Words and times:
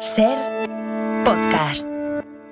Ser 0.00 0.36
podcast. 1.24 1.86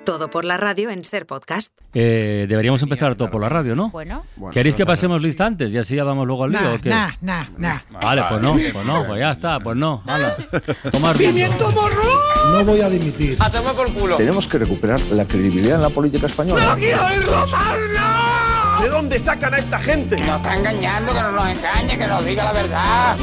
Todo 0.05 0.29
por 0.29 0.45
la 0.45 0.57
radio 0.57 0.89
en 0.89 1.03
Ser 1.03 1.25
podcast. 1.25 1.73
Eh, 1.93 2.45
deberíamos 2.47 2.81
empezar 2.83 3.15
todo 3.15 3.31
por 3.31 3.41
la 3.41 3.49
radio, 3.49 3.75
¿no? 3.75 3.89
Bueno, 3.89 4.25
¿Queréis 4.51 4.75
que 4.75 4.85
pasemos 4.85 5.21
lista 5.21 5.45
antes 5.45 5.73
y 5.73 5.77
así 5.77 5.95
ya 5.95 6.03
vamos 6.03 6.27
luego 6.27 6.43
al 6.43 6.51
lío 6.51 6.61
Nah, 6.61 6.73
o 6.75 6.81
qué? 6.81 6.89
nah, 6.89 7.11
nah, 7.21 7.45
nah. 7.57 7.79
Vale, 8.01 8.23
pues 8.29 8.41
no, 8.41 8.53
pues 8.53 8.85
no, 8.85 9.05
pues 9.05 9.19
ya 9.19 9.31
está, 9.31 9.59
pues 9.59 9.75
no. 9.77 10.03
Hala. 10.05 10.35
Tomar 10.91 11.15
No 11.19 12.63
voy 12.65 12.81
a 12.81 12.89
dimitir. 12.89 13.37
Tenemos 14.17 14.47
que 14.47 14.57
recuperar 14.59 14.99
la 15.11 15.25
credibilidad 15.25 15.75
en 15.75 15.81
la 15.81 15.89
política 15.89 16.27
española. 16.27 16.75
¿De 16.75 18.89
dónde 18.89 19.19
sacan 19.19 19.53
a 19.53 19.57
esta 19.57 19.79
gente? 19.79 20.17
Nos 20.17 20.37
está 20.37 20.55
engañando, 20.55 21.13
que 21.13 21.19
no 21.19 21.31
nos 21.31 21.47
engañe, 21.47 21.97
que 21.97 22.07
nos 22.07 22.25
diga 22.25 22.43
la 22.45 22.53
verdad. 22.53 23.17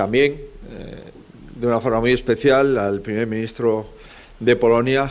También, 0.00 0.40
eh, 0.70 1.12
de 1.56 1.66
una 1.66 1.78
forma 1.78 2.00
muy 2.00 2.12
especial, 2.12 2.78
al 2.78 3.02
primer 3.02 3.26
ministro 3.26 3.86
de 4.38 4.56
Polonia, 4.56 5.10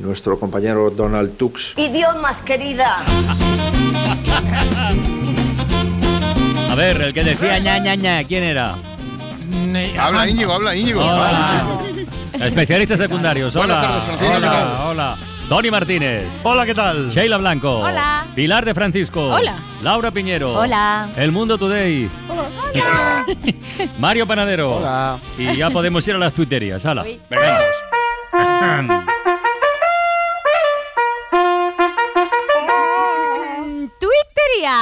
nuestro 0.00 0.40
compañero 0.40 0.90
Donald 0.90 1.36
Tusk. 1.36 1.78
Idiomas, 1.78 2.40
querida. 2.40 3.04
A 6.68 6.74
ver, 6.74 7.00
el 7.00 7.14
que 7.14 7.22
decía 7.22 7.60
ña 7.60 7.78
ña 7.78 7.94
ña, 7.94 8.24
¿quién 8.24 8.42
era? 8.42 8.74
Habla 9.96 10.28
Íñigo, 10.28 10.52
habla 10.52 10.74
Íñigo. 10.74 11.00
Hola. 11.00 11.78
Especialistas 12.40 12.98
secundarios. 12.98 13.54
Hola. 13.54 13.66
Buenas 13.66 13.80
tardes, 13.80 14.04
Francino, 14.04 14.30
¿qué 14.30 14.36
hola, 14.36 14.86
hola. 14.88 15.18
Tony 15.48 15.70
Martínez. 15.70 16.26
Hola, 16.42 16.66
¿qué 16.66 16.74
tal? 16.74 17.10
Sheila 17.10 17.38
Blanco. 17.38 17.78
Hola. 17.78 18.26
Pilar 18.34 18.66
de 18.66 18.74
Francisco. 18.74 19.28
Hola. 19.32 19.54
Laura 19.82 20.10
Piñero. 20.10 20.52
Hola. 20.52 21.08
El 21.16 21.32
Mundo 21.32 21.56
Today. 21.56 22.10
Mario 23.98 24.26
Panadero. 24.26 24.76
Hola. 24.76 25.18
Y 25.38 25.56
ya 25.56 25.70
podemos 25.70 26.06
ir 26.06 26.16
a 26.16 26.18
las 26.18 26.34
tuiterías. 26.34 26.84
Hala. 26.84 27.02
Twitteria. 33.98 34.74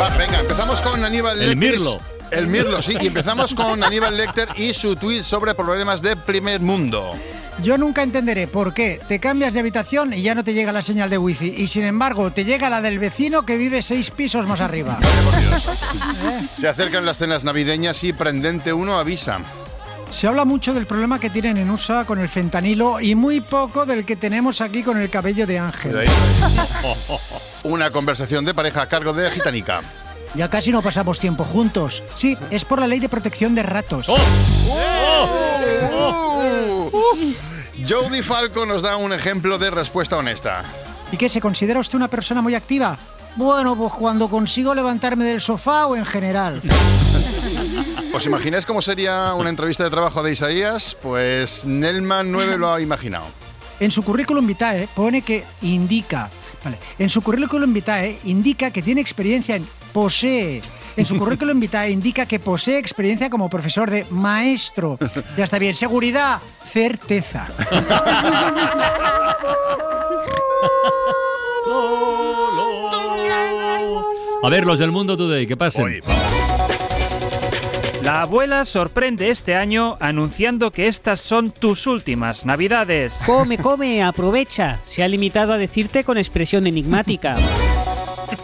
Va, 0.00 0.08
venga, 0.16 0.40
empezamos 0.40 0.80
con 0.80 1.04
Aníbal 1.04 1.38
El 1.42 1.50
Lecter. 1.50 1.70
Mirlo. 1.70 2.00
El 2.30 2.46
Mirlo, 2.46 2.80
sí. 2.80 2.96
Y 2.98 3.08
empezamos 3.08 3.54
con 3.54 3.84
Aníbal 3.84 4.16
Lecter 4.16 4.48
y 4.56 4.72
su 4.72 4.96
tweet 4.96 5.22
sobre 5.22 5.54
problemas 5.54 6.00
de 6.00 6.16
primer 6.16 6.60
mundo. 6.60 7.14
Yo 7.60 7.78
nunca 7.78 8.02
entenderé 8.02 8.46
por 8.46 8.72
qué 8.74 9.00
te 9.06 9.20
cambias 9.20 9.54
de 9.54 9.60
habitación 9.60 10.12
y 10.14 10.22
ya 10.22 10.34
no 10.34 10.42
te 10.42 10.54
llega 10.54 10.72
la 10.72 10.82
señal 10.82 11.10
de 11.10 11.18
wifi 11.18 11.54
y 11.56 11.68
sin 11.68 11.84
embargo 11.84 12.30
te 12.30 12.44
llega 12.44 12.70
la 12.70 12.80
del 12.80 12.98
vecino 12.98 13.42
que 13.42 13.56
vive 13.56 13.82
seis 13.82 14.10
pisos 14.10 14.46
más 14.46 14.60
arriba. 14.60 14.98
Dios. 15.40 15.68
Se 16.52 16.68
acercan 16.68 17.04
las 17.04 17.18
cenas 17.18 17.44
navideñas 17.44 18.02
y 18.04 18.12
Prendente 18.12 18.72
1 18.72 18.98
avisa. 18.98 19.40
Se 20.10 20.26
habla 20.26 20.44
mucho 20.44 20.74
del 20.74 20.86
problema 20.86 21.18
que 21.18 21.30
tienen 21.30 21.56
en 21.56 21.70
USA 21.70 22.04
con 22.04 22.18
el 22.18 22.28
fentanilo 22.28 23.00
y 23.00 23.14
muy 23.14 23.40
poco 23.40 23.86
del 23.86 24.04
que 24.04 24.14
tenemos 24.16 24.60
aquí 24.60 24.82
con 24.82 25.00
el 25.00 25.08
cabello 25.08 25.46
de 25.46 25.58
ángel. 25.58 25.96
Una 27.62 27.90
conversación 27.90 28.44
de 28.44 28.52
pareja 28.52 28.82
a 28.82 28.88
cargo 28.88 29.14
de 29.14 29.30
Gitanica. 29.30 29.80
Ya 30.34 30.48
casi 30.48 30.72
no 30.72 30.82
pasamos 30.82 31.18
tiempo 31.18 31.44
juntos. 31.44 32.02
Sí, 32.14 32.36
es 32.50 32.64
por 32.64 32.80
la 32.80 32.86
ley 32.86 33.00
de 33.00 33.08
protección 33.08 33.54
de 33.54 33.62
ratos. 33.62 34.08
¡Oh! 34.08 34.16
Uh, 36.92 37.34
Jody 37.88 38.22
Falco 38.22 38.64
nos 38.66 38.82
da 38.82 38.96
un 38.96 39.12
ejemplo 39.12 39.58
de 39.58 39.70
respuesta 39.70 40.16
honesta. 40.16 40.62
¿Y 41.10 41.16
qué? 41.16 41.28
¿Se 41.28 41.40
considera 41.40 41.80
usted 41.80 41.96
una 41.96 42.08
persona 42.08 42.40
muy 42.40 42.54
activa? 42.54 42.96
Bueno, 43.36 43.76
pues 43.76 43.92
cuando 43.92 44.28
consigo 44.28 44.74
levantarme 44.74 45.24
del 45.24 45.40
sofá 45.40 45.86
o 45.86 45.96
en 45.96 46.04
general. 46.06 46.62
¿Os 48.14 48.26
imagináis 48.26 48.66
cómo 48.66 48.82
sería 48.82 49.34
una 49.34 49.50
entrevista 49.50 49.84
de 49.84 49.90
trabajo 49.90 50.22
de 50.22 50.32
Isaías? 50.32 50.96
Pues 51.02 51.64
Nelman 51.64 52.30
9 52.30 52.58
lo 52.58 52.72
ha 52.72 52.80
imaginado. 52.80 53.24
En 53.80 53.90
su 53.90 54.02
currículum 54.02 54.46
vitae 54.46 54.86
pone 54.94 55.22
que 55.22 55.44
indica, 55.62 56.30
vale, 56.62 56.78
en 56.98 57.10
su 57.10 57.22
currículum 57.22 57.72
vitae 57.72 58.18
indica 58.24 58.70
que 58.70 58.82
tiene 58.82 59.00
experiencia 59.00 59.56
en 59.56 59.66
posee. 59.92 60.62
En 60.96 61.06
su 61.06 61.18
currículum 61.18 61.60
vitae 61.60 61.90
indica 61.90 62.26
que 62.26 62.38
posee 62.38 62.78
experiencia 62.78 63.30
como 63.30 63.48
profesor 63.48 63.90
de 63.90 64.04
maestro. 64.10 64.98
Ya 65.36 65.44
está 65.44 65.58
bien, 65.58 65.74
seguridad, 65.74 66.40
certeza. 66.70 67.46
A 74.44 74.48
ver, 74.48 74.66
los 74.66 74.80
del 74.80 74.90
Mundo 74.90 75.16
Today, 75.16 75.46
¿qué 75.46 75.54
vamos. 75.54 75.76
La 78.02 78.22
abuela 78.22 78.64
sorprende 78.64 79.30
este 79.30 79.54
año 79.54 79.96
anunciando 80.00 80.72
que 80.72 80.88
estas 80.88 81.20
son 81.20 81.52
tus 81.52 81.86
últimas 81.86 82.44
navidades. 82.44 83.20
Come, 83.24 83.58
come, 83.58 84.02
aprovecha. 84.02 84.80
Se 84.84 85.04
ha 85.04 85.08
limitado 85.08 85.52
a 85.52 85.58
decirte 85.58 86.02
con 86.02 86.18
expresión 86.18 86.66
enigmática. 86.66 87.36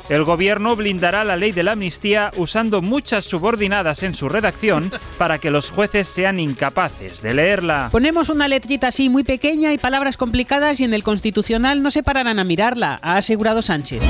El 0.08 0.24
gobierno 0.24 0.74
blindará 0.74 1.22
la 1.22 1.36
ley 1.36 1.52
de 1.52 1.62
la 1.62 1.72
amnistía 1.72 2.30
usando 2.36 2.80
muchas 2.80 3.26
subordinadas 3.26 4.02
en 4.02 4.14
su 4.14 4.30
redacción 4.30 4.90
para 5.18 5.38
que 5.38 5.50
los 5.50 5.70
jueces 5.70 6.08
sean 6.08 6.40
incapaces 6.40 7.20
de 7.20 7.34
leerla. 7.34 7.90
Ponemos 7.92 8.30
una 8.30 8.48
letrita 8.48 8.88
así 8.88 9.10
muy 9.10 9.22
pequeña 9.22 9.72
y 9.74 9.78
palabras 9.78 10.16
complicadas 10.16 10.80
y 10.80 10.84
en 10.84 10.94
el 10.94 11.02
Constitucional 11.02 11.82
no 11.82 11.90
se 11.90 12.02
pararán 12.02 12.38
a 12.38 12.44
mirarla, 12.44 12.98
ha 13.02 13.18
asegurado 13.18 13.60
Sánchez. 13.60 14.02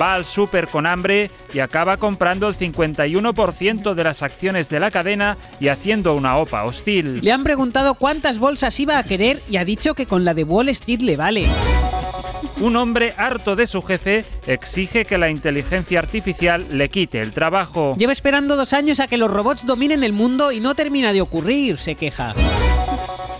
Va 0.00 0.14
al 0.14 0.24
súper 0.24 0.68
con 0.68 0.86
hambre 0.86 1.32
y 1.52 1.58
acaba 1.58 1.96
comprando 1.96 2.46
el 2.46 2.56
51% 2.56 3.94
de 3.94 4.04
las 4.04 4.22
acciones 4.22 4.68
de 4.68 4.78
la 4.78 4.92
cadena 4.92 5.36
y 5.58 5.66
haciendo 5.66 6.14
una 6.14 6.36
OPA 6.36 6.62
hostil. 6.62 7.18
Le 7.20 7.32
han 7.32 7.42
preguntado 7.42 7.94
cuántas 7.94 8.38
bolsas 8.38 8.78
iba 8.78 8.98
a 8.98 9.02
querer 9.02 9.42
y 9.50 9.56
ha 9.56 9.64
dicho 9.64 9.94
que 9.94 10.06
con 10.06 10.24
la 10.24 10.34
de 10.34 10.44
Wall 10.44 10.68
Street 10.68 11.00
le 11.00 11.16
vale. 11.16 11.46
Un 12.60 12.74
hombre 12.74 13.14
harto 13.16 13.54
de 13.54 13.68
su 13.68 13.82
jefe 13.82 14.24
exige 14.46 15.04
que 15.04 15.16
la 15.16 15.30
inteligencia 15.30 16.00
artificial 16.00 16.66
le 16.72 16.88
quite 16.88 17.20
el 17.20 17.30
trabajo. 17.30 17.94
Lleva 17.96 18.12
esperando 18.12 18.56
dos 18.56 18.72
años 18.72 18.98
a 18.98 19.06
que 19.06 19.16
los 19.16 19.30
robots 19.30 19.64
dominen 19.64 20.02
el 20.02 20.12
mundo 20.12 20.50
y 20.50 20.58
no 20.58 20.74
termina 20.74 21.12
de 21.12 21.20
ocurrir, 21.20 21.78
se 21.78 21.94
queja. 21.94 22.34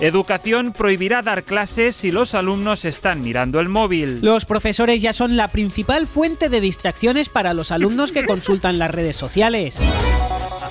Educación 0.00 0.72
prohibirá 0.72 1.22
dar 1.22 1.42
clases 1.42 1.96
si 1.96 2.12
los 2.12 2.36
alumnos 2.36 2.84
están 2.84 3.20
mirando 3.20 3.58
el 3.58 3.68
móvil. 3.68 4.20
Los 4.22 4.44
profesores 4.44 5.02
ya 5.02 5.12
son 5.12 5.36
la 5.36 5.48
principal 5.48 6.06
fuente 6.06 6.48
de 6.48 6.60
distracciones 6.60 7.28
para 7.28 7.52
los 7.54 7.72
alumnos 7.72 8.12
que 8.12 8.24
consultan 8.24 8.78
las 8.78 8.92
redes 8.92 9.16
sociales. 9.16 9.80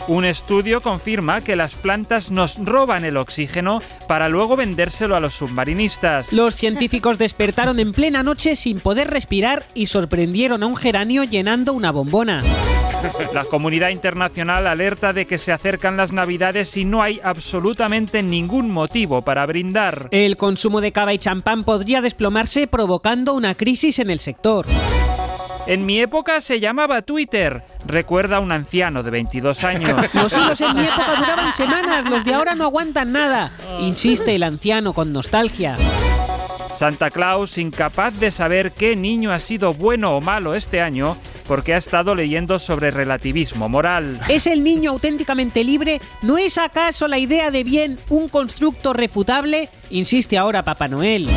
Un 0.08 0.24
estudio 0.24 0.80
confirma 0.80 1.42
que 1.42 1.58
las 1.58 1.76
plantas 1.76 2.32
nos 2.32 2.58
roban 2.64 3.04
el 3.04 3.18
oxígeno 3.18 3.82
para 4.08 4.30
luego 4.30 4.56
vendérselo 4.56 5.18
a 5.18 5.20
los 5.20 5.34
submarinistas. 5.34 6.32
Los 6.32 6.56
científicos 6.56 7.18
despertaron 7.18 7.78
en 7.80 7.92
plena 7.92 8.24
noche 8.24 8.56
sin 8.56 8.80
poder 8.80 9.10
respirar 9.10 9.66
y 9.74 9.88
sorprendieron 9.88 10.64
a 10.64 10.68
un 10.68 10.78
geranio 10.78 11.26
llenando 11.26 11.74
una 11.74 11.92
bombona. 11.92 12.42
La 13.34 13.44
comunidad 13.44 13.90
internacional 13.90 14.66
alerta 14.66 15.12
de 15.12 15.28
que 15.28 15.38
se 15.38 15.52
acercan 15.52 15.98
las 15.98 16.14
navidades 16.14 16.78
y 16.78 16.86
no 16.86 17.04
hay 17.04 17.20
absolutamente 17.22 18.24
ningún 18.24 18.72
motivo 18.72 19.22
para 19.22 19.46
brindar. 19.46 20.08
El 20.12 20.38
consumo 20.38 20.80
de 20.80 20.94
cava 20.94 21.14
y 21.14 21.18
champán 21.18 21.66
podría 21.66 22.00
desplomarse 22.02 22.68
provocando 22.68 23.34
una 23.34 23.56
crisis 23.56 24.00
en 24.00 24.10
el 24.10 24.20
sector. 24.20 24.66
En 25.68 25.86
mi 25.86 26.00
época 26.00 26.40
se 26.40 26.62
llamaba 26.62 27.02
Twitter, 27.02 27.62
recuerda 27.86 28.40
un 28.40 28.54
anciano 28.54 29.04
de 29.04 29.12
22 29.12 29.66
años. 29.66 30.14
Los 30.14 30.32
hilos 30.32 30.62
en 30.62 30.74
mi 30.74 30.86
época 30.86 31.16
duraban 31.18 31.52
semanas, 31.52 32.10
los 32.10 32.24
de 32.24 32.34
ahora 32.34 32.56
no 32.56 32.64
aguantan 32.64 33.12
nada, 33.12 33.52
insiste 33.80 34.34
el 34.34 34.44
anciano 34.44 34.94
con 34.94 35.12
nostalgia. 35.12 35.78
Santa 36.74 37.10
Claus, 37.10 37.58
incapaz 37.58 38.18
de 38.18 38.32
saber 38.32 38.72
qué 38.72 38.96
niño 38.96 39.34
ha 39.34 39.40
sido 39.40 39.74
bueno 39.74 40.12
o 40.12 40.22
malo 40.22 40.56
este 40.56 40.80
año, 40.80 41.18
porque 41.48 41.74
ha 41.74 41.78
estado 41.78 42.16
leyendo 42.16 42.60
sobre 42.60 42.92
relativismo 42.92 43.68
moral. 43.68 44.20
¿Es 44.30 44.48
el 44.48 44.64
niño 44.64 44.92
auténticamente 44.92 45.66
libre? 45.66 46.00
¿No 46.22 46.38
es 46.38 46.58
acaso 46.58 47.10
la 47.10 47.18
idea 47.18 47.52
de 47.52 47.64
bien 47.66 48.00
un 48.10 48.30
constructo 48.30 48.94
refutable? 48.94 49.70
Insiste 49.90 50.38
ahora 50.38 50.64
Papá 50.64 50.88
Noel. 50.88 51.28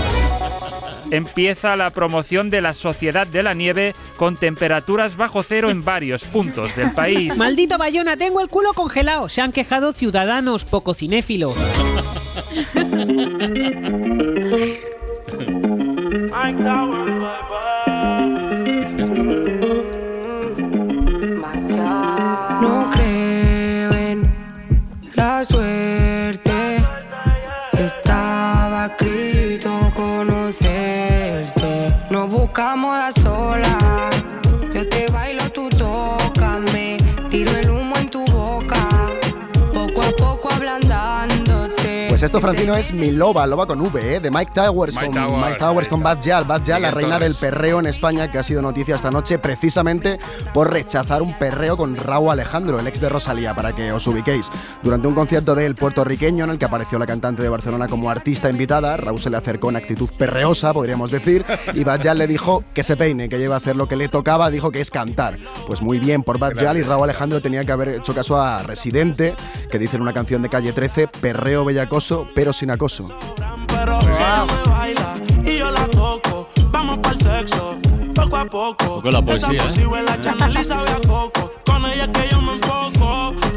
Empieza 1.10 1.76
la 1.76 1.90
promoción 1.90 2.50
de 2.50 2.60
la 2.60 2.74
Sociedad 2.74 3.26
de 3.26 3.42
la 3.42 3.54
Nieve 3.54 3.94
con 4.16 4.36
temperaturas 4.36 5.16
bajo 5.16 5.42
cero 5.42 5.70
en 5.70 5.84
varios 5.84 6.24
puntos 6.24 6.76
del 6.76 6.92
país. 6.92 7.36
Maldito 7.36 7.78
Bayona, 7.78 8.16
tengo 8.16 8.40
el 8.40 8.48
culo 8.48 8.72
congelado. 8.72 9.28
Se 9.28 9.42
han 9.42 9.52
quejado 9.52 9.92
ciudadanos 9.92 10.64
poco 10.64 10.94
cinéfilos. 10.94 11.54
Pues 42.20 42.28
esto, 42.28 42.40
Francino, 42.42 42.74
es 42.74 42.92
Mi 42.92 43.10
Loba, 43.12 43.46
Loba 43.46 43.66
con 43.66 43.80
V, 43.80 44.16
¿eh? 44.16 44.20
de 44.20 44.30
Mike 44.30 44.52
Towers, 44.54 44.94
Mike 44.94 45.06
con 45.06 45.14
Towers, 45.14 45.46
Mike 45.46 45.58
Towers 45.58 45.88
con 45.88 46.02
Bad 46.02 46.20
Yal. 46.20 46.44
Bad 46.44 46.64
Yal, 46.64 46.82
la 46.82 46.90
reina 46.90 47.14
Torres. 47.14 47.40
del 47.40 47.50
perreo 47.50 47.80
en 47.80 47.86
España, 47.86 48.30
que 48.30 48.36
ha 48.36 48.42
sido 48.42 48.60
noticia 48.60 48.94
esta 48.94 49.10
noche 49.10 49.38
precisamente 49.38 50.18
por 50.52 50.70
rechazar 50.70 51.22
un 51.22 51.32
perreo 51.32 51.78
con 51.78 51.96
Raúl 51.96 52.30
Alejandro, 52.30 52.78
el 52.78 52.86
ex 52.86 53.00
de 53.00 53.08
Rosalía, 53.08 53.54
para 53.54 53.74
que 53.74 53.90
os 53.90 54.06
ubiquéis. 54.06 54.50
Durante 54.82 55.08
un 55.08 55.14
concierto 55.14 55.54
del 55.54 55.74
puertorriqueño 55.74 56.44
en 56.44 56.50
el 56.50 56.58
que 56.58 56.66
apareció 56.66 56.98
la 56.98 57.06
cantante 57.06 57.42
de 57.42 57.48
Barcelona 57.48 57.88
como 57.88 58.10
artista 58.10 58.50
invitada, 58.50 58.98
Raúl 58.98 59.18
se 59.18 59.30
le 59.30 59.38
acercó 59.38 59.70
en 59.70 59.76
actitud 59.76 60.10
perreosa, 60.18 60.74
podríamos 60.74 61.10
decir, 61.10 61.46
y 61.72 61.84
Bad 61.84 62.02
Yal 62.02 62.18
le 62.18 62.26
dijo 62.26 62.64
que 62.74 62.82
se 62.82 62.98
peine, 62.98 63.30
que 63.30 63.38
lleva 63.38 63.54
a 63.54 63.58
hacer 63.58 63.76
lo 63.76 63.88
que 63.88 63.96
le 63.96 64.10
tocaba, 64.10 64.50
dijo 64.50 64.70
que 64.70 64.82
es 64.82 64.90
cantar. 64.90 65.38
Pues 65.66 65.80
muy 65.80 65.98
bien 65.98 66.22
por 66.22 66.38
Bad 66.38 66.56
Yal 66.56 66.76
y 66.76 66.82
Raúl 66.82 67.04
Alejandro 67.04 67.40
tenía 67.40 67.64
que 67.64 67.72
haber 67.72 67.88
hecho 67.88 68.14
caso 68.14 68.38
a 68.38 68.62
Residente, 68.62 69.34
que 69.70 69.78
dice 69.78 69.96
en 69.96 70.02
una 70.02 70.12
canción 70.12 70.42
de 70.42 70.50
Calle 70.50 70.74
13, 70.74 71.08
perreo 71.08 71.64
bellacoso, 71.64 72.09
pero 72.34 72.52
sin 72.52 72.70
acoso. 72.70 73.08
Pero 73.68 74.00
si 74.00 74.08
ella 74.08 74.44
me 74.46 74.70
baila 74.70 75.20
y 75.44 75.58
yo 75.58 75.70
la 75.70 75.86
toco, 75.88 76.48
vamos 76.70 76.98
para 76.98 77.14
el 77.14 77.20
sexo, 77.20 77.76
poco 78.14 78.36
a 78.36 78.44
poco. 78.46 78.86
Poco 78.96 79.10
la 79.10 79.22
poesía, 79.22 79.50
Esa 79.52 79.82
¿eh? 79.82 79.86
Con 81.64 81.84
ella 81.86 82.12
que 82.12 82.28
yo 82.30 82.40
me 82.40 82.54
enfoco. 82.54 82.99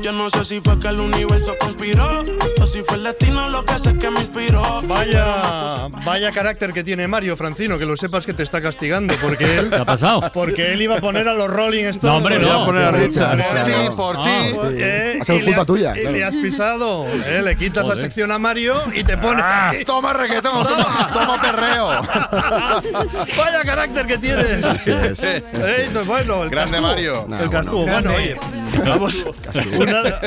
Yo 0.01 0.11
no 0.11 0.29
sé 0.29 0.44
si 0.44 0.59
fue 0.59 0.79
que 0.79 0.88
el 0.89 1.00
universo 1.00 1.55
conspiró 1.59 2.21
o 2.61 2.65
si 2.65 2.83
fue 2.83 2.97
el 2.97 3.03
destino 3.03 3.47
lo 3.50 3.63
que 3.65 3.79
sé 3.79 3.97
que 3.97 4.09
me 4.09 4.19
inspiró. 4.21 4.61
Vaya, 4.85 5.88
vaya 6.05 6.31
carácter 6.31 6.73
que 6.73 6.83
tiene 6.83 7.07
Mario 7.07 7.38
Francino, 7.38 7.77
que 7.79 7.85
lo 7.85 7.95
sepas 7.95 8.25
que 8.25 8.33
te 8.33 8.44
está 8.44 8.59
castigando, 8.61 9.13
porque 9.21 9.59
él, 9.59 9.69
¿Qué 9.69 9.75
ha 9.77 9.85
pasado? 9.85 10.29
porque 10.33 10.73
él 10.73 10.81
iba 10.81 10.97
a 10.97 11.00
poner 11.00 11.27
a 11.29 11.33
los 11.33 11.47
Rolling 11.50 11.85
Stones. 11.85 12.03
No, 12.03 12.15
hombre, 12.17 12.35
Iba 12.45 12.53
no. 12.53 12.63
a 12.63 12.65
poner 12.65 12.83
a 12.85 12.91
Por 12.91 13.00
Richard. 13.00 13.38
ti, 13.63 13.71
por 13.95 14.21
ti. 14.23 14.29
Ah, 14.29 15.17
Ha 15.21 15.25
sido 15.25 15.39
culpa 15.45 15.61
has- 15.61 15.67
tuya, 15.67 15.94
Y 15.97 16.01
claro. 16.01 16.11
le 16.17 16.23
has 16.25 16.35
pisado. 16.35 17.05
eh, 17.07 17.41
le 17.44 17.55
quitas 17.55 17.83
la 17.83 17.91
Joder. 17.91 17.97
sección 18.03 18.31
a 18.31 18.39
Mario 18.39 18.75
y 18.94 19.03
te 19.03 19.17
pone. 19.17 19.41
aquí. 19.44 19.85
Toma 19.85 20.11
reggaetón, 20.13 20.67
toma, 20.67 21.09
toma 21.13 21.41
perreo. 21.41 21.88
Vaya 23.38 23.61
carácter 23.63 24.05
que 24.05 24.17
tienes. 24.17 24.63
Así 24.65 24.91
es. 24.91 25.23
Eh, 25.23 25.44
entonces, 25.85 26.07
bueno, 26.07 26.44
el 26.44 26.50
Grande 26.50 26.71
castuvo. 26.73 26.88
Mario. 26.89 27.27
El 27.41 27.50
castuvo. 27.50 27.81
Bueno, 27.83 28.01
Grande. 28.01 28.15
oye, 28.15 28.38
vamos. 28.89 29.25
Una, 29.78 30.22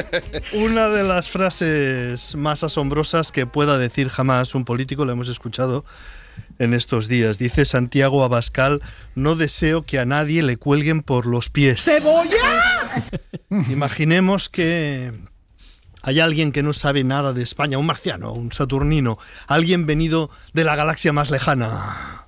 una 0.53 0.89
de 0.89 1.03
las 1.03 1.31
frases 1.31 2.35
más 2.37 2.63
asombrosas 2.63 3.33
que 3.33 3.47
pueda 3.47 3.79
decir 3.79 4.09
jamás 4.09 4.55
un 4.55 4.65
político, 4.65 5.05
lo 5.05 5.13
hemos 5.13 5.29
escuchado 5.29 5.85
en 6.59 6.75
estos 6.75 7.09
días. 7.09 7.39
Dice 7.39 7.65
Santiago 7.65 8.25
Abascal, 8.25 8.83
no 9.15 9.37
deseo 9.37 9.83
que 9.83 9.99
a 9.99 10.05
nadie 10.05 10.43
le 10.43 10.57
cuelguen 10.57 11.03
por 11.03 11.27
los 11.27 11.51
pies. 11.51 11.83
¡Cebolla! 11.83 13.03
Imaginemos 13.71 14.49
que 14.49 15.13
hay 16.03 16.21
alguien 16.21 16.53
que 16.53 16.63
no 16.63 16.73
sabe 16.73 17.05
nada 17.05 17.33
de 17.33 17.43
España, 17.43 17.79
un 17.79 17.87
marciano, 17.87 18.33
un 18.33 18.53
saturnino, 18.53 19.19
alguien 19.47 19.87
venido 19.87 20.31
de 20.53 20.65
la 20.65 20.77
galaxia 20.77 21.13
más 21.13 21.31
lejana. 21.31 22.27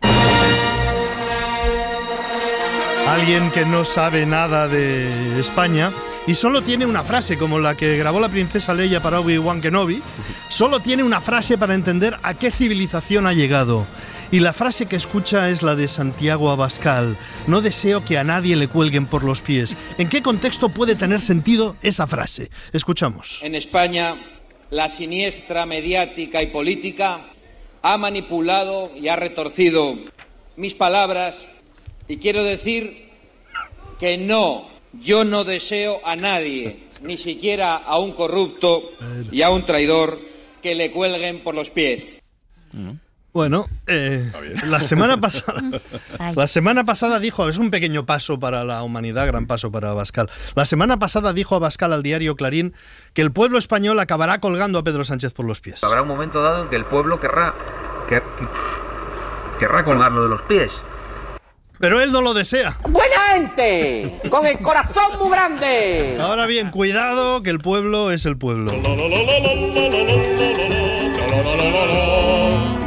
Alguien 3.07 3.51
que 3.53 3.65
no 3.65 3.85
sabe 3.87 4.27
nada 4.27 4.69
de 4.69 5.41
España 5.41 5.93
y 6.29 6.35
solo 6.35 6.61
tiene 6.61 6.85
una 6.85 7.05
frase, 7.05 7.39
como 7.39 7.59
la 7.59 7.75
que 7.75 7.97
grabó 7.97 8.21
la 8.21 8.29
princesa 8.29 8.75
Leia 8.75 9.01
para 9.01 9.19
Obi-Wan 9.21 9.63
Kenobi, 9.63 10.03
solo 10.51 10.81
tiene 10.81 11.03
una 11.03 11.23
frase 11.23 11.57
para 11.57 11.73
entender 11.73 12.19
a 12.23 12.35
qué 12.35 12.51
civilización 12.51 13.27
ha 13.27 13.33
llegado. 13.33 13.87
Y 14.31 14.41
la 14.41 14.53
frase 14.53 14.85
que 14.85 14.97
escucha 14.97 15.49
es 15.49 15.63
la 15.63 15.75
de 15.75 15.89
Santiago 15.89 16.51
Abascal. 16.51 17.17
No 17.47 17.63
deseo 17.63 18.05
que 18.05 18.19
a 18.19 18.25
nadie 18.25 18.57
le 18.57 18.69
cuelguen 18.69 19.07
por 19.07 19.25
los 19.25 19.41
pies. 19.41 19.75
¿En 19.97 20.11
qué 20.11 20.21
contexto 20.21 20.69
puede 20.69 20.97
tener 20.97 21.23
sentido 21.23 21.77
esa 21.81 22.07
frase? 22.07 22.51
Escuchamos. 22.75 23.43
En 23.43 23.55
España, 23.55 24.21
la 24.69 24.91
siniestra 24.91 25.65
mediática 25.65 26.43
y 26.43 26.49
política 26.49 27.23
ha 27.81 27.97
manipulado 27.97 28.93
y 28.95 29.09
ha 29.09 29.17
retorcido 29.17 29.97
mis 30.57 30.75
palabras 30.75 31.47
y 32.07 32.19
quiero 32.19 32.45
decir 32.45 33.09
que 33.99 34.19
no, 34.19 34.78
yo 34.93 35.25
no 35.25 35.45
deseo 35.45 36.01
a 36.05 36.17
nadie, 36.17 36.85
ni 37.03 37.17
siquiera 37.17 37.77
a 37.77 37.99
un 37.99 38.13
corrupto 38.13 38.91
y 39.31 39.43
a 39.43 39.51
un 39.51 39.65
traidor, 39.65 40.19
que 40.63 40.75
le 40.75 40.91
cuelguen 40.91 41.43
por 41.43 41.55
los 41.55 41.71
pies. 41.71 42.19
Bueno, 43.33 43.67
eh, 43.87 44.33
la 44.67 44.83
semana 44.83 45.21
pasada, 45.21 45.63
la 46.35 46.47
semana 46.47 46.85
pasada 46.85 47.21
dijo, 47.21 47.49
es 47.49 47.59
un 47.59 47.71
pequeño 47.71 48.05
paso 48.07 48.41
para 48.41 48.65
la 48.65 48.83
humanidad, 48.83 49.27
gran 49.27 49.47
paso 49.47 49.71
para 49.71 49.91
Abascal. 49.91 50.29
La 50.57 50.67
semana 50.67 50.99
pasada 50.99 51.33
dijo 51.33 51.55
Abascal 51.55 51.93
al 51.93 52.03
diario 52.03 52.35
Clarín 52.35 52.75
que 53.13 53.23
el 53.23 53.31
pueblo 53.31 53.59
español 53.59 54.01
acabará 54.01 54.41
colgando 54.41 54.79
a 54.79 54.83
Pedro 54.85 55.05
Sánchez 55.05 55.33
por 55.35 55.47
los 55.47 55.61
pies. 55.61 55.85
Habrá 55.85 56.03
un 56.03 56.09
momento 56.09 56.43
dado 56.43 56.65
en 56.65 56.71
que 56.71 56.77
el 56.77 56.85
pueblo 56.87 57.21
querrá, 57.21 57.55
quer- 58.09 58.23
querrá 59.61 59.85
colgarlo 59.85 60.23
de 60.25 60.29
los 60.31 60.43
pies. 60.43 60.83
Pero 61.79 62.01
él 62.01 62.11
no 62.11 62.21
lo 62.21 62.35
desea. 62.35 62.77
¡Buena 62.89 63.17
gente! 63.35 64.21
¡Con 64.29 64.45
el 64.47 64.59
corazón 64.59 65.19
muy 65.21 65.31
grande! 65.31 66.19
Ahora 66.21 66.47
bien, 66.47 66.71
cuidado 66.71 67.43
que 67.43 67.51
el 67.51 67.61
pueblo 67.61 68.11
es 68.11 68.27
el 68.27 68.37
pueblo. 68.37 68.73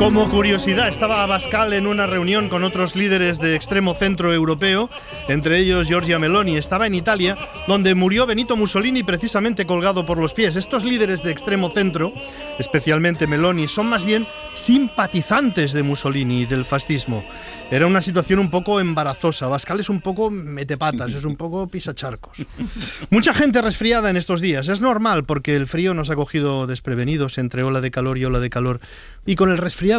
Como 0.02 0.28
curiosidad, 0.32 0.88
estaba 0.88 1.22
Abascal 1.22 1.74
en 1.74 1.86
una 1.86 2.08
reunión 2.08 2.50
con 2.50 2.64
otros 2.64 2.96
líderes 2.96 3.38
de 3.38 3.54
extremo 3.54 3.94
centro 3.94 4.34
europeo, 4.34 4.90
entre 5.28 5.60
ellos 5.60 5.88
Giorgia 5.88 6.18
Meloni. 6.18 6.58
Estaba 6.58 6.88
en 6.88 6.96
Italia, 6.96 7.38
donde 7.68 7.94
murió 7.94 8.26
Benito 8.26 8.58
Mussolini 8.58 9.04
precisamente 9.04 9.68
colgado 9.68 10.04
por 10.04 10.18
los 10.18 10.34
pies. 10.34 10.56
Estos 10.56 10.84
líderes 10.84 11.22
de 11.22 11.30
extremo 11.30 11.70
centro, 11.70 12.14
especialmente 12.58 13.28
Meloni, 13.28 13.68
son 13.68 13.86
más 13.86 14.04
bien 14.04 14.26
simpatizantes 14.56 15.72
de 15.72 15.84
Mussolini 15.84 16.42
y 16.42 16.46
del 16.46 16.66
fascismo. 16.66 17.24
Era 17.70 17.86
una 17.88 18.02
situación 18.02 18.40
un 18.40 18.50
poco 18.50 18.80
embarazosa. 18.80 19.46
Abascal 19.46 19.80
es 19.80 19.88
un 19.88 20.02
poco 20.02 20.30
metepatas, 20.30 21.14
es 21.14 21.26
un 21.26 21.38
poco 21.38 21.68
pisacharcos. 21.68 22.40
Mucha 23.12 23.34
gente 23.34 23.62
resfriada 23.62 24.10
en 24.10 24.18
estos 24.18 24.42
días. 24.42 24.68
Es 24.68 24.82
normal 24.82 25.26
porque 25.26 25.56
el 25.56 25.68
frío 25.68 25.94
nos 25.94 26.10
ha 26.10 26.16
cogido 26.16 26.66
desprevenidos 26.68 27.38
entre 27.38 27.64
ola 27.64 27.80
de 27.80 27.92
calor 27.92 28.18
y 28.18 28.26
ola 28.26 28.40
de 28.40 28.50
calor. 28.50 28.82
Y 29.26 29.36
con 29.36 29.52
el 29.52 29.58
resfriado, 29.58 29.91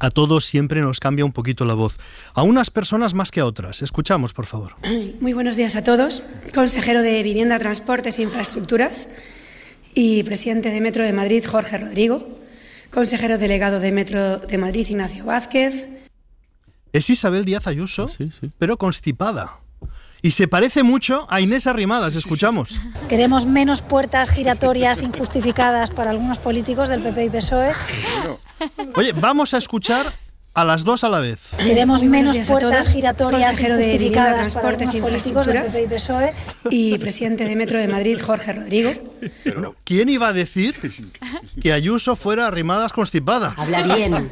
a 0.00 0.10
todos 0.10 0.44
siempre 0.44 0.80
nos 0.80 1.00
cambia 1.00 1.24
un 1.24 1.32
poquito 1.32 1.64
la 1.64 1.74
voz. 1.74 1.98
A 2.34 2.42
unas 2.42 2.70
personas 2.70 3.14
más 3.14 3.30
que 3.30 3.40
a 3.40 3.46
otras. 3.46 3.82
Escuchamos, 3.82 4.32
por 4.32 4.46
favor. 4.46 4.74
Muy 5.20 5.32
buenos 5.32 5.56
días 5.56 5.76
a 5.76 5.84
todos. 5.84 6.22
Consejero 6.54 7.02
de 7.02 7.22
Vivienda, 7.22 7.58
Transportes 7.58 8.18
e 8.18 8.22
Infraestructuras 8.22 9.08
y 9.94 10.22
presidente 10.22 10.70
de 10.70 10.80
Metro 10.80 11.04
de 11.04 11.12
Madrid, 11.12 11.44
Jorge 11.44 11.78
Rodrigo. 11.78 12.26
Consejero 12.90 13.38
delegado 13.38 13.80
de 13.80 13.92
Metro 13.92 14.38
de 14.38 14.58
Madrid, 14.58 14.86
Ignacio 14.88 15.24
Vázquez. 15.24 15.86
Es 16.92 17.10
Isabel 17.10 17.44
Díaz 17.44 17.66
Ayuso, 17.66 18.10
pero 18.58 18.78
constipada. 18.78 19.58
Y 20.22 20.32
se 20.32 20.48
parece 20.48 20.82
mucho 20.82 21.26
a 21.30 21.40
Inés 21.40 21.66
Arrimadas. 21.66 22.16
Escuchamos. 22.16 22.80
Queremos 23.08 23.46
menos 23.46 23.82
puertas 23.82 24.30
giratorias 24.30 25.02
injustificadas 25.02 25.90
para 25.90 26.10
algunos 26.10 26.38
políticos 26.38 26.88
del 26.88 27.02
PP 27.02 27.24
y 27.24 27.30
PSOE. 27.30 27.72
Oye, 28.96 29.12
vamos 29.12 29.54
a 29.54 29.58
escuchar 29.58 30.12
a 30.54 30.64
las 30.64 30.82
dos 30.82 31.04
a 31.04 31.08
la 31.08 31.20
vez. 31.20 31.50
Queremos 31.58 32.02
menos 32.02 32.36
puertas 32.38 32.92
giratorias 32.92 33.50
Consejero 33.50 33.76
de 33.76 33.86
Vivienda, 33.86 34.30
injustificadas 34.30 34.54
para 34.54 34.68
algunos 34.70 34.96
políticos 34.96 35.46
del. 35.46 35.62
PP 35.62 35.82
y 35.82 35.86
PSOE. 35.86 36.34
Y 36.70 36.98
presidente 36.98 37.44
de 37.44 37.54
Metro 37.54 37.78
de 37.78 37.86
Madrid, 37.86 38.18
Jorge 38.20 38.52
Rodrigo. 38.52 38.92
¿Quién 39.84 40.08
iba 40.08 40.28
a 40.28 40.32
decir 40.32 40.74
que 41.62 41.72
Ayuso 41.72 42.16
fuera 42.16 42.48
Arrimadas 42.48 42.92
constipada? 42.92 43.54
Habla 43.56 43.82
bien. 43.82 44.30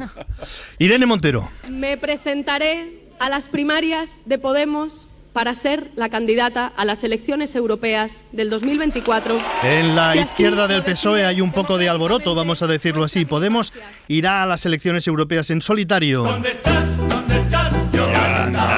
Irene 0.80 1.06
Montero. 1.06 1.48
Me 1.68 1.96
presentaré 1.96 3.06
a 3.20 3.28
las 3.28 3.48
primarias 3.48 4.18
de 4.24 4.38
Podemos 4.38 5.05
para 5.36 5.52
ser 5.52 5.90
la 5.96 6.08
candidata 6.08 6.72
a 6.78 6.86
las 6.86 7.04
elecciones 7.04 7.54
europeas 7.56 8.24
del 8.32 8.48
2024. 8.48 9.38
En 9.64 9.94
la 9.94 10.14
Si 10.14 10.20
izquierda 10.20 10.66
del 10.66 10.82
PSOE 10.82 11.26
hay 11.26 11.42
un 11.42 11.52
poco 11.52 11.76
de 11.76 11.90
alboroto, 11.90 12.34
vamos 12.34 12.62
a 12.62 12.66
decirlo 12.66 13.04
así. 13.04 13.26
Podemos 13.26 13.70
irá 14.08 14.42
a 14.42 14.46
las 14.46 14.64
elecciones 14.64 15.06
europeas 15.06 15.50
en 15.50 15.60
solitario. 15.60 16.22
¿Dónde 16.22 16.52
estás? 16.52 17.06
¿Dónde 17.06 17.36
estás? 17.36 17.92
Yolanda. 17.92 18.75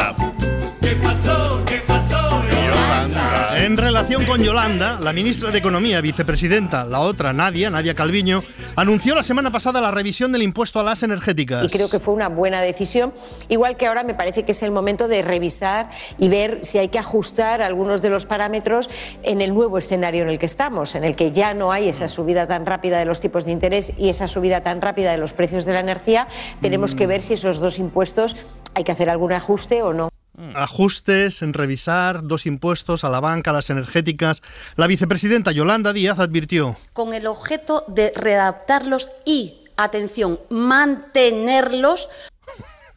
En 3.69 3.77
relación 3.77 4.25
con 4.25 4.43
Yolanda, 4.43 4.99
la 4.99 5.13
ministra 5.13 5.51
de 5.51 5.59
Economía, 5.59 6.01
vicepresidenta, 6.01 6.87
la 6.87 7.01
otra, 7.01 7.35
Nadia, 7.35 7.69
Nadia 7.69 7.93
Calviño, 7.93 8.43
anunció 8.77 9.15
la 9.15 9.23
semana 9.23 9.53
pasada 9.53 9.83
la 9.83 9.91
revisión 9.91 10.33
del 10.33 10.41
impuesto 10.41 10.81
a 10.81 10.83
las 10.83 11.03
energéticas. 11.03 11.67
Y 11.67 11.69
creo 11.69 11.91
que 11.91 12.01
fue 12.01 12.15
una 12.15 12.31
buena 12.31 12.63
decisión, 12.63 13.13
igual 13.51 13.77
que 13.77 13.87
ahora 13.87 14.05
me 14.05 14.15
parece 14.15 14.43
que 14.45 14.53
es 14.53 14.63
el 14.63 14.71
momento 14.71 15.07
de 15.07 15.21
revisar 15.21 15.91
y 16.17 16.29
ver 16.29 16.61
si 16.63 16.79
hay 16.79 16.89
que 16.89 16.99
ajustar 16.99 17.61
algunos 17.61 18.01
de 18.01 18.09
los 18.09 18.25
parámetros 18.25 18.89
en 19.23 19.43
el 19.43 19.53
nuevo 19.53 19.77
escenario 19.77 20.23
en 20.23 20.31
el 20.31 20.39
que 20.39 20.47
estamos, 20.47 20.95
en 20.95 21.05
el 21.05 21.15
que 21.15 21.31
ya 21.31 21.53
no 21.53 21.71
hay 21.71 21.91
esa 21.91 22.09
subida 22.09 22.47
tan 22.47 22.65
rápida 22.65 22.99
de 22.99 23.05
los 23.05 23.21
tipos 23.21 23.45
de 23.45 23.53
interés 23.53 23.93
y 23.99 24.09
esa 24.09 24.29
subida 24.29 24.63
tan 24.63 24.81
rápida 24.81 25.13
de 25.13 25.19
los 25.19 25.35
precios 25.35 25.67
de 25.67 25.75
la 25.75 25.81
energía. 25.81 26.27
Tenemos 26.63 26.95
que 26.95 27.07
ver 27.07 27.21
si 27.21 27.35
esos 27.35 27.61
dos 27.61 27.79
impuestos 27.79 28.35
hay 28.73 28.85
que 28.85 28.93
hacer 28.93 29.11
algún 29.11 29.33
ajuste 29.33 29.83
o 29.83 29.93
no. 29.93 30.09
Ajustes 30.55 31.43
en 31.43 31.53
revisar 31.53 32.23
dos 32.23 32.47
impuestos 32.47 33.05
a 33.05 33.09
la 33.09 33.21
banca, 33.21 33.51
a 33.51 33.55
las 33.55 33.71
energéticas. 33.71 34.43
La 34.77 34.87
vicepresidenta 34.87 35.53
Yolanda 35.53 35.93
Díaz 35.93 36.19
advirtió. 36.19 36.77
Con 36.93 37.13
el 37.13 37.27
objeto 37.27 37.85
de 37.89 38.13
readaptarlos 38.15 39.09
y, 39.27 39.65
atención, 39.77 40.39
mantenerlos 40.49 42.09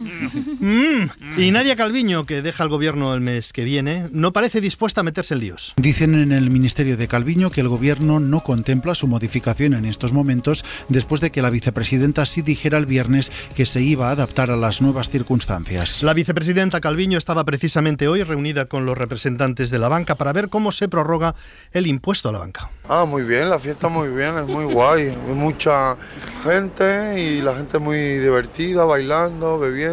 Mm, 0.01 1.39
Y 1.39 1.51
Nadia 1.51 1.75
Calviño, 1.75 2.25
que 2.25 2.41
deja 2.41 2.63
el 2.63 2.69
gobierno 2.69 3.13
el 3.13 3.21
mes 3.21 3.53
que 3.53 3.63
viene, 3.63 4.07
no 4.11 4.33
parece 4.33 4.61
dispuesta 4.61 5.01
a 5.01 5.03
meterse 5.03 5.33
en 5.33 5.39
líos. 5.41 5.73
Dicen 5.77 6.15
en 6.15 6.31
el 6.31 6.51
Ministerio 6.51 6.97
de 6.97 7.07
Calviño 7.07 7.49
que 7.49 7.61
el 7.61 7.67
gobierno 7.69 8.19
no 8.19 8.41
contempla 8.43 8.95
su 8.95 9.07
modificación 9.07 9.73
en 9.73 9.85
estos 9.85 10.13
momentos 10.13 10.63
después 10.89 11.21
de 11.21 11.31
que 11.31 11.41
la 11.41 11.49
vicepresidenta 11.49 12.25
sí 12.25 12.41
dijera 12.41 12.77
el 12.77 12.85
viernes 12.85 13.31
que 13.55 13.65
se 13.65 13.81
iba 13.81 14.09
a 14.09 14.11
adaptar 14.11 14.51
a 14.51 14.55
las 14.55 14.81
nuevas 14.81 15.09
circunstancias. 15.09 16.03
La 16.03 16.13
vicepresidenta 16.13 16.79
Calviño 16.81 17.17
estaba 17.17 17.43
precisamente 17.45 18.07
hoy 18.07 18.23
reunida 18.23 18.65
con 18.65 18.85
los 18.85 18.97
representantes 18.97 19.69
de 19.69 19.79
la 19.79 19.87
banca 19.89 20.15
para 20.15 20.33
ver 20.33 20.49
cómo 20.49 20.71
se 20.71 20.87
prorroga 20.87 21.35
el 21.71 21.87
impuesto 21.87 22.29
a 22.29 22.31
la 22.31 22.39
banca. 22.39 22.69
Ah, 22.87 23.05
muy 23.05 23.23
bien, 23.23 23.49
la 23.49 23.59
fiesta 23.59 23.87
muy 23.87 24.09
bien, 24.09 24.37
es 24.37 24.47
muy 24.47 24.65
guay. 24.65 25.09
Hay 25.09 25.33
mucha 25.35 25.95
gente 26.43 27.21
y 27.21 27.41
la 27.41 27.55
gente 27.55 27.79
muy 27.79 27.97
divertida, 27.97 28.83
bailando, 28.83 29.59
bebiendo 29.59 29.90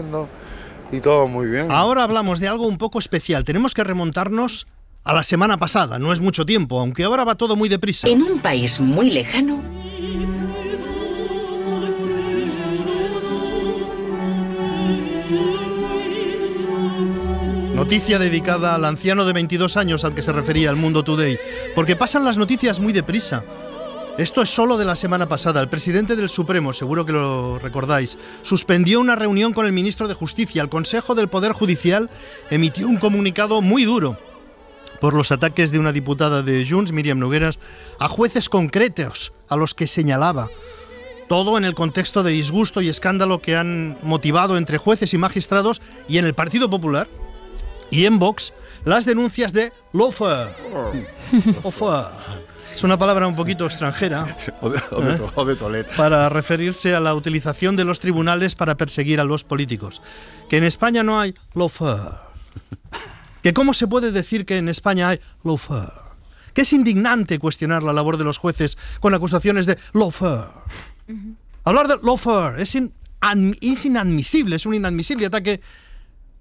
y 0.93 1.01
todo 1.01 1.27
muy 1.27 1.47
bien. 1.47 1.71
Ahora 1.71 2.05
hablamos 2.05 2.41
de 2.41 2.49
algo 2.49 2.67
un 2.67 2.79
poco 2.79 2.99
especial. 2.99 3.45
Tenemos 3.45 3.75
que 3.75 3.85
remontarnos 3.85 4.67
a 5.05 5.13
la 5.13 5.23
semana 5.23 5.59
pasada. 5.59 5.99
No 5.99 6.13
es 6.13 6.21
mucho 6.21 6.45
tiempo, 6.47 6.81
aunque 6.81 7.05
ahora 7.05 7.25
va 7.25 7.35
todo 7.35 7.57
muy 7.57 7.69
deprisa. 7.69 8.09
En 8.09 8.23
un 8.23 8.41
país 8.41 8.81
muy 8.81 9.11
lejano, 9.11 9.63
Noticia 17.79 18.19
dedicada 18.19 18.75
al 18.75 18.85
anciano 18.85 19.25
de 19.25 19.33
22 19.33 19.77
años 19.77 20.05
al 20.05 20.13
que 20.13 20.21
se 20.21 20.33
refería 20.33 20.69
el 20.69 20.75
Mundo 20.75 21.05
Today, 21.05 21.39
porque 21.77 21.95
pasan 21.95 22.25
las 22.25 22.37
noticias 22.37 22.81
muy 22.81 22.93
deprisa. 22.93 23.45
Esto 24.19 24.43
es 24.43 24.49
solo 24.51 24.77
de 24.77 24.85
la 24.85 24.97
semana 24.97 25.29
pasada. 25.29 25.61
El 25.61 25.69
presidente 25.69 26.17
del 26.17 26.29
Supremo, 26.29 26.75
seguro 26.75 27.07
que 27.07 27.13
lo 27.13 27.61
recordáis, 27.61 28.19
suspendió 28.43 28.99
una 28.99 29.15
reunión 29.15 29.53
con 29.53 29.65
el 29.65 29.73
ministro 29.73 30.09
de 30.09 30.15
Justicia. 30.15 30.61
El 30.61 30.69
Consejo 30.69 31.15
del 31.15 31.29
Poder 31.29 31.53
Judicial 31.53 32.11
emitió 32.51 32.89
un 32.89 32.97
comunicado 32.97 33.63
muy 33.63 33.85
duro 33.85 34.19
por 35.01 35.15
los 35.15 35.31
ataques 35.31 35.71
de 35.71 35.79
una 35.79 35.93
diputada 35.93 36.43
de 36.43 36.67
Junts, 36.69 36.91
Miriam 36.91 37.21
Nogueras, 37.21 37.61
a 38.01 38.09
jueces 38.09 38.49
concretos 38.49 39.33
a 39.49 39.57
los 39.57 39.73
que 39.73 39.87
señalaba. 39.87 40.49
Todo 41.29 41.57
en 41.57 41.65
el 41.65 41.77
contexto 41.77 42.25
de 42.25 42.33
disgusto 42.33 42.81
y 42.81 42.89
escándalo 42.89 43.41
que 43.41 43.55
han 43.55 43.99
motivado 44.03 44.57
entre 44.57 44.79
jueces 44.79 45.15
y 45.15 45.19
magistrados 45.19 45.81
y 46.09 46.19
en 46.19 46.25
el 46.25 46.35
Partido 46.35 46.69
Popular 46.69 47.07
y 47.93 48.05
en 48.07 48.19
Vox 48.19 48.53
las 48.85 49.05
denuncias 49.05 49.53
de. 49.53 49.73
Loafer. 49.93 50.49
Es 52.79 52.85
una 52.85 52.97
palabra 52.97 53.27
un 53.27 53.35
poquito 53.35 53.65
extranjera. 53.67 54.37
O 54.61 54.71
de, 54.71 54.81
o 54.93 55.01
de 55.01 55.15
¿eh? 55.15 55.17
to- 55.17 55.33
o 55.35 55.45
de 55.45 55.57
toilet. 55.57 55.97
Para 55.97 56.29
referirse 56.29 56.95
a 56.95 57.01
la 57.01 57.13
utilización 57.13 57.75
de 57.75 57.85
los 57.85 57.99
tribunales 57.99 58.55
para 58.55 58.77
perseguir 58.77 59.21
a 59.21 59.25
los 59.25 59.43
políticos. 59.43 60.01
Que 60.49 60.59
en 60.59 60.65
España 60.65 61.03
no 61.03 61.19
hay 61.19 61.35
loafer. 61.55 61.99
Que 63.43 63.53
cómo 63.53 63.75
se 63.75 63.89
puede 63.89 64.13
decir 64.13 64.47
que 64.47 64.59
en 64.59 64.69
España 64.69 65.09
hay 65.09 65.21
loafer. 65.43 65.89
Que 66.55 66.61
es 66.61 66.73
indignante 66.73 67.41
cuestionar 67.41 67.83
la 67.83 67.93
labor 67.93 68.17
de 68.17 68.23
los 68.23 68.39
jueces 68.39 68.79
con 69.01 69.13
acusaciones 69.13 69.67
de 69.67 69.77
loafer. 69.93 70.45
Hablar 71.65 71.89
de 71.89 71.97
loafer 72.01 72.61
es, 72.61 72.77
in- 72.77 72.93
an- 73.21 73.57
es 73.61 73.85
inadmisible, 73.87 74.55
es 74.55 74.67
un 74.67 74.75
inadmisible 74.75 75.27
ataque 75.27 75.61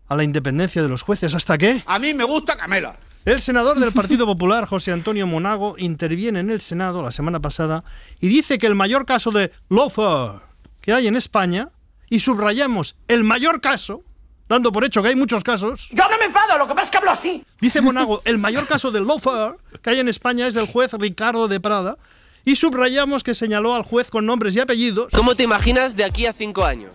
a 0.08 0.16
la 0.16 0.24
independencia 0.24 0.84
de 0.84 0.88
los 0.88 1.02
jueces. 1.02 1.34
¿Hasta 1.34 1.58
qué? 1.58 1.82
A 1.88 1.98
mí 1.98 2.14
me 2.14 2.24
gusta 2.26 2.56
Camela. 2.56 2.96
El 3.28 3.42
senador 3.42 3.78
del 3.78 3.92
Partido 3.92 4.26
Popular, 4.26 4.66
José 4.66 4.94
Antonio 4.94 5.28
Monago, 5.28 5.76
interviene 5.78 6.40
en 6.40 6.50
el 6.50 6.62
Senado 6.62 7.04
la 7.04 7.12
semana 7.12 7.42
pasada 7.42 7.84
y 8.22 8.30
dice 8.30 8.58
que 8.58 8.68
el 8.68 8.74
mayor 8.74 9.06
caso 9.06 9.32
de 9.32 9.52
loafer 9.68 10.40
que 10.80 10.94
hay 10.94 11.08
en 11.08 11.18
España, 11.18 11.68
y 12.10 12.22
subrayamos 12.22 12.96
el 13.10 13.26
mayor 13.26 13.60
caso, 13.60 14.02
dando 14.48 14.72
por 14.72 14.86
hecho 14.86 15.04
que 15.04 15.10
hay 15.10 15.18
muchos 15.18 15.44
casos, 15.44 15.90
Yo 15.92 16.08
no 16.10 16.18
me 16.18 16.24
enfado, 16.24 16.58
lo 16.58 16.70
que 16.70 16.74
pasa 16.74 16.86
es 16.86 16.92
que 16.92 16.98
hablo 17.00 17.12
así. 17.12 17.44
dice 17.60 17.82
Monago, 17.82 18.22
el 18.26 18.38
mayor 18.38 18.66
caso 18.66 18.92
de 18.92 19.02
loafer 19.02 19.58
que 19.82 19.90
hay 19.90 20.00
en 20.00 20.08
España 20.08 20.48
es 20.48 20.54
del 20.54 20.66
juez 20.66 20.94
Ricardo 20.94 21.50
de 21.50 21.60
Prada, 21.60 21.98
y 22.46 22.56
subrayamos 22.56 23.26
que 23.26 23.34
señaló 23.34 23.76
al 23.76 23.84
juez 23.84 24.10
con 24.10 24.26
nombres 24.26 24.56
y 24.56 24.62
apellidos. 24.62 25.08
¿Cómo 25.14 25.36
te 25.36 25.44
imaginas 25.44 25.98
de 25.98 26.06
aquí 26.06 26.28
a 26.28 26.32
cinco 26.32 26.64
años? 26.64 26.94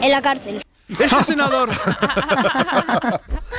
En 0.00 0.12
la 0.12 0.22
cárcel. 0.22 0.62
Este 0.88 1.24
senador, 1.24 1.70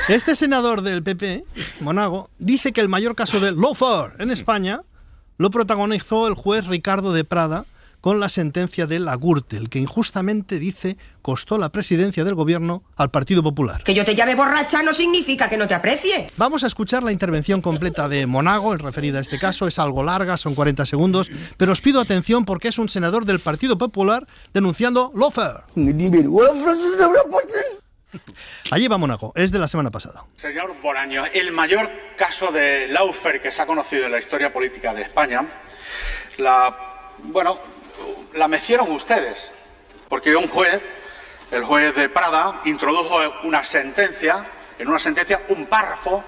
este 0.08 0.34
senador 0.34 0.82
del 0.82 1.02
PP, 1.02 1.44
Monago, 1.80 2.30
dice 2.38 2.72
que 2.72 2.80
el 2.80 2.88
mayor 2.88 3.14
caso 3.14 3.38
de 3.38 3.52
loafer 3.52 4.20
en 4.20 4.30
España 4.30 4.82
lo 5.38 5.50
protagonizó 5.50 6.26
el 6.26 6.34
juez 6.34 6.66
Ricardo 6.66 7.12
de 7.12 7.24
Prada 7.24 7.66
con 8.00 8.20
la 8.20 8.28
sentencia 8.28 8.86
de 8.86 8.98
la 8.98 9.16
Gürtel, 9.16 9.68
que 9.68 9.78
injustamente 9.78 10.58
dice 10.58 10.96
costó 11.22 11.58
la 11.58 11.70
presidencia 11.70 12.24
del 12.24 12.34
gobierno 12.34 12.82
al 12.96 13.10
Partido 13.10 13.42
Popular. 13.42 13.82
Que 13.82 13.94
yo 13.94 14.04
te 14.04 14.14
llame 14.14 14.34
borracha 14.34 14.82
no 14.82 14.92
significa 14.92 15.48
que 15.48 15.56
no 15.56 15.68
te 15.68 15.74
aprecie. 15.74 16.30
Vamos 16.36 16.64
a 16.64 16.66
escuchar 16.66 17.02
la 17.02 17.12
intervención 17.12 17.60
completa 17.60 18.08
de 18.08 18.26
Monago 18.26 18.72
en 18.72 18.78
referida 18.78 19.18
a 19.18 19.20
este 19.20 19.38
caso. 19.38 19.66
Es 19.66 19.78
algo 19.78 20.02
larga, 20.02 20.36
son 20.36 20.54
40 20.54 20.86
segundos, 20.86 21.30
pero 21.56 21.72
os 21.72 21.80
pido 21.80 22.00
atención 22.00 22.44
porque 22.44 22.68
es 22.68 22.78
un 22.78 22.88
senador 22.88 23.24
del 23.24 23.40
Partido 23.40 23.76
Popular 23.76 24.26
denunciando 24.54 25.12
loafer. 25.14 25.64
Allí 28.70 28.88
va 28.88 28.98
Monago, 28.98 29.32
es 29.36 29.52
de 29.52 29.58
la 29.58 29.68
semana 29.68 29.90
pasada. 29.90 30.24
Señor 30.36 30.74
Boraño, 30.82 31.24
el 31.32 31.52
mayor 31.52 31.90
caso 32.16 32.48
de 32.48 32.88
Laufer 32.88 33.40
que 33.40 33.50
se 33.50 33.62
ha 33.62 33.66
conocido 33.66 34.06
en 34.06 34.12
la 34.12 34.18
historia 34.18 34.52
política 34.52 34.92
de 34.94 35.02
España, 35.02 35.46
la, 36.38 36.76
bueno, 37.24 37.58
la 38.34 38.48
mecieron 38.48 38.90
ustedes, 38.92 39.52
porque 40.08 40.36
un 40.36 40.48
juez, 40.48 40.80
el 41.50 41.64
juez 41.64 41.94
de 41.94 42.08
Prada, 42.08 42.60
introdujo 42.64 43.18
una 43.44 43.64
sentencia, 43.64 44.44
en 44.78 44.88
una 44.88 44.98
sentencia 44.98 45.42
un 45.48 45.66
párrafo, 45.66 46.24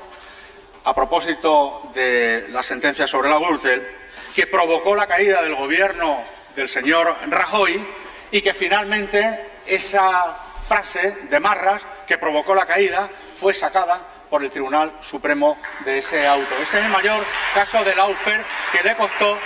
a 0.84 0.94
propósito 0.94 1.90
de 1.94 2.46
la 2.50 2.62
sentencia 2.62 3.06
sobre 3.06 3.28
la 3.28 3.38
Gürtel, 3.38 3.86
que 4.34 4.46
provocó 4.46 4.94
la 4.94 5.06
caída 5.06 5.42
del 5.42 5.54
gobierno 5.54 6.24
del 6.56 6.68
señor 6.68 7.16
Rajoy 7.28 7.86
y 8.30 8.40
que 8.40 8.52
finalmente 8.52 9.52
esa 9.66 10.34
frase 10.34 11.16
de 11.28 11.40
Marras 11.40 11.82
que 12.06 12.18
provocó 12.18 12.54
la 12.54 12.66
caída 12.66 13.08
fue 13.34 13.54
sacada 13.54 14.00
por 14.30 14.42
el 14.42 14.50
Tribunal 14.50 14.96
Supremo 15.00 15.58
de 15.84 15.98
ese 15.98 16.26
auto. 16.26 16.54
Ese 16.62 16.78
es 16.78 16.84
el 16.84 16.90
mayor 16.90 17.22
caso 17.54 17.84
de 17.84 17.94
Laufer 17.94 18.42
que 18.72 18.82
le 18.82 18.96
costó 18.96 19.38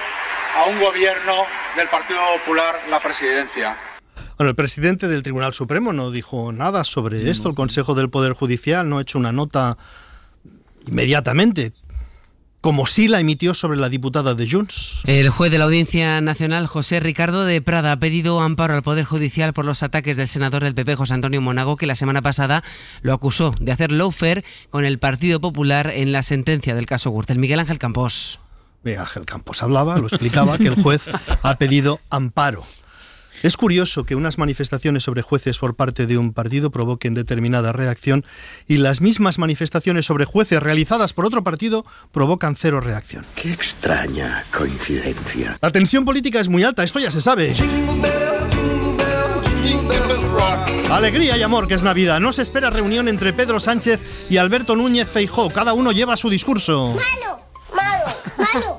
a 0.56 0.64
un 0.70 0.80
gobierno 0.80 1.32
del 1.76 1.88
Partido 1.88 2.20
Popular 2.38 2.74
la 2.90 3.00
presidencia. 3.00 3.76
Bueno, 4.38 4.50
el 4.50 4.56
presidente 4.56 5.06
del 5.06 5.22
Tribunal 5.22 5.52
Supremo 5.54 5.92
no 5.92 6.10
dijo 6.10 6.50
nada 6.52 6.84
sobre 6.84 7.30
esto. 7.30 7.48
El 7.48 7.54
Consejo 7.54 7.94
del 7.94 8.10
Poder 8.10 8.32
Judicial 8.32 8.88
no 8.88 8.98
ha 8.98 9.02
hecho 9.02 9.18
una 9.18 9.32
nota 9.32 9.76
inmediatamente, 10.86 11.72
como 12.60 12.86
sí 12.86 13.08
la 13.08 13.20
emitió 13.20 13.54
sobre 13.54 13.78
la 13.78 13.88
diputada 13.88 14.34
de 14.34 14.50
Junts. 14.50 15.02
El 15.04 15.28
juez 15.28 15.50
de 15.50 15.58
la 15.58 15.64
Audiencia 15.64 16.20
Nacional, 16.20 16.66
José 16.66 17.00
Ricardo 17.00 17.44
de 17.44 17.60
Prada, 17.60 17.92
ha 17.92 17.98
pedido 17.98 18.40
amparo 18.40 18.74
al 18.74 18.82
Poder 18.82 19.04
Judicial 19.04 19.52
por 19.52 19.64
los 19.64 19.82
ataques 19.82 20.16
del 20.16 20.28
senador 20.28 20.64
del 20.64 20.74
PP, 20.74 20.96
José 20.96 21.14
Antonio 21.14 21.40
Monago, 21.40 21.76
que 21.76 21.86
la 21.86 21.96
semana 21.96 22.22
pasada 22.22 22.64
lo 23.02 23.12
acusó 23.12 23.54
de 23.60 23.72
hacer 23.72 23.92
lawfare 23.92 24.44
con 24.70 24.84
el 24.84 24.98
Partido 24.98 25.40
Popular 25.40 25.92
en 25.94 26.12
la 26.12 26.22
sentencia 26.22 26.74
del 26.74 26.86
caso 26.86 27.10
Gürtel. 27.10 27.38
Miguel 27.38 27.60
Ángel 27.60 27.78
Campos. 27.78 28.40
Ángel 28.94 29.24
Campos 29.24 29.62
hablaba, 29.62 29.98
lo 29.98 30.06
explicaba, 30.06 30.58
que 30.58 30.68
el 30.68 30.82
juez 30.82 31.04
ha 31.42 31.58
pedido 31.58 32.00
amparo. 32.10 32.64
Es 33.42 33.56
curioso 33.56 34.04
que 34.04 34.14
unas 34.14 34.38
manifestaciones 34.38 35.02
sobre 35.02 35.22
jueces 35.22 35.58
por 35.58 35.74
parte 35.74 36.06
de 36.06 36.16
un 36.16 36.32
partido 36.32 36.70
provoquen 36.70 37.14
determinada 37.14 37.72
reacción 37.72 38.24
y 38.66 38.78
las 38.78 39.00
mismas 39.00 39.38
manifestaciones 39.38 40.06
sobre 40.06 40.24
jueces 40.24 40.62
realizadas 40.62 41.12
por 41.12 41.26
otro 41.26 41.44
partido 41.44 41.84
provocan 42.12 42.56
cero 42.56 42.80
reacción. 42.80 43.24
Qué 43.34 43.52
extraña 43.52 44.44
coincidencia. 44.56 45.58
La 45.60 45.70
tensión 45.70 46.04
política 46.04 46.40
es 46.40 46.48
muy 46.48 46.64
alta, 46.64 46.82
esto 46.82 46.98
ya 46.98 47.10
se 47.10 47.20
sabe. 47.20 47.54
Alegría 50.90 51.36
y 51.36 51.42
amor, 51.42 51.68
que 51.68 51.74
es 51.74 51.82
Navidad. 51.82 52.20
No 52.20 52.32
se 52.32 52.42
espera 52.42 52.70
reunión 52.70 53.08
entre 53.08 53.32
Pedro 53.32 53.60
Sánchez 53.60 54.00
y 54.30 54.38
Alberto 54.38 54.76
Núñez 54.76 55.08
Feijó. 55.08 55.50
Cada 55.50 55.74
uno 55.74 55.92
lleva 55.92 56.16
su 56.16 56.30
discurso. 56.30 56.94
Malo, 56.94 57.40
malo, 57.74 58.16
malo. 58.38 58.75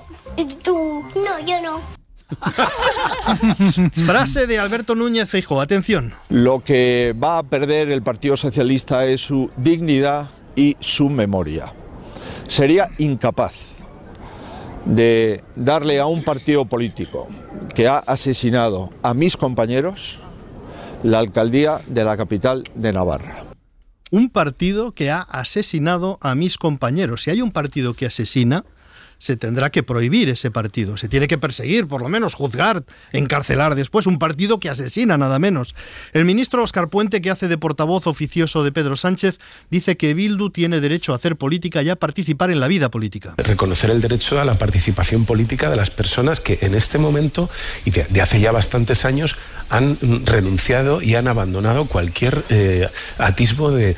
No, 1.24 1.40
yo 1.46 1.62
no. 1.62 1.82
Frase 4.06 4.48
de 4.48 4.60
Alberto 4.60 4.96
Núñez 4.96 5.30
Feijó. 5.30 5.62
Atención. 5.62 6.14
Lo 6.30 6.60
que 6.60 7.16
va 7.22 7.38
a 7.40 7.44
perder 7.44 7.90
el 7.90 8.02
Partido 8.02 8.36
Socialista 8.36 9.06
es 9.06 9.22
su 9.22 9.50
dignidad 9.58 10.28
y 10.56 10.76
su 10.80 11.10
memoria. 11.10 11.74
Sería 12.48 12.90
incapaz 12.98 13.54
de 14.86 15.44
darle 15.56 16.00
a 16.00 16.06
un 16.06 16.24
partido 16.24 16.66
político 16.66 17.28
que 17.76 17.88
ha 17.88 17.98
asesinado 17.98 18.92
a 19.04 19.14
mis 19.14 19.38
compañeros 19.38 20.20
la 21.04 21.20
alcaldía 21.20 21.82
de 21.88 22.04
la 22.04 22.18
capital 22.18 22.64
de 22.74 22.94
Navarra. 22.94 23.44
un 24.10 24.30
partido 24.30 24.94
que 24.94 25.12
ha 25.12 25.22
asesinado 25.22 26.18
a 26.22 26.34
mis 26.34 26.58
compañeros. 26.58 27.24
Si 27.24 27.30
hay 27.30 27.42
un 27.42 27.52
partido 27.52 27.94
que 27.94 28.06
asesina, 28.06 28.64
se 29.20 29.36
tendrá 29.36 29.70
que 29.70 29.84
prohibir 29.84 30.30
ese 30.30 30.52
partido. 30.52 30.98
Se 30.98 31.08
tiene 31.08 31.28
que 31.28 31.38
perseguir, 31.38 31.88
por 31.88 32.02
lo 32.02 32.10
menos 32.10 32.34
juzgar, 32.34 32.84
encarcelar 33.12 33.76
después 33.76 34.08
un 34.08 34.20
partido 34.20 34.60
que 34.60 34.70
asesina, 34.70 35.18
nada 35.18 35.40
menos. 35.40 35.76
El 36.14 36.26
ministro 36.26 36.64
Oscar 36.64 36.90
Puente, 36.90 37.22
que 37.22 37.30
hace 37.30 37.48
de 37.48 37.58
portavoz 37.58 38.08
oficioso 38.08 38.64
de 38.64 38.72
Pedro 38.72 38.98
Sánchez, 38.98 39.40
dice 39.70 39.98
que 39.98 40.14
Bildu 40.14 40.50
tiene 40.50 40.80
derecho 40.80 41.14
a 41.14 41.16
hacer 41.16 41.36
política 41.36 41.82
y 41.82 41.90
a 41.90 41.96
participar 41.96 42.52
en 42.52 42.60
la 42.60 42.68
vida 42.68 42.90
política. 42.90 43.36
Reconocer 43.38 43.90
el 43.90 44.02
derecho 44.02 44.40
a 44.40 44.46
la 44.46 44.58
participación 44.58 45.26
política 45.26 45.70
de 45.70 45.76
las 45.76 45.90
personas 45.90 46.40
que 46.40 46.60
en 46.62 46.76
este 46.76 46.98
momento 46.98 47.50
y 47.86 47.92
de, 47.92 48.22
hace 48.22 48.40
ya 48.40 48.52
bastantes 48.52 49.06
años 49.06 49.36
han 49.70 49.98
renunciado 50.26 51.02
y 51.02 51.16
han 51.16 51.28
abandonado 51.28 51.86
cualquier 51.86 52.44
eh, 52.50 52.88
atisbo 53.18 53.72
de 53.72 53.96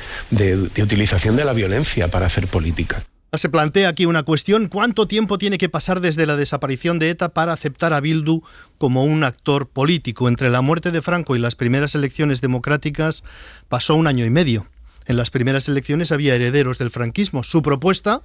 utilización 0.82 1.36
de 1.36 1.44
la 1.44 1.52
violencia 1.52 2.08
para 2.08 2.26
hacer 2.26 2.46
política. 2.48 3.04
Se 3.32 3.48
plantea 3.48 3.88
aquí 3.88 4.06
una 4.06 4.24
cuestión, 4.24 4.66
¿cuánto 4.66 5.06
tiempo 5.06 5.38
tiene 5.38 5.56
que 5.56 5.68
pasar 5.68 6.00
desde 6.00 6.26
la 6.26 6.34
desaparición 6.34 6.98
de 6.98 7.10
ETA 7.10 7.28
para 7.28 7.52
aceptar 7.52 7.92
a 7.92 8.00
Bildu 8.00 8.42
como 8.76 9.04
un 9.04 9.22
actor 9.22 9.68
político? 9.68 10.28
Entre 10.28 10.50
la 10.50 10.62
muerte 10.62 10.90
de 10.90 11.00
Franco 11.00 11.36
y 11.36 11.38
las 11.38 11.54
primeras 11.54 11.94
elecciones 11.94 12.40
democráticas 12.40 13.22
pasó 13.68 13.94
un 13.94 14.08
año 14.08 14.24
y 14.24 14.30
medio. 14.30 14.66
En 15.06 15.16
las 15.16 15.30
primeras 15.30 15.68
elecciones 15.68 16.10
había 16.10 16.34
herederos 16.34 16.78
del 16.78 16.90
franquismo. 16.90 17.44
Su 17.44 17.62
propuesta, 17.62 18.20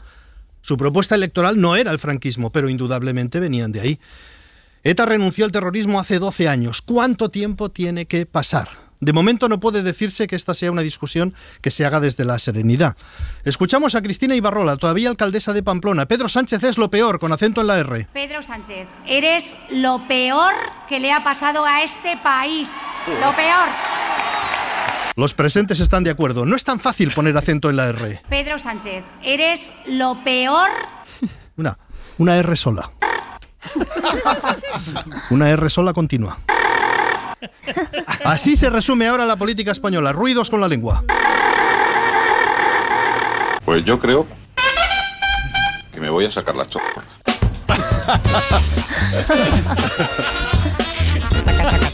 su 0.62 0.76
propuesta 0.76 1.14
electoral 1.14 1.62
no 1.62 1.76
era 1.76 1.92
el 1.92 2.00
franquismo, 2.00 2.52
pero 2.52 2.68
indudablemente 2.68 3.40
venían 3.40 3.72
de 3.72 3.82
ahí. 3.82 4.00
ETA 4.84 5.06
renunció 5.06 5.46
al 5.46 5.52
terrorismo 5.52 6.00
hace 6.00 6.18
12 6.18 6.50
años. 6.50 6.82
¿Cuánto 6.82 7.30
tiempo 7.30 7.70
tiene 7.70 8.08
que 8.08 8.26
pasar? 8.26 8.85
De 9.00 9.14
momento 9.14 9.50
no 9.50 9.60
puede 9.60 9.84
decirse 9.84 10.28
que 10.28 10.36
esta 10.36 10.54
sea 10.54 10.72
una 10.72 10.82
discusión 10.82 11.34
que 11.62 11.72
se 11.72 11.86
haga 11.86 12.00
desde 12.00 12.25
la 12.25 12.40
serenidad. 12.40 12.96
Escuchamos 13.44 13.96
a 13.96 14.02
Cristina 14.02 14.36
Ibarrola, 14.36 14.78
todavía 14.78 15.10
alcaldesa 15.10 15.54
de 15.54 15.64
Pamplona. 15.64 16.08
Pedro 16.08 16.30
Sánchez 16.30 16.64
es 16.64 16.78
lo 16.78 16.90
peor, 16.90 17.20
con 17.20 17.32
acento 17.32 17.62
en 17.62 17.68
la 17.68 17.78
R. 17.80 18.08
Pedro 18.14 18.42
Sánchez, 18.42 18.88
eres 19.06 19.56
lo 19.70 20.08
peor 20.08 20.54
que 20.88 21.00
le 21.00 21.12
ha 21.12 21.24
pasado 21.24 21.66
a 21.66 21.84
este 21.84 22.18
país. 22.24 22.70
Lo 23.22 23.36
peor. 23.36 23.70
Los 25.16 25.34
presentes 25.34 25.80
están 25.80 26.04
de 26.04 26.10
acuerdo. 26.10 26.46
No 26.46 26.56
es 26.56 26.64
tan 26.64 26.80
fácil 26.80 27.12
poner 27.12 27.38
acento 27.38 27.70
en 27.70 27.78
la 27.78 27.88
R. 27.88 28.22
Pedro 28.30 28.60
Sánchez, 28.60 29.04
eres 29.24 29.72
lo 29.86 30.24
peor. 30.24 30.70
Una, 31.58 31.78
una 32.18 32.38
R 32.38 32.56
sola. 32.56 32.92
Una 35.30 35.50
R 35.50 35.70
sola 35.70 35.94
continua. 35.94 36.38
Así 38.25 38.56
se 38.56 38.70
resume 38.70 39.08
ahora 39.08 39.25
la 39.25 39.36
política 39.36 39.72
española. 39.72 40.14
Ruidos 40.14 40.50
con 40.50 40.62
la 40.62 40.68
lengua. 40.68 41.04
Pues 43.66 43.84
yo 43.84 44.00
creo 44.00 44.28
que 45.92 46.00
me 46.00 46.10
voy 46.10 46.25
a 46.25 46.32
sacar 46.32 46.56
la 46.56 46.68
chopa. 46.68 47.04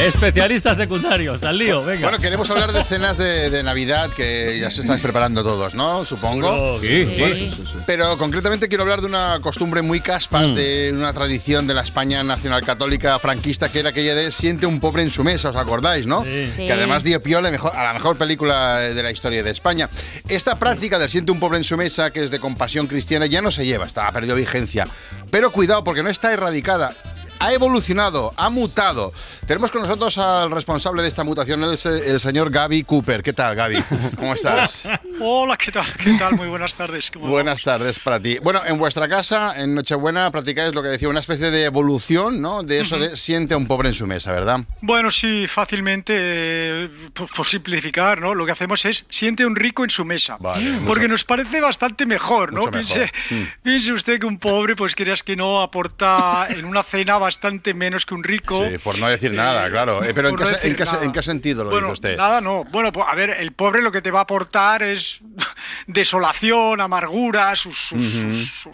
Especialistas 0.00 0.78
secundarios, 0.78 1.44
al 1.44 1.58
lío, 1.58 1.84
venga. 1.84 2.08
Bueno, 2.08 2.18
queremos 2.22 2.50
hablar 2.50 2.72
de 2.72 2.82
cenas 2.84 3.18
de, 3.18 3.62
Navidad 3.62 4.08
que 4.10 4.58
ya 4.58 4.70
se 4.70 4.80
están 4.80 5.00
preparando 5.00 5.42
todos, 5.42 5.74
¿no? 5.74 6.06
Supongo. 6.06 6.80
Sí, 6.80 7.06
sí, 7.14 7.50
sí, 7.50 7.78
Pero 7.86 8.16
concretamente 8.16 8.68
quiero 8.68 8.82
hablar 8.82 9.02
de 9.02 9.06
una 9.08 9.40
costumbre 9.42 9.82
muy 9.82 10.00
caspas, 10.00 10.52
mm. 10.52 10.54
de 10.54 10.92
una 10.94 11.12
tradición 11.12 11.66
de 11.66 11.74
la 11.74 11.82
España 11.82 12.22
nacional 12.22 12.62
católica 12.62 13.18
franquista, 13.18 13.70
que 13.70 13.80
era 13.80 13.90
aquella 13.90 14.14
de 14.14 14.32
siente 14.32 14.64
un 14.64 14.80
pobre 14.80 15.02
en 15.02 15.10
su 15.10 15.22
mesa, 15.22 15.50
¿os 15.50 15.56
acordáis, 15.56 16.06
no? 16.06 16.22
Que 16.22 16.72
además 16.72 17.04
dio 17.04 17.22
pie 17.22 17.36
a 17.36 17.42
la, 17.42 17.50
mejor, 17.50 17.76
a 17.76 17.84
la 17.84 17.92
mejor 17.92 18.16
película 18.16 18.78
de 18.78 19.02
la 19.02 19.10
historia 19.10 19.42
de 19.42 19.50
España. 19.50 19.90
Esta 20.28 20.56
práctica 20.56 20.98
del 20.98 21.10
siente 21.10 21.30
un 21.30 21.40
pobre 21.40 21.58
en 21.58 21.64
su 21.64 21.76
mesa, 21.76 22.10
que 22.10 22.22
es 22.22 22.30
de 22.30 22.40
compasión 22.40 22.86
cristiana, 22.86 23.26
ya 23.26 23.42
no 23.42 23.50
se 23.50 23.66
lleva, 23.66 23.84
está, 23.84 24.08
ha 24.08 24.12
perdido 24.12 24.34
vigencia. 24.34 24.88
Pero 25.30 25.52
cuidado, 25.52 25.84
porque 25.84 26.02
no 26.02 26.08
está 26.08 26.32
erradicada 26.32 26.94
ha 27.40 27.52
evolucionado, 27.54 28.32
ha 28.36 28.50
mutado. 28.50 29.12
Tenemos 29.46 29.70
con 29.70 29.82
nosotros 29.82 30.18
al 30.18 30.50
responsable 30.50 31.02
de 31.02 31.08
esta 31.08 31.24
mutación, 31.24 31.64
el, 31.64 31.70
el 31.70 32.20
señor 32.20 32.50
Gaby 32.50 32.84
Cooper. 32.84 33.22
¿Qué 33.22 33.32
tal, 33.32 33.56
Gaby? 33.56 33.82
¿Cómo 34.16 34.34
estás? 34.34 34.86
Hola, 35.20 35.56
¿qué 35.56 35.72
tal? 35.72 35.86
¿Qué 35.96 36.12
tal? 36.18 36.36
Muy 36.36 36.48
buenas 36.48 36.74
tardes. 36.74 37.10
buenas 37.14 37.62
tardes 37.62 37.98
para 37.98 38.20
ti. 38.20 38.38
Bueno, 38.42 38.60
en 38.66 38.78
vuestra 38.78 39.08
casa, 39.08 39.54
en 39.56 39.74
Nochebuena, 39.74 40.30
practicáis 40.30 40.74
lo 40.74 40.82
que 40.82 40.90
decía, 40.90 41.08
una 41.08 41.20
especie 41.20 41.50
de 41.50 41.64
evolución, 41.64 42.42
¿no? 42.42 42.62
De 42.62 42.80
eso 42.80 42.98
de 42.98 43.16
siente 43.16 43.54
a 43.54 43.56
un 43.56 43.66
pobre 43.66 43.88
en 43.88 43.94
su 43.94 44.06
mesa, 44.06 44.32
¿verdad? 44.32 44.60
Bueno, 44.82 45.10
sí, 45.10 45.46
fácilmente, 45.48 46.12
eh, 46.16 46.90
por, 47.14 47.46
simplificar, 47.46 48.20
¿no? 48.20 48.34
Lo 48.34 48.44
que 48.44 48.52
hacemos 48.52 48.84
es 48.84 49.06
siente 49.08 49.46
un 49.46 49.56
rico 49.56 49.82
en 49.82 49.90
su 49.90 50.04
mesa. 50.04 50.36
porque 50.86 51.08
nos 51.08 51.24
parece 51.24 51.60
bastante 51.60 52.04
mejor, 52.04 52.52
¿no? 52.52 52.70
Piense, 52.70 53.10
mm. 53.30 53.42
piense, 53.62 53.92
usted 53.94 54.20
que 54.20 54.26
un 54.26 54.38
pobre, 54.38 54.76
pues 54.76 54.94
querías 54.94 55.22
que 55.22 55.36
no 55.36 55.62
aporta 55.62 56.46
en 56.50 56.66
una 56.66 56.82
cena 56.82 57.18
bastante 57.30 57.74
menos 57.74 58.04
que 58.04 58.14
un 58.14 58.24
rico. 58.24 58.66
Sí, 58.68 58.78
por 58.78 58.98
no 58.98 59.08
decir 59.08 59.32
nada, 59.32 59.68
eh, 59.68 59.70
claro. 59.70 60.02
Eh, 60.02 60.12
pero 60.12 60.30
¿en 60.30 60.36
qué, 61.12 61.22
sentido 61.22 61.62
lo 61.62 61.70
dice 61.70 61.92
usted? 61.92 62.16
Nada, 62.16 62.40
no. 62.40 62.64
Bueno, 62.64 62.90
pues 62.90 63.06
a 63.08 63.14
ver, 63.14 63.30
el 63.38 63.52
pobre 63.52 63.82
lo 63.82 63.92
que 63.92 64.02
te 64.02 64.10
va 64.10 64.18
a 64.18 64.22
aportar 64.22 64.82
es 64.82 65.20
desolación, 65.86 66.80
amargura, 66.80 67.54
sus, 67.54 67.94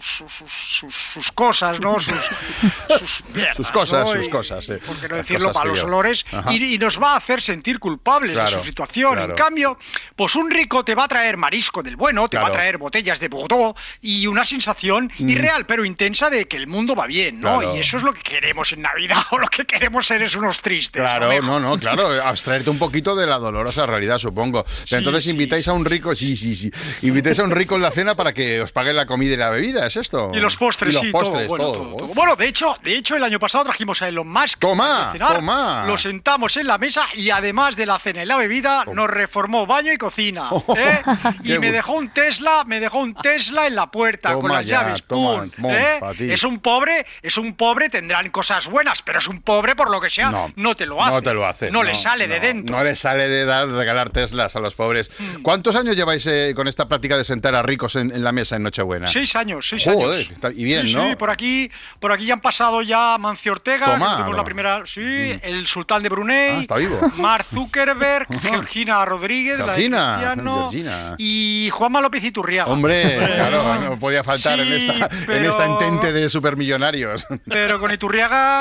sus, 0.01 1.31
cosas, 1.35 1.79
¿no? 1.79 1.99
Sus, 1.99 2.15
sus 3.55 3.71
cosas, 3.71 4.09
sus 4.09 4.27
cosas. 4.27 4.65
Por 4.65 4.99
qué 4.99 5.07
no 5.07 5.17
decirlo, 5.17 5.51
para 5.51 5.69
los 5.69 5.83
olores. 5.83 6.25
Y, 6.49 6.79
nos 6.79 6.99
va 7.01 7.13
a 7.13 7.17
hacer 7.17 7.43
sentir 7.43 7.77
culpables 7.77 8.41
de 8.41 8.47
su 8.47 8.61
situación. 8.61 9.19
En 9.19 9.33
cambio, 9.33 9.77
pues 10.15 10.35
un 10.35 10.49
rico 10.49 10.83
te 10.83 10.95
va 10.95 11.03
a 11.03 11.07
traer 11.07 11.37
marisco 11.37 11.83
del 11.83 11.95
bueno, 11.95 12.27
te 12.27 12.37
va 12.37 12.47
a 12.47 12.51
traer 12.51 12.79
botellas 12.79 13.19
de 13.19 13.27
Bordeaux 13.27 13.79
y 14.01 14.25
una 14.25 14.45
sensación 14.45 15.11
mm. 15.15 15.29
irreal, 15.29 15.65
pero 15.67 15.85
intensa 15.85 16.31
de 16.31 16.47
que 16.47 16.57
el 16.57 16.65
mundo 16.65 16.95
va 16.95 17.05
bien, 17.05 17.39
¿no? 17.39 17.75
Y 17.75 17.79
eso 17.79 17.97
es 17.97 18.03
lo 18.03 18.13
que 18.13 18.21
queremos 18.21 18.46
en 18.71 18.81
Navidad 18.81 19.23
o 19.31 19.37
lo 19.37 19.47
que 19.47 19.65
queremos 19.65 20.07
ser 20.07 20.21
es 20.21 20.35
unos 20.35 20.61
tristes. 20.61 21.01
Claro, 21.01 21.29
no, 21.41 21.59
no, 21.59 21.77
claro, 21.77 22.07
abstraerte 22.23 22.69
un 22.69 22.79
poquito 22.79 23.15
de 23.15 23.27
la 23.27 23.37
dolorosa 23.37 23.85
realidad, 23.85 24.17
supongo. 24.17 24.65
entonces 24.89 25.27
invitáis 25.27 25.67
a 25.67 25.73
un 25.73 25.85
rico, 25.85 26.15
sí, 26.15 26.35
sí, 26.35 26.55
sí, 26.55 26.71
invitáis 27.01 27.39
a 27.39 27.43
un 27.43 27.51
rico 27.51 27.75
en 27.75 27.81
la 27.81 27.91
cena 27.91 28.15
para 28.15 28.33
que 28.33 28.61
os 28.61 28.71
pague 28.71 28.93
la 28.93 29.05
comida 29.05 29.33
y 29.33 29.37
la 29.37 29.49
bebida, 29.49 29.85
¿es 29.85 29.97
esto? 29.97 30.31
Y 30.33 30.39
los 30.39 30.57
postres, 30.57 30.93
y 30.93 30.97
los 30.97 31.07
postres, 31.07 31.47
todo, 31.47 31.85
bueno, 31.85 32.13
Bueno, 32.13 32.35
de 32.35 32.47
hecho, 32.47 32.75
de 32.83 32.97
hecho 32.97 33.15
el 33.15 33.23
año 33.23 33.39
pasado 33.39 33.65
trajimos 33.65 34.01
a 34.01 34.07
Elon 34.07 34.27
Musk. 34.27 34.59
Toma, 34.59 35.13
toma. 35.17 35.85
Lo 35.85 35.97
sentamos 35.97 36.57
en 36.57 36.67
la 36.67 36.77
mesa 36.77 37.03
y 37.13 37.29
además 37.29 37.75
de 37.75 37.85
la 37.85 37.99
cena 37.99 38.23
y 38.23 38.25
la 38.25 38.37
bebida 38.37 38.85
nos 38.91 39.09
reformó 39.09 39.65
baño 39.65 39.93
y 39.93 39.97
cocina. 39.97 40.49
¿eh? 40.77 41.01
y 41.43 41.57
me 41.59 41.71
dejó 41.71 41.93
un 41.93 42.09
Tesla, 42.09 42.63
me 42.65 42.79
dejó 42.79 42.99
un 42.99 43.13
Tesla 43.13 43.67
en 43.67 43.75
la 43.75 43.87
puerta 43.87 44.33
con 44.35 44.51
las 44.51 44.65
llaves. 44.65 45.03
Toma, 45.03 45.47
¿eh? 45.65 45.99
Es 46.19 46.43
un 46.43 46.59
pobre, 46.59 47.05
es 47.21 47.37
un 47.37 47.53
pobre, 47.53 47.89
tendrán 47.89 48.29
cosas 48.37 48.67
buenas, 48.67 49.01
pero 49.01 49.17
es 49.17 49.27
un 49.27 49.41
pobre 49.41 49.75
por 49.75 49.89
lo 49.89 49.99
que 49.99 50.11
sea, 50.11 50.51
no, 50.55 50.75
te 50.75 50.85
lo 50.85 51.01
hace. 51.01 51.11
No 51.11 51.21
te 51.23 51.33
lo 51.33 51.47
hace. 51.47 51.71
No, 51.71 51.81
le 51.81 51.95
sale 51.95 52.27
de 52.27 52.39
dentro. 52.39 52.77
No 52.77 52.83
le 52.83 52.95
sale 52.95 53.27
de 53.27 53.45
dar, 53.45 53.67
regalar 53.67 54.11
Teslas 54.11 54.55
a 54.55 54.59
los 54.59 54.75
pobres. 54.75 55.09
Mm. 55.17 55.41
¿Cuántos 55.41 55.75
años 55.75 55.95
lleváis 55.95 56.27
eh, 56.27 56.53
con 56.55 56.67
esta 56.67 56.87
práctica 56.87 57.17
de 57.17 57.23
sentar 57.23 57.55
a 57.55 57.63
ricos 57.63 57.95
en, 57.95 58.23
la 58.23 58.31
mesa 58.31 58.55
en 58.55 58.61
Nochebuena? 58.61 59.07
Seis 59.07 59.35
años, 59.35 59.67
seis 59.67 59.85
Joder, 59.85 60.27
años. 60.43 60.53
y 60.55 60.63
bien, 60.65 60.93
¿no? 60.93 61.09
Sí, 61.09 61.15
por 61.15 61.31
aquí, 61.31 61.71
por 61.99 62.11
aquí 62.11 62.27
ya 62.27 62.35
han 62.35 62.41
pasado 62.41 62.83
ya 62.83 63.17
Mancio 63.17 63.53
Ortega, 63.53 63.97
la 63.97 64.43
primera, 64.43 64.83
sí, 64.85 65.01
mm. 65.01 65.39
el 65.41 65.65
sultán 65.65 66.03
de 66.03 66.09
Brunei, 66.09 66.57
ah, 66.57 66.61
está 66.61 66.75
vivo. 66.75 66.99
Mark 67.17 67.47
Zuckerberg, 67.51 68.27
Georgina 68.43 69.03
Rodríguez, 69.03 69.57
Georgina, 69.57 69.97
la 69.97 70.35
de 70.35 70.69
Cristiano, 70.69 71.15
y 71.17 71.69
Juanma 71.71 72.01
López 72.01 72.23
Iturriaga. 72.23 72.71
Hombre, 72.71 73.17
claro, 73.17 73.79
no 73.79 73.97
podía 73.97 74.23
faltar 74.23 74.59
en, 74.59 74.73
esta, 74.73 75.09
en 75.27 75.43
esta 75.43 75.65
entente 75.65 76.13
de 76.13 76.29
supermillonarios. 76.29 77.25
Pero 77.47 77.79
con 77.79 77.91
Iturriaga, 77.97 78.16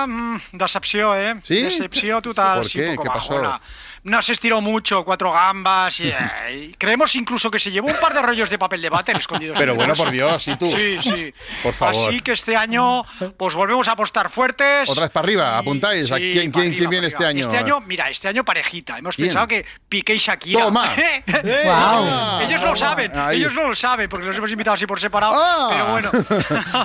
mm, 0.07 0.41
decepció, 0.53 1.17
eh? 1.17 1.35
Sí? 1.43 1.63
Decepció 1.63 2.21
total. 2.21 2.61
¿Por 2.63 2.71
qué? 2.71 2.97
¿Qué 3.01 3.09
pasó? 3.09 3.61
No 4.07 4.23
se 4.23 4.35
estiró 4.35 4.61
mucho, 4.61 5.05
cuatro 5.05 5.33
gambas. 5.33 6.01
Y, 6.47 6.73
creemos 6.79 7.15
incluso 7.17 7.51
que 7.51 7.59
se 7.59 7.71
llevó 7.71 7.89
un 7.89 8.01
par 8.01 8.15
de 8.15 8.23
rollos 8.23 8.49
de 8.49 8.59
papel 8.59 8.81
de 8.81 8.89
váter 8.89 9.17
escondidos. 9.17 9.59
Pero 9.59 9.75
bueno, 9.75 9.95
por 9.95 10.11
Dios, 10.11 10.47
¿y 10.47 10.57
tú? 10.57 10.69
Sí, 10.69 10.99
sí. 11.03 11.35
Por 11.63 11.75
favor. 11.75 12.09
Así 12.09 12.21
que 12.21 12.33
este 12.33 12.57
año, 12.57 13.05
pues 13.37 13.55
volvemos 13.55 13.89
a 13.89 13.93
apostar 13.93 14.31
fuertes. 14.31 14.89
Otra 14.89 15.05
vez 15.05 15.11
para 15.11 15.25
arriba, 15.25 15.59
apuntáis. 15.59 16.13
¿A 16.13 16.17
quién, 16.17 16.53
quién, 16.53 16.75
quién 16.75 16.89
viene 16.89 17.09
este 17.09 17.27
año? 17.27 17.41
Este 17.41 17.57
año, 17.57 17.81
mira, 17.81 18.09
este 18.09 18.29
año 18.29 18.45
parejita. 18.45 18.99
Hemos 18.99 19.17
pensado 19.17 19.49
que 19.49 19.65
Piqué 19.89 20.15
y 20.15 20.19
Shakira. 20.19 20.65
¡Toma! 20.65 20.95
wow. 21.27 22.41
Ellos 22.43 22.63
lo 22.63 22.77
saben, 22.77 23.13
ellos 23.33 23.53
no 23.55 23.69
lo 23.69 23.75
saben, 23.75 24.09
porque 24.09 24.27
los 24.27 24.37
hemos 24.37 24.51
invitado 24.51 24.75
así 24.75 24.87
por 24.87 25.01
separado. 25.01 25.35
Ah. 25.35 25.69
Pero 25.71 25.87
bueno. 25.87 26.11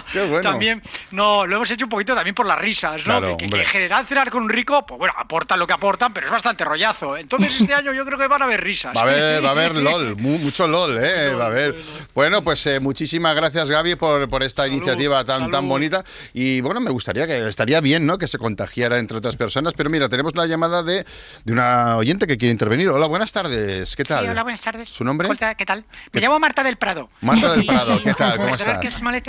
Qué 0.12 0.26
bueno. 0.26 0.42
también, 0.42 0.82
no, 1.12 1.46
lo 1.46 1.58
hemos 1.58 1.70
hecho 1.70 1.86
un 1.86 1.90
poquito 1.90 2.16
también 2.16 2.34
por 2.34 2.48
las 2.48 2.58
risas, 2.58 3.06
¿no? 3.06 3.38
que, 3.38 3.46
en 3.46 3.66
general 3.66 4.08
cenar 4.08 4.32
con 4.32 4.44
un 4.44 4.50
rico, 4.50 4.86
pues 4.86 4.98
bueno, 4.98 5.14
aportan 5.18 5.60
lo 5.60 5.68
que 5.68 5.74
aportan, 5.74 6.14
pero 6.14 6.26
es 6.28 6.32
bastante 6.32 6.66
rollazo. 6.66 7.11
Mucho. 7.12 7.22
Entonces 7.22 7.60
este 7.60 7.74
año 7.74 7.94
yo 7.94 8.06
creo 8.06 8.18
que 8.18 8.28
van 8.28 8.42
a 8.42 8.46
haber 8.46 8.62
risas. 8.62 8.96
Va 8.96 9.02
a 9.02 9.04
haber, 9.04 9.44
va 9.44 9.50
a 9.50 9.52
haber 9.52 9.76
LOL, 9.82 10.16
mucho 10.18 10.68
LOL, 10.68 10.98
¿eh? 11.04 11.34
Va 11.34 11.46
a 11.46 11.48
haber. 11.48 11.76
Bueno, 12.14 12.44
pues 12.44 12.66
eh, 12.68 12.80
muchísimas 12.80 13.36
gracias, 13.36 13.70
Gaby, 13.70 13.96
por, 13.96 14.30
por 14.30 14.44
esta 14.44 14.68
iniciativa 14.68 15.24
tan, 15.24 15.52
tan 15.52 15.68
bonita. 15.68 16.04
Y 16.34 16.62
bueno, 16.62 16.80
me 16.80 16.92
gustaría 16.92 17.28
que 17.28 17.48
estaría 17.48 17.82
bien, 17.82 18.06
¿no? 18.06 18.18
Que 18.18 18.28
se 18.28 18.38
contagiara 18.38 19.00
entre 19.00 19.18
otras 19.18 19.36
personas. 19.36 19.74
Pero 19.74 19.90
mira, 19.90 20.10
tenemos 20.10 20.36
la 20.36 20.46
llamada 20.46 20.84
de, 20.84 21.06
de 21.44 21.54
una 21.54 21.98
oyente 21.98 22.28
que 22.28 22.38
quiere 22.38 22.52
intervenir. 22.52 22.90
Hola, 22.90 23.08
buenas 23.08 23.32
tardes. 23.32 23.96
¿Qué 23.96 24.04
tal? 24.04 24.26
Sí, 24.26 24.32
hola, 24.32 24.44
buenas 24.44 24.62
tardes. 24.62 24.90
¿Su 24.90 25.04
nombre? 25.04 25.30
¿Qué 25.58 25.66
tal? 25.66 25.86
Me 26.12 26.22
llamo 26.22 26.40
Marta 26.40 26.64
del 26.64 26.78
Prado. 26.78 27.10
Marta 27.22 27.52
del 27.56 27.66
Prado, 27.68 28.02
¿qué 28.04 28.14
tal? 28.14 28.38
¿Cómo 28.38 28.56
estás? 28.56 28.82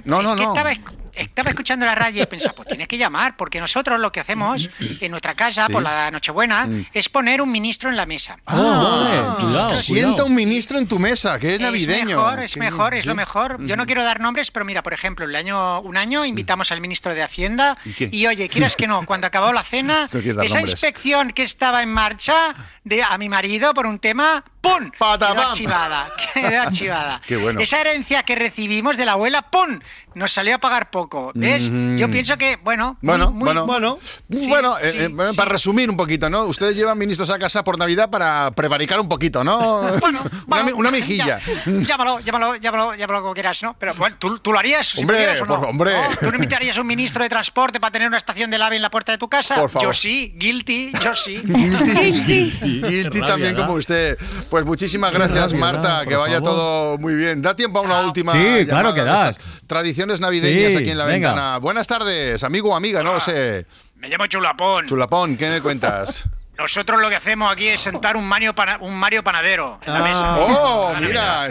No, 0.05 0.23
no, 0.23 0.35
no. 0.35 0.55
Estaba, 1.15 1.51
escuchando 1.51 1.85
la 1.85 1.95
radio 1.95 2.23
y 2.23 2.27
pensaba, 2.27 2.55
pues 2.55 2.69
tienes 2.69 2.89
que 2.89 2.97
llamar, 2.97 3.37
porque 3.37 3.61
nosotros 3.61 4.01
lo 4.01 4.11
que 4.11 4.21
hacemos 4.21 4.71
en 4.79 5.11
nuestra 5.11 5.35
casa 5.35 5.69
por 5.69 5.83
la 5.83 6.11
Nochebuena 6.11 6.67
mm. 6.67 6.87
es 6.93 7.09
poner 7.09 7.43
un 7.43 7.51
ministro 7.73 7.89
en 7.89 7.97
la 7.97 8.05
mesa. 8.05 8.37
Ah, 8.47 9.71
ah 9.71 9.75
sienta 9.75 10.25
un 10.25 10.35
ministro 10.35 10.79
en 10.79 10.87
tu 10.87 10.99
mesa, 10.99 11.39
que 11.39 11.55
es, 11.55 11.61
navideño. 11.61 12.11
Es 12.11 12.17
mejor, 12.17 12.41
es 12.41 12.57
mejor, 12.59 12.95
es 12.95 13.07
lo 13.07 13.15
mejor. 13.15 13.65
Yo 13.65 13.77
no 13.77 13.87
quiero 13.87 14.05
dar 14.05 14.21
nombres, 14.21 14.51
pero 14.51 14.67
mira, 14.67 14.83
por 14.83 14.93
ejemplo, 14.93 15.25
el 15.25 15.35
año, 15.35 15.81
un 15.81 15.97
año 15.97 16.27
invitamos 16.27 16.71
al 16.71 16.83
ministro 16.83 17.15
de 17.15 17.23
Hacienda 17.23 17.79
y, 17.97 18.27
oye, 18.27 18.51
quieras 18.51 18.77
que 18.77 18.87
no, 18.87 19.07
cuando 19.07 19.27
acabó 19.27 19.55
la 19.55 19.63
cena, 19.63 20.11
esa 20.43 20.61
inspección 20.61 21.31
que 21.31 21.45
estaba 21.45 21.83
en 21.83 21.89
marcha 21.89 22.55
de, 22.85 23.03
a 23.03 23.17
mi 23.17 23.31
marido 23.31 23.73
por 23.73 23.87
un 23.87 23.99
tema, 23.99 24.45
¡pum! 24.61 24.91
Quedó 24.91 25.25
archivada, 25.25 26.07
quedó 26.35 26.61
archivada. 26.61 27.23
Qué 27.27 27.37
bueno. 27.37 27.59
Esa 27.59 27.81
herencia 27.81 28.23
que 28.23 28.35
recibimos 28.35 28.99
de 28.99 29.07
la 29.07 29.13
abuela, 29.13 29.51
¡pum! 29.51 29.81
Nos 30.15 30.33
salió 30.33 30.57
a 30.57 30.59
pagar 30.59 30.91
poco. 30.91 31.33
¿Ves? 31.35 31.71
Yo 31.97 32.11
pienso 32.11 32.37
que, 32.37 32.57
bueno, 32.57 32.97
bueno, 33.01 33.31
bueno, 33.33 33.67
bueno, 33.67 33.99
bueno, 34.29 34.79
eh, 34.79 35.09
eh, 35.11 35.33
para 35.37 35.51
resumir 35.51 35.91
un 35.91 35.97
poquito, 35.97 36.29
¿no? 36.31 36.45
Ustedes 36.45 36.77
llevan 36.77 36.99
ministros 36.99 37.31
a 37.31 37.39
casa 37.39 37.65
por 37.65 37.79
Navidad 37.79 38.11
para 38.11 38.51
prevaricar 38.53 39.01
un 39.01 39.09
poquito, 39.09 39.45
¿no? 39.45 39.83
Bueno, 40.03 40.21
una, 40.47 40.75
una, 40.75 40.91
mejilla. 40.91 41.41
llámalo, 41.67 42.19
llámalo, 42.21 42.57
llámalo, 42.57 42.95
llámalo 42.95 43.23
como 43.23 43.35
quieras, 43.35 43.63
¿no? 43.63 43.77
Pero 43.79 43.95
bueno, 43.95 44.17
¿tú, 44.19 44.39
tú 44.41 44.53
lo 44.53 44.59
harías? 44.59 44.97
Hombre, 44.99 45.39
si 45.39 45.43
no? 45.45 45.55
hombre. 45.55 45.93
¿Tú 46.19 46.27
no 46.27 46.35
invitarías 46.35 46.77
a 46.77 46.81
un 46.81 46.87
ministro 46.87 47.23
de 47.23 47.29
transporte 47.29 47.79
para 47.79 47.93
tener 47.93 48.09
una 48.09 48.19
estación 48.19 48.51
del 48.51 48.63
AVE 48.63 48.77
en 48.77 48.83
la 48.83 48.91
puerta 48.91 49.13
de 49.13 49.19
tu 49.19 49.29
casa? 49.29 49.55
Por 49.55 49.71
favor. 49.71 49.89
Yo 49.89 49.93
sí, 49.93 50.35
guilty, 50.37 50.93
yo 50.93 51.15
sí. 51.15 51.41
guilty. 51.45 52.83
guilty 52.83 53.21
también 53.21 53.55
como 53.55 53.75
usted. 53.75 54.19
Pues 54.51 54.65
muchísimas 54.65 55.13
gracias, 55.13 55.55
Marta, 55.55 56.05
que 56.07 56.17
vaya 56.17 56.41
todo 56.41 56.99
muy 56.99 57.15
bien. 57.15 57.43
Da 57.43 57.55
tiempo 57.55 57.79
a 57.79 57.83
una 57.83 58.01
última. 58.01 58.33
Sí, 58.33 58.67
claro 58.67 58.95
que 58.95 59.05
da. 59.05 59.35
Tradiciones 60.03 60.21
navideñas 60.21 60.75
aquí 60.75 60.91
en 60.91 60.99
la 60.99 61.05
ventana. 61.05 61.59
Buenas 61.59 61.87
tardes, 61.87 62.43
amigo 62.43 62.71
o 62.71 62.75
amiga, 62.75 63.05
no 63.05 63.15
lo 63.15 63.21
sé. 63.21 63.67
Me 63.97 64.09
llamo 64.09 64.27
Chulapón. 64.27 64.87
Chulapón, 64.87 65.37
¿qué 65.37 65.49
me 65.49 65.61
cuentas? 65.61 66.25
Nosotros 66.59 67.01
lo 67.01 67.09
que 67.09 67.17
hacemos 67.17 67.51
aquí 67.51 67.69
es 67.69 67.81
sentar 67.81 68.17
un 68.17 68.25
Mario, 68.25 68.55
un 68.81 68.95
Mario 68.95 69.25
panadero 69.25 69.81
en 69.85 69.93
la 69.93 69.99
ah. 69.99 70.03
mesa. 70.03 70.37
¡Oh, 70.39 70.95
mira! 71.01 71.49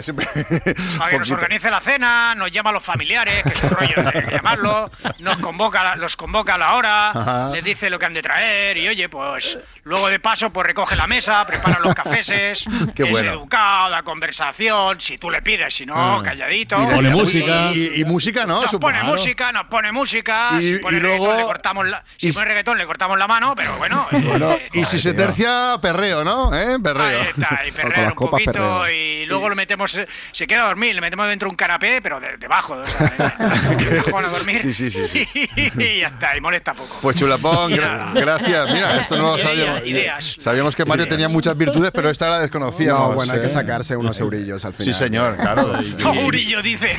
Para 0.96 1.10
que 1.10 1.18
nos 1.18 1.30
organice 1.32 1.70
la 1.70 1.80
cena, 1.80 2.34
nos 2.36 2.52
llama 2.52 2.70
a 2.70 2.72
los 2.74 2.84
familiares, 2.84 3.42
que 3.42 3.52
es 3.52 3.62
un 3.64 3.70
rollo 3.70 3.94
de 3.96 4.30
llamarlo, 4.30 4.90
nos 5.18 5.38
convoca, 5.38 5.96
los 5.96 6.16
convoca 6.16 6.54
a 6.54 6.58
la 6.58 6.74
hora, 6.74 7.50
les 7.52 7.64
dice 7.64 7.90
lo 7.90 7.98
que 7.98 8.06
han 8.06 8.14
de 8.14 8.22
traer 8.22 8.78
y 8.78 8.88
oye, 8.88 9.08
pues 9.08 9.58
luego 9.82 10.08
de 10.08 10.20
paso 10.20 10.52
pues 10.52 10.66
recoge 10.68 10.94
la 10.94 11.08
mesa, 11.08 11.44
prepara 11.46 11.80
los 11.80 11.94
cafeses, 11.94 12.64
Qué 12.94 13.02
es 13.02 13.22
educado, 13.22 13.90
da 13.90 14.02
conversación, 14.02 15.00
si 15.00 15.18
tú 15.18 15.30
le 15.30 15.42
pides, 15.42 15.74
si 15.74 15.84
no, 15.84 15.94
ah. 15.96 16.22
calladito. 16.22 16.80
Y 16.80 16.94
pone 16.94 17.10
música. 17.10 17.72
Y, 17.72 18.04
música, 18.04 18.46
¿no? 18.46 18.62
Nos 18.62 18.76
pone 18.76 19.02
música, 19.02 19.50
nos 19.50 19.66
pone 19.66 19.90
música, 19.90 20.50
y, 20.60 20.62
si 20.62 20.78
pone 20.78 21.00
reggaetón 21.00 21.36
le 21.36 21.42
cortamos 21.42 21.86
la, 21.88 22.04
si 22.16 22.32
pone 22.32 22.46
reggaetón 22.46 22.78
le 22.78 22.86
cortamos 22.86 23.18
la 23.18 23.26
mano, 23.26 23.54
pero 23.56 23.76
bueno. 23.76 24.06
Eh, 24.52 24.68
y 24.72 24.84
si 24.92 24.98
se 24.98 25.14
tercia, 25.14 25.78
perreo, 25.80 26.22
¿no? 26.22 26.54
¿Eh? 26.54 26.78
Perreo. 26.82 27.20
Ahí 27.20 27.28
está, 27.28 27.60
y 27.66 27.72
perreo 27.72 28.08
un 28.08 28.30
poquito 28.30 28.90
y 28.90 29.24
luego 29.26 29.48
lo 29.48 29.56
metemos, 29.56 29.96
se 30.32 30.46
queda 30.46 30.64
a 30.64 30.66
dormir, 30.66 30.94
le 30.94 31.00
metemos 31.00 31.26
dentro 31.28 31.48
un 31.48 31.56
canapé, 31.56 32.02
pero 32.02 32.20
debajo, 32.20 32.74
o 32.74 32.86
sea, 32.86 33.36
a 33.38 34.28
dormir. 34.28 34.60
Sí, 34.60 34.74
sí, 34.74 34.90
sí. 34.90 35.08
sí. 35.08 35.26
y 35.78 36.00
ya 36.00 36.08
está, 36.08 36.36
y 36.36 36.40
molesta 36.40 36.74
poco. 36.74 36.98
Pues 37.00 37.16
chulapón, 37.16 37.72
gracias. 38.14 38.70
Mira, 38.70 39.00
esto 39.00 39.16
no 39.16 39.36
lo 39.36 39.38
sabíamos. 39.38 39.86
Ideas. 39.86 40.36
Sabíamos 40.38 40.76
que 40.76 40.84
Mario 40.84 41.08
tenía 41.08 41.28
muchas 41.28 41.56
virtudes, 41.56 41.90
pero 41.92 42.10
esta 42.10 42.28
la 42.28 42.40
desconocíamos. 42.40 43.10
No, 43.10 43.14
bueno, 43.14 43.32
hay 43.32 43.40
que 43.40 43.46
¿eh? 43.46 43.50
sacarse 43.50 43.96
unos 43.96 44.18
eurillos 44.20 44.64
al 44.64 44.74
final. 44.74 44.94
Sí, 44.94 44.98
señor, 44.98 45.36
claro. 45.36 45.72
Eurillo, 46.22 46.62
dice. 46.62 46.94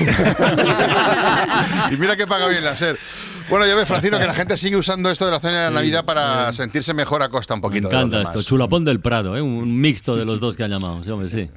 y 1.92 1.96
mira 1.98 2.16
que 2.16 2.26
paga 2.26 2.48
bien 2.48 2.64
la 2.64 2.76
SER. 2.76 2.98
Bueno, 3.50 3.66
ya 3.66 3.76
ves, 3.76 3.88
Francino, 3.88 4.18
que 4.20 4.26
la 4.26 4.34
gente 4.34 4.58
sigue 4.58 4.78
usando 4.78 5.12
esto 5.12 5.26
de 5.26 5.32
la 5.32 5.40
cena 5.40 5.66
de 5.66 5.72
Navidad 5.72 6.06
para 6.06 6.52
sentirse 6.54 6.94
mejor 6.94 7.22
a 7.24 7.30
costa 7.30 7.54
un 7.54 7.62
poquito. 7.62 7.83
Me 7.84 7.90
encanta 7.90 8.22
esto, 8.22 8.42
chulapón 8.42 8.86
del 8.86 9.00
Prado, 9.00 9.36
¿eh? 9.36 9.42
un 9.42 9.80
mixto 9.80 10.16
de 10.16 10.26
los 10.26 10.40
dos 10.40 10.56
que 10.56 10.64
han 10.64 10.72
llamado, 10.72 11.04
sí, 11.04 11.10
hombre, 11.10 11.30
sí. 11.30 11.50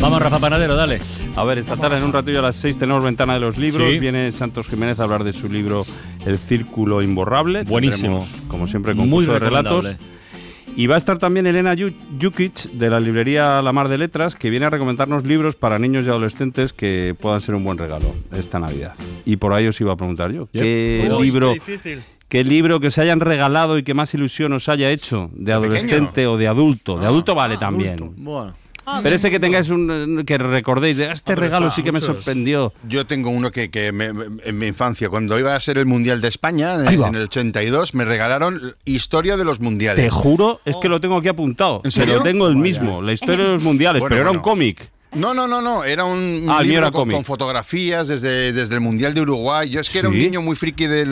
Vamos, 0.00 0.22
Rafa 0.22 0.38
Panadero, 0.38 0.76
dale. 0.76 1.00
A 1.36 1.44
ver, 1.44 1.58
esta 1.58 1.76
tarde 1.76 1.98
en 1.98 2.04
un 2.04 2.12
ratillo 2.12 2.38
a 2.38 2.42
las 2.42 2.56
6 2.56 2.78
tenemos 2.78 3.04
Ventana 3.04 3.34
de 3.34 3.40
los 3.40 3.58
Libros. 3.58 3.98
Viene 3.98 4.32
Santos 4.32 4.68
Jiménez 4.68 4.98
a 4.98 5.04
hablar 5.04 5.24
de 5.24 5.32
su 5.32 5.48
libro 5.48 5.84
El 6.24 6.38
Círculo 6.38 7.02
Imborrable. 7.02 7.64
Buenísimo. 7.64 8.26
como 8.48 8.66
siempre, 8.66 8.94
concurso 8.94 9.32
de 9.32 9.38
relatos. 9.38 9.86
Y 10.76 10.86
va 10.86 10.94
a 10.94 10.98
estar 10.98 11.18
también 11.18 11.46
Elena 11.46 11.74
Jukic 12.20 12.70
de 12.72 12.90
la 12.90 13.00
librería 13.00 13.60
La 13.62 13.72
Mar 13.72 13.88
de 13.88 13.98
Letras, 13.98 14.34
que 14.34 14.50
viene 14.50 14.66
a 14.66 14.70
recomendarnos 14.70 15.24
libros 15.24 15.54
para 15.54 15.78
niños 15.78 16.06
y 16.06 16.08
adolescentes 16.08 16.72
que 16.72 17.14
puedan 17.20 17.40
ser 17.40 17.54
un 17.54 17.64
buen 17.64 17.78
regalo 17.78 18.14
esta 18.32 18.58
Navidad. 18.58 18.94
Y 19.24 19.36
por 19.36 19.52
ahí 19.52 19.66
os 19.66 19.80
iba 19.80 19.92
a 19.92 19.96
preguntar 19.96 20.32
yo, 20.32 20.48
¿qué 20.52 21.10
libro... 21.20 21.54
Qué 22.30 22.44
libro 22.44 22.78
que 22.78 22.92
se 22.92 23.02
hayan 23.02 23.18
regalado 23.18 23.76
y 23.76 23.82
que 23.82 23.92
más 23.92 24.14
ilusión 24.14 24.52
os 24.52 24.68
haya 24.68 24.88
hecho 24.92 25.30
de, 25.32 25.52
adolescente 25.52 26.28
o 26.28 26.36
de 26.36 26.46
adulto. 26.46 26.96
De 26.96 27.04
adulto 27.04 27.34
vale 27.34 27.56
también. 27.56 28.12
Bueno. 28.18 28.54
Ah, 28.86 29.00
Pero 29.02 29.14
ese 29.16 29.30
que 29.30 29.38
tengáis 29.38 29.68
un. 29.70 30.24
que 30.26 30.38
recordéis, 30.38 30.96
de 30.96 31.12
este 31.12 31.34
regalo 31.34 31.70
sí 31.70 31.82
que 31.82 31.92
me 31.92 32.00
sorprendió. 32.00 32.72
Yo 32.88 33.06
tengo 33.06 33.30
uno 33.30 33.50
que, 33.50 33.70
que 33.70 33.88
en 33.88 34.58
mi 34.58 34.66
infancia, 34.66 35.08
cuando 35.08 35.38
iba 35.38 35.54
a 35.54 35.60
ser 35.60 35.78
el 35.78 35.86
Mundial 35.86 36.20
de 36.20 36.28
España, 36.28 36.74
en, 36.74 37.14
el 37.14 37.22
82, 37.22 37.94
me 37.94 38.04
regalaron 38.04 38.74
Historia 38.84 39.36
de 39.36 39.44
los 39.44 39.60
Mundiales. 39.60 40.04
Te 40.04 40.10
juro, 40.10 40.60
es 40.64 40.76
que 40.76 40.88
lo 40.88 41.00
tengo 41.00 41.18
aquí 41.18 41.28
apuntado. 41.28 41.82
¿En 41.84 41.90
serio? 41.90 42.20
tengo 42.22 42.46
el 42.48 42.56
mismo, 42.56 43.02
la 43.02 43.12
historia 43.12 43.44
de 43.44 43.52
los 43.52 43.62
mundiales, 43.70 44.02
pero 44.02 44.20
era 44.20 44.30
un 44.30 44.40
cómic. 44.40 44.90
No, 45.12 45.34
no, 45.34 45.48
no, 45.48 45.60
no. 45.60 45.82
Era 45.82 46.04
un 46.04 46.46
ah, 46.48 46.62
libro 46.62 46.92
con, 46.92 47.24
fotografías 47.24 48.06
desde, 48.06 48.52
desde 48.52 48.74
el 48.74 48.80
Mundial 48.80 49.12
de 49.12 49.22
Uruguay. 49.22 49.68
Yo 49.68 49.80
es 49.80 49.90
que 49.90 49.98
era 49.98 50.08
un 50.08 50.18
niño 50.18 50.40
muy 50.40 50.54
friki 50.54 50.86
del, 50.86 51.08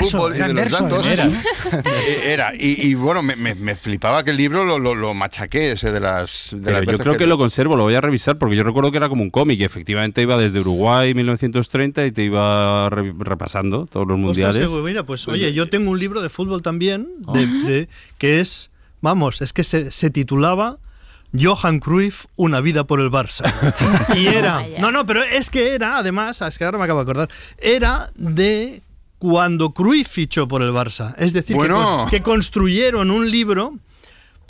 fútbol 0.00 0.34
y 0.34 0.38
de 0.38 0.54
los 0.54 0.70
datos. 0.70 1.08
Era. 2.24 2.52
Y, 2.54 2.94
bueno, 2.94 3.22
me, 3.22 3.74
flipaba 3.74 4.24
que 4.24 4.30
el 4.30 4.36
libro 4.36 4.64
lo, 4.64 4.94
lo, 4.94 5.14
machaqué 5.14 5.72
ese 5.72 5.92
de 5.92 6.00
las. 6.00 6.54
yo 6.56 6.98
creo 6.98 7.16
que, 7.16 7.26
lo 7.26 7.36
conservo, 7.36 7.76
lo 7.76 7.84
voy 7.84 7.94
a 7.94 8.00
revisar 8.00 8.38
porque 8.38 8.56
yo 8.56 8.64
recuerdo 8.64 8.90
que 8.90 8.96
era 8.96 9.08
como 9.08 9.22
un 9.22 9.30
cómic 9.30 9.60
y 9.60 9.64
efectivamente 9.64 10.22
iba 10.22 10.36
desde 10.36 10.60
Uruguay 10.60 11.14
1930 11.14 12.06
y 12.06 12.12
te 12.12 12.24
iba 12.24 12.88
repasando 12.90 13.86
todos 13.86 14.06
los 14.06 14.18
mundiales. 14.18 14.68
mira, 14.82 15.04
pues 15.04 15.28
oye, 15.28 15.52
yo 15.52 15.68
tengo 15.68 15.90
un 15.90 15.98
libro 15.98 16.22
de 16.22 16.28
fútbol 16.28 16.62
también 16.62 17.08
de, 17.32 17.88
que 18.18 18.40
es, 18.40 18.70
vamos, 19.00 19.42
es 19.42 19.52
que 19.52 19.64
se, 19.64 19.90
se 19.90 20.10
titulaba 20.10 20.78
Johan 21.38 21.80
Cruyff, 21.80 22.26
una 22.36 22.60
vida 22.60 22.84
por 22.84 23.00
el 23.00 23.10
Barça. 23.10 23.52
y 24.16 24.26
era, 24.26 24.66
no, 24.78 24.92
no, 24.92 25.06
pero 25.06 25.22
es 25.22 25.50
que 25.50 25.74
era, 25.74 25.98
además, 25.98 26.40
es 26.42 26.58
que 26.58 26.64
ahora 26.64 26.78
me 26.78 26.84
acabo 26.84 27.00
de 27.00 27.10
acordar, 27.10 27.28
era 27.58 28.10
de 28.14 28.82
cuando 29.18 29.70
Cruyff 29.70 30.08
fichó 30.08 30.48
por 30.48 30.62
el 30.62 30.72
Barça. 30.72 31.14
Es 31.16 31.32
decir, 31.32 31.56
que, 32.10 32.22
construyeron 32.22 33.10
un 33.10 33.30
libro 33.30 33.74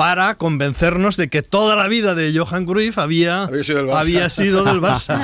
para 0.03 0.35
convencernos 0.35 1.17
de 1.17 1.29
que 1.29 1.43
toda 1.43 1.77
la 1.77 1.87
vida 1.87 2.17
de 2.17 2.37
Johan 2.37 2.67
Cruyff 2.67 2.99
había, 2.99 3.45
había 3.95 4.29
sido 4.31 4.65
del 4.65 4.81
Barça. 4.81 5.15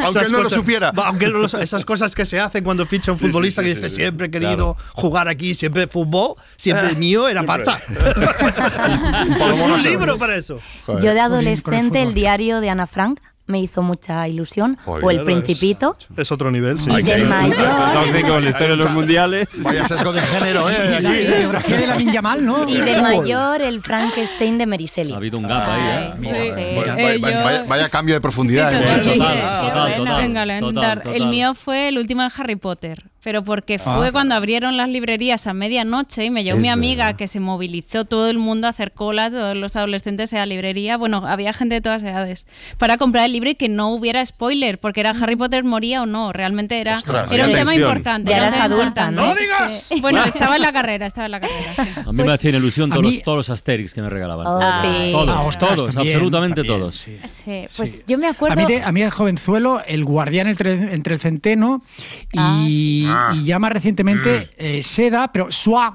aunque 0.00 0.20
él 0.20 0.30
no 0.30 0.44
lo 0.44 0.48
supiera. 0.48 0.92
Aunque 0.94 1.26
no 1.26 1.44
esas 1.44 1.84
cosas 1.84 2.14
que 2.14 2.24
se 2.24 2.38
hacen 2.38 2.62
cuando 2.62 2.86
ficha 2.86 3.10
un 3.10 3.18
futbolista 3.18 3.64
que 3.64 3.74
dice 3.74 3.90
siempre 3.90 4.28
he 4.28 4.30
querido 4.30 4.76
jugar 4.92 5.26
aquí, 5.26 5.56
siempre 5.56 5.88
fútbol, 5.88 6.36
siempre 6.54 6.90
ah. 6.92 6.94
mío 6.96 7.26
era 7.26 7.42
Barça. 7.42 7.80
pues 9.38 9.60
un 9.60 9.82
libro 9.82 10.18
para 10.18 10.36
eso. 10.36 10.60
Yo 10.86 11.12
de 11.12 11.18
adolescente 11.18 12.00
el 12.00 12.14
diario 12.14 12.60
de 12.60 12.70
Ana 12.70 12.86
Frank 12.86 13.18
me 13.46 13.60
hizo 13.60 13.82
mucha 13.82 14.26
ilusión. 14.28 14.78
o 14.86 15.10
El 15.10 15.24
Principito. 15.24 15.96
Es 16.16 16.32
otro 16.32 16.50
nivel, 16.50 16.80
sí. 16.80 16.90
Y 16.90 17.02
de 17.02 17.24
mayor. 17.24 18.22
con 18.26 18.44
la 18.44 18.50
historia 18.50 18.70
de 18.70 18.76
los 18.76 18.90
mundiales. 18.90 19.62
Vaya 19.62 19.84
sesgo 19.84 20.12
de 20.12 20.20
género, 20.20 20.70
¿eh? 20.70 21.46
de 21.68 21.86
la 21.86 21.96
Minyamal, 21.96 22.44
¿no? 22.44 22.68
Y 22.68 22.80
de 22.80 23.00
mayor, 23.00 23.60
el 23.60 23.80
Frankenstein 23.80 24.58
de 24.58 24.66
Meriseli. 24.66 25.12
Ha 25.12 25.16
habido 25.16 25.38
un 25.38 25.44
gap 25.44 25.68
ahí, 25.68 26.14
¿eh? 26.24 27.64
vaya, 27.68 27.88
cambio 27.88 28.14
de 28.14 28.20
profundidad. 28.20 28.72
total, 29.02 29.16
total, 29.16 29.96
total, 29.96 30.22
Venga, 30.22 30.92
El 31.14 31.26
mío 31.26 31.54
fue 31.54 31.88
el 31.88 31.98
último 31.98 32.22
de 32.22 32.30
Harry 32.36 32.56
Potter. 32.56 33.04
Pero 33.24 33.42
porque 33.42 33.78
fue 33.78 34.08
Ah. 34.08 34.12
cuando 34.12 34.34
abrieron 34.34 34.76
las 34.76 34.88
librerías 34.88 35.46
a 35.46 35.54
medianoche 35.54 36.26
y 36.26 36.30
me 36.30 36.44
llevó 36.44 36.58
Es 36.58 36.62
mi 36.62 36.68
amiga 36.68 37.06
verdad. 37.06 37.18
que 37.18 37.26
se 37.26 37.40
movilizó 37.40 38.04
todo 38.04 38.28
el 38.28 38.38
mundo 38.38 38.66
a 38.66 38.70
hacer 38.70 38.92
cola, 38.92 39.30
todos 39.30 39.56
los 39.56 39.74
adolescentes 39.76 40.32
a 40.34 40.36
la 40.36 40.46
librería. 40.46 40.96
Bueno, 40.98 41.26
había 41.26 41.52
gente 41.52 41.76
de 41.76 41.80
todas 41.80 42.02
edades 42.04 42.46
para 42.78 42.98
comprar 42.98 43.24
el 43.24 43.32
libro 43.32 43.50
y 43.50 43.54
que 43.54 43.68
no 43.68 43.88
hubiera 43.94 44.24
spoiler, 44.24 44.78
porque 44.78 45.00
era 45.00 45.10
Harry 45.10 45.36
Potter 45.36 45.64
moría 45.64 46.02
o 46.02 46.06
no. 46.06 46.32
Realmente 46.32 46.78
era, 46.80 46.94
Ostras, 46.96 47.32
era 47.32 47.46
un 47.46 47.52
tema 47.52 47.74
importante. 47.74 48.30
Ya 48.30 48.36
eras 48.36 48.54
adulta. 48.56 49.10
¿no? 49.10 49.26
¡No 49.28 49.34
digas! 49.34 49.90
Bueno, 50.00 50.22
estaba 50.24 50.56
en 50.56 50.62
la 50.62 50.72
carrera, 50.72 51.06
estaba 51.06 51.24
en 51.26 51.32
la 51.32 51.40
carrera. 51.40 51.72
sí. 51.76 52.00
A 52.06 52.12
mí 52.12 52.22
me 52.22 52.32
hacían 52.32 52.54
ilusión 52.56 52.90
todos, 52.90 53.02
mí- 53.02 53.14
los, 53.14 53.22
todos 53.24 53.36
los 53.38 53.50
Asterix 53.50 53.94
que 53.94 54.02
me 54.02 54.10
regalaban. 54.10 54.46
Oh, 54.46 54.60
sí. 54.82 55.10
Todos, 55.12 55.28
Ah, 55.30 55.40
ostras, 55.42 55.74
todos, 55.76 55.94
también, 55.94 56.14
absolutamente 56.16 56.62
también, 56.62 56.78
todos. 56.80 56.96
Sí, 56.96 57.66
pues 57.76 58.04
yo 58.06 58.18
me 58.18 58.26
acuerdo. 58.26 58.60
A 58.60 58.66
mí, 58.66 58.72
de, 58.72 58.82
a 58.82 58.92
mí 58.92 59.00
de 59.02 59.10
jovenzuelo, 59.10 59.82
El 59.86 60.04
guardián 60.04 60.46
entre, 60.48 60.72
entre 60.94 61.14
el 61.14 61.20
centeno 61.20 61.82
y, 62.32 63.06
Ah. 63.14 63.34
y 63.34 63.44
ya 63.44 63.58
más 63.58 63.72
recientemente 63.72 64.50
eh, 64.56 64.82
Seda, 64.82 65.32
pero 65.32 65.50
Sois 65.50 65.92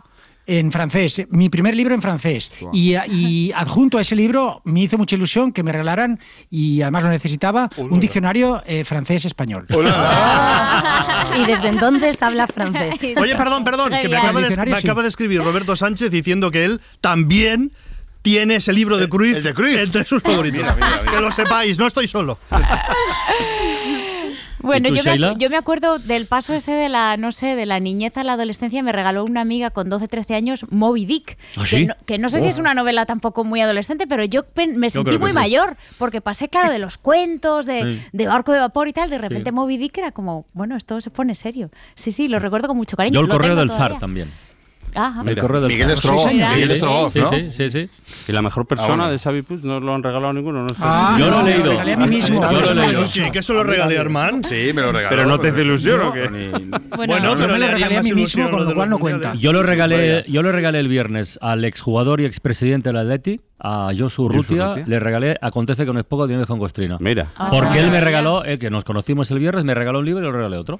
en 0.50 0.72
francés. 0.72 1.22
Mi 1.30 1.48
primer 1.48 1.76
libro 1.76 1.94
en 1.94 2.02
francés. 2.02 2.52
Y, 2.74 2.96
y 2.96 3.52
adjunto 3.54 4.00
a 4.00 4.02
ese 4.02 4.16
libro 4.16 4.62
me 4.66 4.82
hizo 4.82 4.98
mucha 4.98 5.16
ilusión 5.16 5.52
que 5.52 5.62
me 5.62 5.72
regalaran, 5.72 6.20
y 6.50 6.82
además 6.82 7.04
lo 7.04 7.10
necesitaba, 7.10 7.70
un 7.78 8.00
diccionario 8.00 8.64
eh, 8.66 8.84
francés-español. 8.84 9.68
Y 11.38 11.46
desde 11.46 11.68
entonces 11.68 12.22
habla 12.24 12.48
francés. 12.48 12.96
Oye, 13.18 13.36
perdón, 13.36 13.64
perdón, 13.64 13.92
que 14.02 14.10
me 14.10 14.18
acaba, 14.18 14.42
de, 14.42 14.66
me 14.66 14.74
acaba 14.74 15.02
de 15.04 15.08
escribir 15.08 15.44
Roberto 15.44 15.76
Sánchez 15.76 16.10
diciendo 16.10 16.50
que 16.50 16.66
él 16.66 16.82
también 17.02 17.72
tiene 18.24 18.56
ese 18.56 18.74
libro 18.74 18.98
de 18.98 19.08
Cruyff, 19.08 19.46
entre 19.46 20.06
sus 20.06 20.24
favoritos. 20.24 20.66
Que 21.12 21.20
lo 21.20 21.32
sepáis, 21.32 21.78
no 21.78 21.88
estoy 21.88 22.08
solo. 22.08 22.40
Bueno, 24.70 24.88
¿Y 24.90 24.92
tú, 24.92 24.98
yo 25.04 25.04
me, 25.18 25.36
yo 25.38 25.50
me 25.50 25.58
acuerdo 25.58 26.00
del 26.00 26.26
paso 26.28 26.54
ese 26.54 26.72
de 26.72 26.90
la, 26.90 27.18
no 27.18 27.32
sé, 27.32 27.56
de 27.56 27.66
la 27.66 27.80
niñez 27.80 28.16
a 28.18 28.24
la 28.24 28.34
adolescencia. 28.34 28.82
Me 28.84 28.92
regaló 28.92 29.24
una 29.26 29.42
amiga 29.42 29.70
con 29.72 29.90
12, 29.90 30.08
13 30.08 30.36
años 30.36 30.66
Moby 30.70 31.06
Dick. 31.06 31.38
¿Ah, 31.58 31.62
que, 31.62 31.66
sí? 31.68 31.86
no, 31.86 31.94
que 32.06 32.18
no 32.18 32.30
sé 32.30 32.40
si 32.40 32.48
Oh. 32.48 32.50
es 32.50 32.60
una 32.60 32.74
novela 32.74 33.06
tampoco 33.06 33.44
muy 33.44 33.62
adolescente, 33.62 34.08
pero 34.08 34.24
yo 34.24 34.44
me 34.76 34.90
sentí 34.90 35.18
muy 35.18 35.30
sí. 35.32 35.36
mayor. 35.36 35.78
Porque 35.98 36.22
pasé, 36.22 36.50
claro, 36.50 36.72
de 36.72 36.80
los 36.80 36.98
cuentos, 36.98 37.66
de, 37.66 37.82
Sí. 38.00 38.02
de 38.14 38.28
barco 38.28 38.52
de 38.52 38.60
vapor 38.60 38.88
y 38.88 38.94
tal. 38.94 39.10
De 39.10 39.18
repente. 39.18 39.52
Moby 39.52 39.78
Dick 39.78 39.98
era 39.98 40.12
como, 40.12 40.46
bueno, 40.54 40.76
esto 40.76 41.02
se 41.02 41.10
pone 41.10 41.36
serio. 41.36 41.70
Sí, 41.96 42.12
sí, 42.12 42.28
lo 42.28 42.40
recuerdo 42.40 42.68
con 42.68 42.78
mucho 42.78 42.96
cariño. 42.96 43.14
Yo 43.16 43.22
el 43.22 43.28
Lo 43.28 43.34
correo 43.34 43.56
del 43.56 43.68
todavía. 43.68 43.90
zar 43.90 44.00
también. 44.00 44.30
Ajá. 44.95 45.23
El 45.25 45.38
correo 45.38 45.62
del 45.62 45.69
Miguel 45.71 45.97
Sí, 45.97 46.08
Miguel 46.34 46.69
sí, 46.71 46.75
Strogoff, 46.78 47.13
sí, 47.13 47.19
¿no? 47.19 47.30
Sí, 47.30 47.47
sí, 47.52 47.69
sí. 47.69 47.89
Y 48.28 48.32
la 48.32 48.41
mejor 48.41 48.65
persona 48.65 48.95
bueno. 48.95 49.12
de 49.12 49.19
Xavi 49.19 49.41
Puig 49.43 49.63
no 49.63 49.80
lo 49.80 49.93
han 49.93 50.02
regalado 50.04 50.34
ninguno, 50.34 50.63
no 50.63 50.69
sé. 50.69 50.82
Ah, 50.84 51.15
Yo 51.19 51.25
lo 51.25 51.32
no, 51.32 51.39
he 51.41 51.43
me 51.43 51.49
leído. 51.52 51.69
regalé 51.71 51.93
a 51.93 51.97
mí 51.97 52.08
mismo. 52.08 52.41
Yo 52.52 52.60
lo 52.62 52.69
he 52.71 52.75
leído. 52.75 53.02
lo 53.02 53.08
Sí, 53.08 53.21
que 53.32 53.39
eso 53.39 53.54
lo 53.54 53.63
regalé 53.63 53.97
a 53.97 54.02
Armand. 54.02 54.45
Sí, 54.47 54.71
me 54.73 54.82
lo 54.82 54.91
regaló. 54.91 55.10
Pero 55.10 55.25
no 55.28 55.39
te 55.39 55.49
hace 55.49 55.62
ilusión 55.62 56.02
o 56.02 56.12
qué? 56.13 56.28
Bueno, 56.30 57.17
yo 57.23 57.38
pero 57.38 57.54
me 57.54 57.60
lo 57.60 57.67
regalé 57.67 57.97
a 57.97 58.02
mí 58.04 58.12
mismo, 58.13 58.49
con 58.49 58.60
lo 58.63 58.69
lo 58.69 58.75
cual 58.75 58.89
no 58.89 58.97
cuenta. 58.99 59.36
Yo 59.36 59.54
lo 59.54 59.63
regalé, 59.63 60.25
yo 60.28 60.41
lo 60.41 60.52
regalé 60.52 60.80
el 60.80 60.88
viernes 60.88 61.38
al 61.41 61.63
exjugador 61.65 62.21
y 62.21 62.25
expresidente 62.25 62.89
del 62.89 62.97
Atleti, 62.97 63.39
a 63.60 63.91
Josu 63.97 64.28
Rutia, 64.30 64.65
Urrutia. 64.71 64.84
le 64.88 64.99
regalé 64.99 65.38
Acontece 65.41 65.86
que 65.86 65.91
no 65.93 65.99
es 65.99 66.06
poco, 66.06 66.28
tienes 66.28 66.45
con 66.47 66.60
Costrina. 66.60 66.97
Mira. 66.99 67.32
Ah, 67.36 67.49
Porque 67.52 67.80
él 67.80 67.91
me 67.91 68.02
regaló, 68.02 68.43
el 68.43 68.58
que 68.60 68.69
nos 68.69 68.84
conocimos 68.86 69.30
el 69.32 69.39
viernes, 69.39 69.63
me 69.65 69.73
regaló 69.75 69.99
un 69.99 70.06
libro 70.06 70.23
y 70.23 70.25
le 70.25 70.32
regalé 70.32 70.58
otro. 70.58 70.80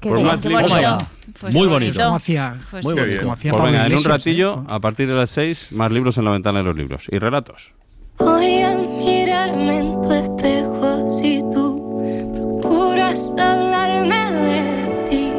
Qué 0.00 0.08
Pues 0.08 0.20
bien, 0.22 0.26
más 0.32 0.40
qué 0.40 0.48
libros. 0.48 0.70
bonito. 0.70 0.98
Pues 1.40 1.54
Muy 1.54 1.66
bonito. 1.68 2.00
Como 2.04 2.16
hacía, 2.16 2.56
Pues 2.70 2.84
Muy 2.84 2.94
bonito. 2.94 3.20
como 3.20 3.32
hacía 3.32 3.52
Pues 3.52 3.64
venga, 3.64 3.86
en 3.86 3.94
un 3.96 4.04
ratillo, 4.04 4.64
a 4.68 4.80
partir 4.80 5.08
de 5.08 5.14
las 5.14 5.30
6, 5.30 5.68
más 5.72 5.90
libros 5.92 6.16
en 6.18 6.24
la 6.24 6.30
ventana 6.30 6.58
de 6.60 6.64
los 6.64 6.76
libros. 6.76 7.06
Y 7.10 7.18
relatos. 7.18 7.72
Voy 8.18 8.62
a 8.62 8.76
mirarme 8.76 9.78
en 9.80 10.02
tu 10.02 10.12
espejo 10.12 11.12
si 11.12 11.40
tú 11.52 12.60
procuras 12.62 13.32
hablarme 13.38 14.32
de 14.32 15.06
ti. 15.08 15.32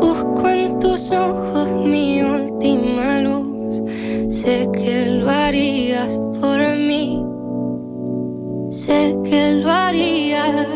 Busco 0.00 0.48
en 0.48 0.78
tus 0.80 1.10
ojos 1.12 1.68
mi 1.86 2.22
última 2.22 3.20
luz. 3.20 3.82
Sé 4.30 4.68
que 4.74 5.06
lo 5.06 5.30
harías 5.30 6.18
por 6.40 6.58
mí. 6.76 7.22
Sé 8.70 9.16
que 9.24 9.52
lo 9.62 9.70
harías. 9.70 10.66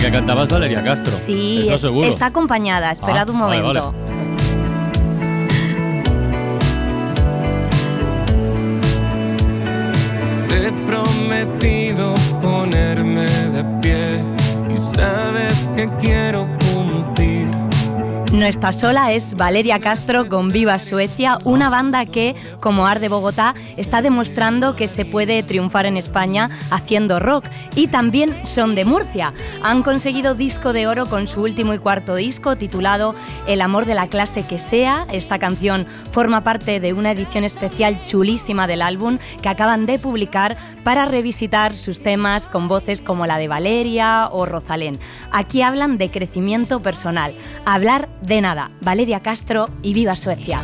Que 0.00 0.10
cantabas 0.12 0.48
Valeria 0.48 0.82
Castro. 0.82 1.12
Sí, 1.16 1.58
¿Estás 1.62 1.74
es- 1.76 1.80
seguro? 1.82 2.08
está 2.08 2.26
acompañada. 2.26 2.90
Esperad 2.92 3.28
Ah, 3.28 3.32
un 3.32 3.40
vale, 3.40 3.62
momento. 3.62 3.94
Te 10.48 10.68
he 10.68 10.72
prometido 10.86 12.14
ponerme 12.42 13.26
de 13.54 13.64
pie 13.82 14.24
y 14.72 14.76
sabes 14.76 15.68
que 15.76 15.88
quiero 16.00 16.46
cumplir. 16.46 16.67
No 18.32 18.44
está 18.44 18.72
sola, 18.72 19.12
es 19.12 19.34
Valeria 19.36 19.80
Castro 19.80 20.26
con 20.28 20.52
Viva 20.52 20.78
Suecia, 20.78 21.38
una 21.44 21.70
banda 21.70 22.04
que, 22.04 22.36
como 22.60 22.86
Arde 22.86 23.08
Bogotá, 23.08 23.54
está 23.78 24.02
demostrando 24.02 24.76
que 24.76 24.86
se 24.86 25.06
puede 25.06 25.42
triunfar 25.42 25.86
en 25.86 25.96
España 25.96 26.50
haciendo 26.70 27.20
rock. 27.20 27.46
Y 27.74 27.86
también 27.86 28.36
son 28.46 28.74
de 28.74 28.84
Murcia. 28.84 29.32
Han 29.62 29.82
conseguido 29.82 30.34
disco 30.34 30.74
de 30.74 30.86
oro 30.86 31.06
con 31.06 31.26
su 31.26 31.42
último 31.42 31.72
y 31.72 31.78
cuarto 31.78 32.16
disco 32.16 32.56
titulado 32.56 33.14
El 33.46 33.62
amor 33.62 33.86
de 33.86 33.94
la 33.94 34.08
clase 34.08 34.46
que 34.46 34.58
sea. 34.58 35.06
Esta 35.10 35.38
canción 35.38 35.86
forma 36.12 36.44
parte 36.44 36.80
de 36.80 36.92
una 36.92 37.12
edición 37.12 37.44
especial 37.44 38.02
chulísima 38.02 38.66
del 38.66 38.82
álbum 38.82 39.16
que 39.40 39.48
acaban 39.48 39.86
de 39.86 39.98
publicar 39.98 40.58
para 40.84 41.06
revisitar 41.06 41.74
sus 41.76 42.02
temas 42.02 42.46
con 42.46 42.68
voces 42.68 43.00
como 43.00 43.26
la 43.26 43.38
de 43.38 43.48
Valeria 43.48 44.28
o 44.30 44.44
Rosalén. 44.44 44.98
Aquí 45.32 45.62
hablan 45.62 45.96
de 45.96 46.10
crecimiento 46.10 46.80
personal, 46.80 47.34
hablar 47.64 48.08
de 48.22 48.40
nada. 48.40 48.70
Valeria 48.80 49.20
Castro 49.20 49.68
y 49.82 49.92
viva 49.92 50.16
Suecia. 50.16 50.62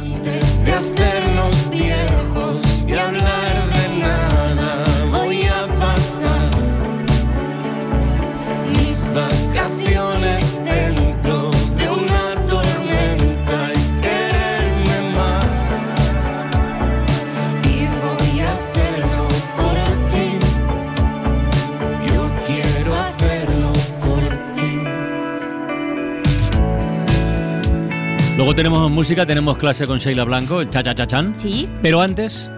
Luego 28.44 28.56
tenemos 28.56 28.90
música, 28.90 29.24
tenemos 29.24 29.56
clase 29.56 29.86
con 29.86 29.96
Sheila 29.96 30.22
Blanco, 30.24 30.60
el 30.60 30.68
cha 30.68 30.82
cha 30.82 30.94
cha 30.94 31.06
chan. 31.06 31.34
Sí. 31.38 31.66
Pero 31.80 32.02
antes, 32.02 32.50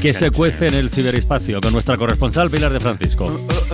que 0.00 0.12
se 0.12 0.30
cuece 0.30 0.66
en 0.66 0.74
el 0.74 0.90
ciberespacio 0.90 1.60
con 1.60 1.72
nuestra 1.72 1.96
corresponsal 1.96 2.50
Pilar 2.50 2.72
de 2.72 2.80
Francisco. 2.80 3.24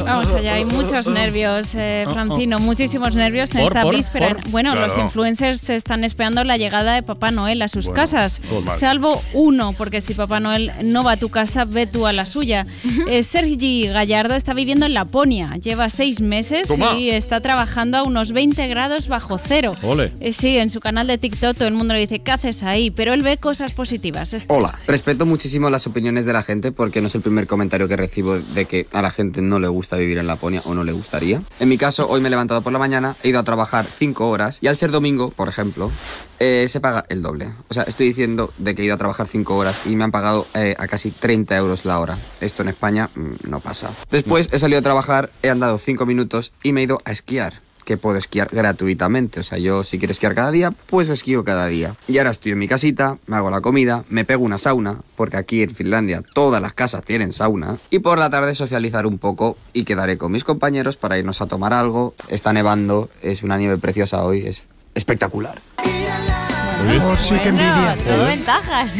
Vamos 0.04 0.32
allá, 0.34 0.54
hay 0.54 0.64
muchos 0.64 1.06
nervios, 1.08 1.74
eh, 1.74 2.06
Francino, 2.10 2.58
muchísimos 2.60 3.14
nervios 3.14 3.50
en 3.54 3.62
Por, 3.62 3.72
esta 3.72 3.82
por, 3.82 3.94
víspera. 3.96 4.28
por. 4.30 4.48
Bueno, 4.50 4.72
Claro. 4.72 4.86
los 4.88 4.98
influencers 4.98 5.60
se 5.60 5.76
están 5.76 6.04
esperando 6.04 6.44
la 6.44 6.56
llegada 6.56 6.94
de 6.94 7.02
Papá 7.02 7.30
Noel 7.30 7.60
a 7.62 7.68
sus 7.68 7.86
Bueno, 7.86 8.00
casas, 8.00 8.40
salvo 8.78 9.20
uno, 9.32 9.72
porque 9.76 10.00
si 10.00 10.14
Papá 10.14 10.40
Noel 10.40 10.70
no 10.84 11.02
va 11.04 11.12
a 11.12 11.16
tu 11.16 11.28
casa, 11.28 11.64
ve 11.64 11.86
tú 11.86 12.06
a 12.06 12.12
la 12.12 12.26
suya. 12.26 12.64
Eh, 13.08 13.22
Sergi 13.22 13.86
Gallardo 13.88 14.34
está 14.34 14.54
viviendo 14.54 14.86
en 14.86 14.94
Laponia, 14.94 15.56
lleva 15.60 15.90
seis 15.90 16.20
meses 16.20 16.68
Toma. 16.68 16.94
y 16.98 17.10
está 17.10 17.40
trabajando 17.40 17.98
a 17.98 18.02
unos 18.04 18.32
20 18.32 18.66
grados 18.68 19.08
bajo 19.08 19.38
cero. 19.38 19.74
Ole. 19.82 20.12
Eh, 20.20 20.32
sí, 20.32 20.56
en 20.56 20.70
su 20.70 20.80
canal 20.80 21.06
de 21.06 21.18
TikTok 21.18 21.56
todo 21.56 21.68
el 21.68 21.74
mundo 21.74 21.94
le 21.94 22.00
dice, 22.00 22.20
¿qué 22.20 22.30
haces 22.32 22.62
ahí? 22.62 22.90
Pero 22.90 23.12
él 23.12 23.22
ve 23.22 23.36
cosas 23.38 23.72
positivas. 23.72 24.32
Estas. 24.32 24.56
Hola, 24.56 24.72
respeto 24.86 25.26
muchísimo 25.32 25.70
las 25.70 25.86
opiniones 25.86 26.26
de 26.26 26.34
la 26.34 26.42
gente 26.42 26.72
porque 26.72 27.00
no 27.00 27.06
es 27.06 27.14
el 27.14 27.22
primer 27.22 27.46
comentario 27.46 27.88
que 27.88 27.96
recibo 27.96 28.38
de 28.38 28.66
que 28.66 28.86
a 28.92 29.00
la 29.00 29.10
gente 29.10 29.40
no 29.40 29.58
le 29.58 29.66
gusta 29.66 29.96
vivir 29.96 30.18
en 30.18 30.26
Laponia 30.26 30.60
o 30.66 30.74
no 30.74 30.84
le 30.84 30.92
gustaría. 30.92 31.40
En 31.58 31.70
mi 31.70 31.78
caso, 31.78 32.06
hoy 32.06 32.20
me 32.20 32.28
he 32.28 32.30
levantado 32.30 32.60
por 32.60 32.70
la 32.70 32.78
mañana, 32.78 33.16
he 33.22 33.30
ido 33.30 33.40
a 33.40 33.42
trabajar 33.42 33.86
5 33.86 34.28
horas 34.28 34.58
y 34.60 34.66
al 34.66 34.76
ser 34.76 34.90
domingo, 34.90 35.30
por 35.30 35.48
ejemplo, 35.48 35.90
eh, 36.38 36.66
se 36.68 36.80
paga 36.80 37.04
el 37.08 37.22
doble. 37.22 37.48
O 37.70 37.72
sea, 37.72 37.84
estoy 37.84 38.08
diciendo 38.08 38.52
de 38.58 38.74
que 38.74 38.82
he 38.82 38.84
ido 38.84 38.94
a 38.94 38.98
trabajar 38.98 39.26
5 39.26 39.56
horas 39.56 39.80
y 39.86 39.96
me 39.96 40.04
han 40.04 40.10
pagado 40.10 40.46
eh, 40.52 40.74
a 40.78 40.86
casi 40.86 41.10
30 41.10 41.56
euros 41.56 41.86
la 41.86 41.98
hora. 41.98 42.18
Esto 42.42 42.60
en 42.60 42.68
España 42.68 43.08
mm, 43.14 43.48
no 43.48 43.60
pasa. 43.60 43.88
Después 44.10 44.50
he 44.52 44.58
salido 44.58 44.80
a 44.80 44.82
trabajar, 44.82 45.30
he 45.42 45.48
andado 45.48 45.78
5 45.78 46.04
minutos 46.04 46.52
y 46.62 46.72
me 46.74 46.82
he 46.82 46.84
ido 46.84 47.00
a 47.06 47.12
esquiar 47.12 47.62
que 47.84 47.96
puedo 47.96 48.18
esquiar 48.18 48.48
gratuitamente. 48.50 49.40
O 49.40 49.42
sea, 49.42 49.58
yo 49.58 49.84
si 49.84 49.98
quiero 49.98 50.12
esquiar 50.12 50.34
cada 50.34 50.50
día, 50.50 50.72
pues 50.86 51.08
esquío 51.08 51.44
cada 51.44 51.66
día. 51.66 51.94
Y 52.08 52.18
ahora 52.18 52.30
estoy 52.30 52.52
en 52.52 52.58
mi 52.58 52.68
casita, 52.68 53.18
me 53.26 53.36
hago 53.36 53.50
la 53.50 53.60
comida, 53.60 54.04
me 54.08 54.24
pego 54.24 54.44
una 54.44 54.58
sauna, 54.58 55.00
porque 55.16 55.36
aquí 55.36 55.62
en 55.62 55.70
Finlandia 55.70 56.22
todas 56.34 56.60
las 56.62 56.72
casas 56.72 57.04
tienen 57.04 57.32
sauna. 57.32 57.78
Y 57.90 58.00
por 58.00 58.18
la 58.18 58.30
tarde 58.30 58.54
socializar 58.54 59.06
un 59.06 59.18
poco 59.18 59.56
y 59.72 59.84
quedaré 59.84 60.18
con 60.18 60.32
mis 60.32 60.44
compañeros 60.44 60.96
para 60.96 61.18
irnos 61.18 61.40
a 61.40 61.46
tomar 61.46 61.72
algo. 61.72 62.14
Está 62.28 62.52
nevando, 62.52 63.10
es 63.22 63.42
una 63.42 63.56
nieve 63.58 63.78
preciosa 63.78 64.24
hoy, 64.24 64.46
es 64.46 64.64
espectacular. 64.94 65.60
Oh, 67.04 67.16
sí, 67.16 67.34
qué 67.42 67.48
envidia. 67.50 67.96
Todo 68.04 68.26
ventajas. 68.26 68.96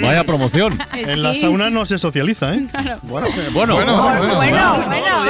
Vaya 0.00 0.24
promoción. 0.24 0.78
En 0.92 1.22
la 1.22 1.34
sauna 1.34 1.70
no 1.70 1.86
se 1.86 1.98
socializa, 1.98 2.54
¿eh? 2.54 2.66
Bueno, 3.02 3.28
bueno, 3.52 3.74
Bueno, 3.76 4.36
bueno, 4.36 5.24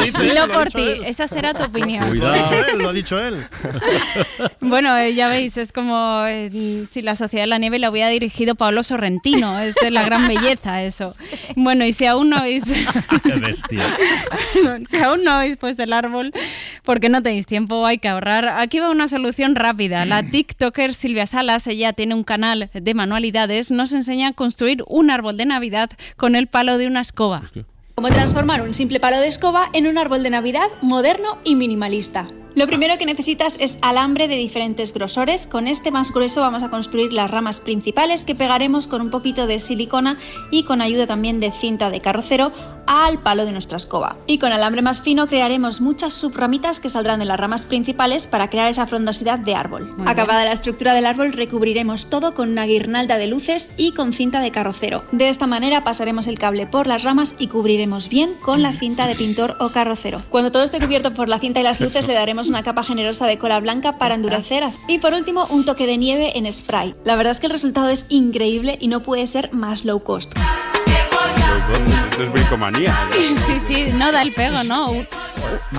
dice 0.00 0.22
él, 0.22 0.28
Dilo 0.28 0.46
lo 0.46 0.52
ha 0.54 0.58
por 0.58 0.68
ti. 0.68 0.84
Esa 1.04 1.26
será 1.26 1.52
tu 1.52 1.64
opinión. 1.64 2.16
Lo 2.16 2.28
ha 2.28 2.34
dicho 2.34 2.54
él, 2.54 2.78
lo 2.78 2.88
ha 2.88 2.92
dicho 2.92 3.20
él. 3.24 3.44
Bueno, 4.60 4.96
eh, 4.96 5.14
ya 5.14 5.28
veis, 5.28 5.56
es 5.56 5.70
como 5.70 6.24
eh, 6.26 6.86
si 6.90 7.00
la 7.00 7.14
Sociedad 7.14 7.44
de 7.44 7.48
la 7.48 7.58
Nieve 7.58 7.78
la 7.78 7.90
hubiera 7.90 8.08
dirigido 8.08 8.56
Pablo 8.56 8.82
Sorrentino. 8.82 9.60
Es 9.60 9.76
la 9.90 10.02
gran 10.02 10.26
belleza 10.26 10.82
eso. 10.82 11.14
Bueno, 11.54 11.84
y 11.84 11.92
si 11.92 12.06
aún 12.06 12.30
no 12.30 12.38
habéis... 12.38 12.64
Qué 13.22 13.32
bestia. 13.34 13.96
si 14.90 14.96
aún 14.96 15.22
no 15.22 15.32
habéis 15.32 15.56
puesto 15.56 15.82
el 15.84 15.92
árbol, 15.92 16.32
porque 16.84 17.08
no 17.08 17.22
tenéis 17.22 17.46
tiempo, 17.46 17.86
hay 17.86 17.98
que 17.98 18.08
ahorrar. 18.08 18.48
Aquí 18.48 18.80
va 18.80 18.90
una 18.90 19.08
solución 19.08 19.54
rápida. 19.54 20.04
La 20.04 20.22
TikToker 20.30 20.94
Silvia 20.94 21.26
Salas, 21.36 21.66
ella 21.66 21.92
tiene 21.92 22.14
un 22.14 22.24
canal 22.24 22.70
de 22.72 22.94
manualidades, 22.94 23.70
nos 23.70 23.92
enseña 23.92 24.28
a 24.28 24.32
construir 24.32 24.82
un 24.88 25.10
árbol 25.10 25.36
de 25.36 25.44
Navidad 25.44 25.90
con 26.16 26.34
el 26.34 26.46
palo 26.46 26.78
de 26.78 26.86
una 26.86 27.02
escoba. 27.02 27.42
Cómo 27.94 28.08
transformar 28.08 28.62
un 28.62 28.72
simple 28.72 29.00
palo 29.00 29.20
de 29.20 29.28
escoba 29.28 29.68
en 29.74 29.86
un 29.86 29.98
árbol 29.98 30.22
de 30.22 30.30
Navidad 30.30 30.68
moderno 30.80 31.36
y 31.44 31.54
minimalista. 31.54 32.26
Lo 32.56 32.66
primero 32.66 32.96
que 32.96 33.04
necesitas 33.04 33.58
es 33.60 33.76
alambre 33.82 34.28
de 34.28 34.36
diferentes 34.36 34.94
grosores. 34.94 35.46
Con 35.46 35.68
este 35.68 35.90
más 35.90 36.10
grueso 36.10 36.40
vamos 36.40 36.62
a 36.62 36.70
construir 36.70 37.12
las 37.12 37.30
ramas 37.30 37.60
principales 37.60 38.24
que 38.24 38.34
pegaremos 38.34 38.86
con 38.86 39.02
un 39.02 39.10
poquito 39.10 39.46
de 39.46 39.58
silicona 39.58 40.16
y 40.50 40.62
con 40.62 40.80
ayuda 40.80 41.06
también 41.06 41.38
de 41.38 41.52
cinta 41.52 41.90
de 41.90 42.00
carrocero 42.00 42.52
al 42.86 43.18
palo 43.22 43.44
de 43.44 43.52
nuestra 43.52 43.76
escoba. 43.76 44.16
Y 44.26 44.38
con 44.38 44.52
alambre 44.52 44.80
más 44.80 45.02
fino 45.02 45.26
crearemos 45.26 45.82
muchas 45.82 46.14
subramitas 46.14 46.80
que 46.80 46.88
saldrán 46.88 47.18
de 47.18 47.26
las 47.26 47.38
ramas 47.38 47.66
principales 47.66 48.26
para 48.26 48.48
crear 48.48 48.70
esa 48.70 48.86
frondosidad 48.86 49.38
de 49.38 49.54
árbol. 49.54 49.92
Muy 49.94 50.08
Acabada 50.08 50.40
bien. 50.40 50.48
la 50.48 50.54
estructura 50.54 50.94
del 50.94 51.04
árbol 51.04 51.34
recubriremos 51.34 52.08
todo 52.08 52.32
con 52.32 52.48
una 52.48 52.64
guirnalda 52.64 53.18
de 53.18 53.26
luces 53.26 53.70
y 53.76 53.92
con 53.92 54.14
cinta 54.14 54.40
de 54.40 54.50
carrocero. 54.50 55.04
De 55.12 55.28
esta 55.28 55.46
manera 55.46 55.84
pasaremos 55.84 56.26
el 56.26 56.38
cable 56.38 56.66
por 56.66 56.86
las 56.86 57.02
ramas 57.02 57.36
y 57.38 57.48
cubriremos 57.48 58.08
bien 58.08 58.32
con 58.40 58.62
la 58.62 58.72
cinta 58.72 59.06
de 59.06 59.14
pintor 59.14 59.58
o 59.60 59.72
carrocero. 59.72 60.22
Cuando 60.30 60.52
todo 60.52 60.62
esté 60.62 60.80
cubierto 60.80 61.12
por 61.12 61.28
la 61.28 61.38
cinta 61.38 61.60
y 61.60 61.64
las 61.64 61.82
luces 61.82 62.06
le 62.06 62.14
daremos 62.14 62.45
una 62.48 62.62
capa 62.62 62.82
generosa 62.82 63.26
de 63.26 63.38
cola 63.38 63.60
blanca 63.60 63.98
para 63.98 64.14
endurecer. 64.14 64.64
Y 64.88 64.98
por 64.98 65.12
último 65.14 65.46
un 65.50 65.64
toque 65.64 65.86
de 65.86 65.96
nieve 65.98 66.36
en 66.38 66.50
spray. 66.52 66.94
La 67.04 67.16
verdad 67.16 67.30
es 67.32 67.40
que 67.40 67.46
el 67.46 67.52
resultado 67.52 67.88
es 67.88 68.06
increíble 68.08 68.78
y 68.80 68.88
no 68.88 69.00
puede 69.00 69.26
ser 69.26 69.52
más 69.52 69.84
low 69.84 70.02
cost. 70.02 70.32
Esto 72.10 72.22
es 72.22 72.32
bricomanía. 72.32 72.96
Sí, 73.46 73.58
sí, 73.66 73.92
no 73.92 74.10
da 74.12 74.22
el 74.22 74.32
pego, 74.32 74.62
¿no? 74.64 74.90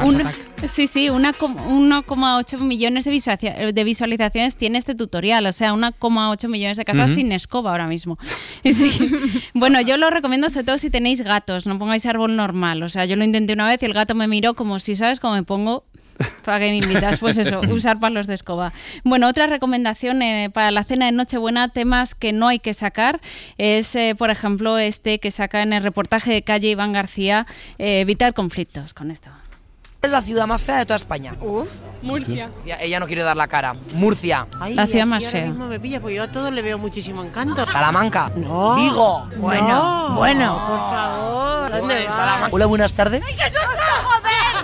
Un- 0.04 0.24
sí, 0.68 0.88
sí, 0.88 1.10
una 1.10 1.34
com- 1.34 1.56
1,8 1.58 2.58
millones 2.60 3.06
de, 3.06 3.12
visualiza- 3.12 3.72
de 3.74 3.84
visualizaciones 3.84 4.56
tiene 4.56 4.78
este 4.78 4.96
tutorial, 4.96 5.46
o 5.46 5.54
sea, 5.54 5.74
1,8 5.74 6.48
millones 6.48 6.78
de 6.78 6.86
casas 6.86 7.10
sin 7.12 7.32
escoba 7.32 7.72
ahora 7.72 7.88
mismo. 7.88 8.18
Sí. 8.64 8.92
Bueno, 9.54 9.80
yo 9.82 9.98
lo 9.98 10.10
recomiendo 10.10 10.50
sobre 10.50 10.66
todo 10.66 10.78
si 10.78 10.90
tenéis 10.90 11.22
gatos, 11.22 11.66
no 11.68 11.80
pongáis 11.80 12.06
árbol 12.06 12.36
normal, 12.36 12.84
o 12.84 12.90
sea, 12.90 13.06
yo 13.06 13.16
lo 13.16 13.24
intenté 13.24 13.54
una 13.54 13.68
vez 13.68 13.82
y 13.82 13.86
el 13.86 13.94
gato 13.94 14.14
me 14.14 14.28
miró 14.28 14.54
como 14.56 14.80
si, 14.80 14.94
¿sabes? 14.96 15.20
Como 15.20 15.34
me 15.36 15.44
pongo... 15.44 15.86
¿Para 16.44 16.60
que 16.60 16.70
me 16.70 16.78
invitas? 16.78 17.20
Pues 17.20 17.38
eso, 17.38 17.60
usar 17.70 18.00
palos 18.00 18.28
de 18.28 18.34
escoba. 18.36 18.74
Bueno, 19.04 19.28
otra 19.28 19.48
recomendación 19.48 20.22
eh, 20.22 20.50
para 20.52 20.72
la 20.72 20.84
cena 20.84 21.06
de 21.06 21.12
Nochebuena, 21.12 21.70
temas 21.70 22.16
que 22.16 22.34
no 22.34 22.48
hay 22.48 22.60
que 22.60 22.74
sacar, 22.74 23.20
es, 23.58 23.96
eh, 23.96 24.16
por 24.18 24.30
ejemplo, 24.30 24.78
este 24.78 25.20
que 25.20 25.32
saca 25.32 25.62
en 25.64 25.74
el 25.74 25.84
reportaje 25.84 26.32
de 26.32 26.42
calle 26.42 26.70
Iván 26.70 26.94
García, 26.94 27.46
eh, 27.80 28.02
evitar 28.02 28.34
conflictos 28.34 28.94
con 28.94 29.12
esto. 29.12 29.30
Es 30.00 30.12
la 30.12 30.22
ciudad 30.22 30.46
más 30.46 30.62
fea 30.62 30.78
de 30.78 30.86
toda 30.86 30.98
España. 30.98 31.34
Uf, 31.42 31.68
Murcia. 32.04 32.52
Ella 32.80 33.00
no 33.00 33.08
quiere 33.08 33.24
dar 33.24 33.36
la 33.36 33.48
cara. 33.48 33.74
Murcia. 33.94 34.46
La 34.76 34.86
ciudad 34.86 35.08
más 35.08 35.26
fea. 35.26 35.48
me 35.48 35.80
pilla, 35.80 36.00
porque 36.00 36.16
yo 36.16 36.24
a 36.24 36.32
todos 36.32 36.54
le 36.54 36.62
veo 36.62 36.78
muchísimo 36.78 37.24
encanto. 37.24 37.66
Salamanca. 37.66 38.32
No. 38.36 38.76
Vigo. 38.76 39.28
Bueno, 39.38 39.68
No. 40.10 40.16
bueno. 40.16 40.66
Por 40.68 40.80
favor. 40.80 41.72
¿Dónde. 41.72 42.08
Hola, 42.52 42.66
buenas 42.68 42.94
tardes. 42.94 43.24
¡Ay, 43.28 43.36
qué 43.36 43.44
susto! 43.50 43.68
¡Joder! 44.04 44.57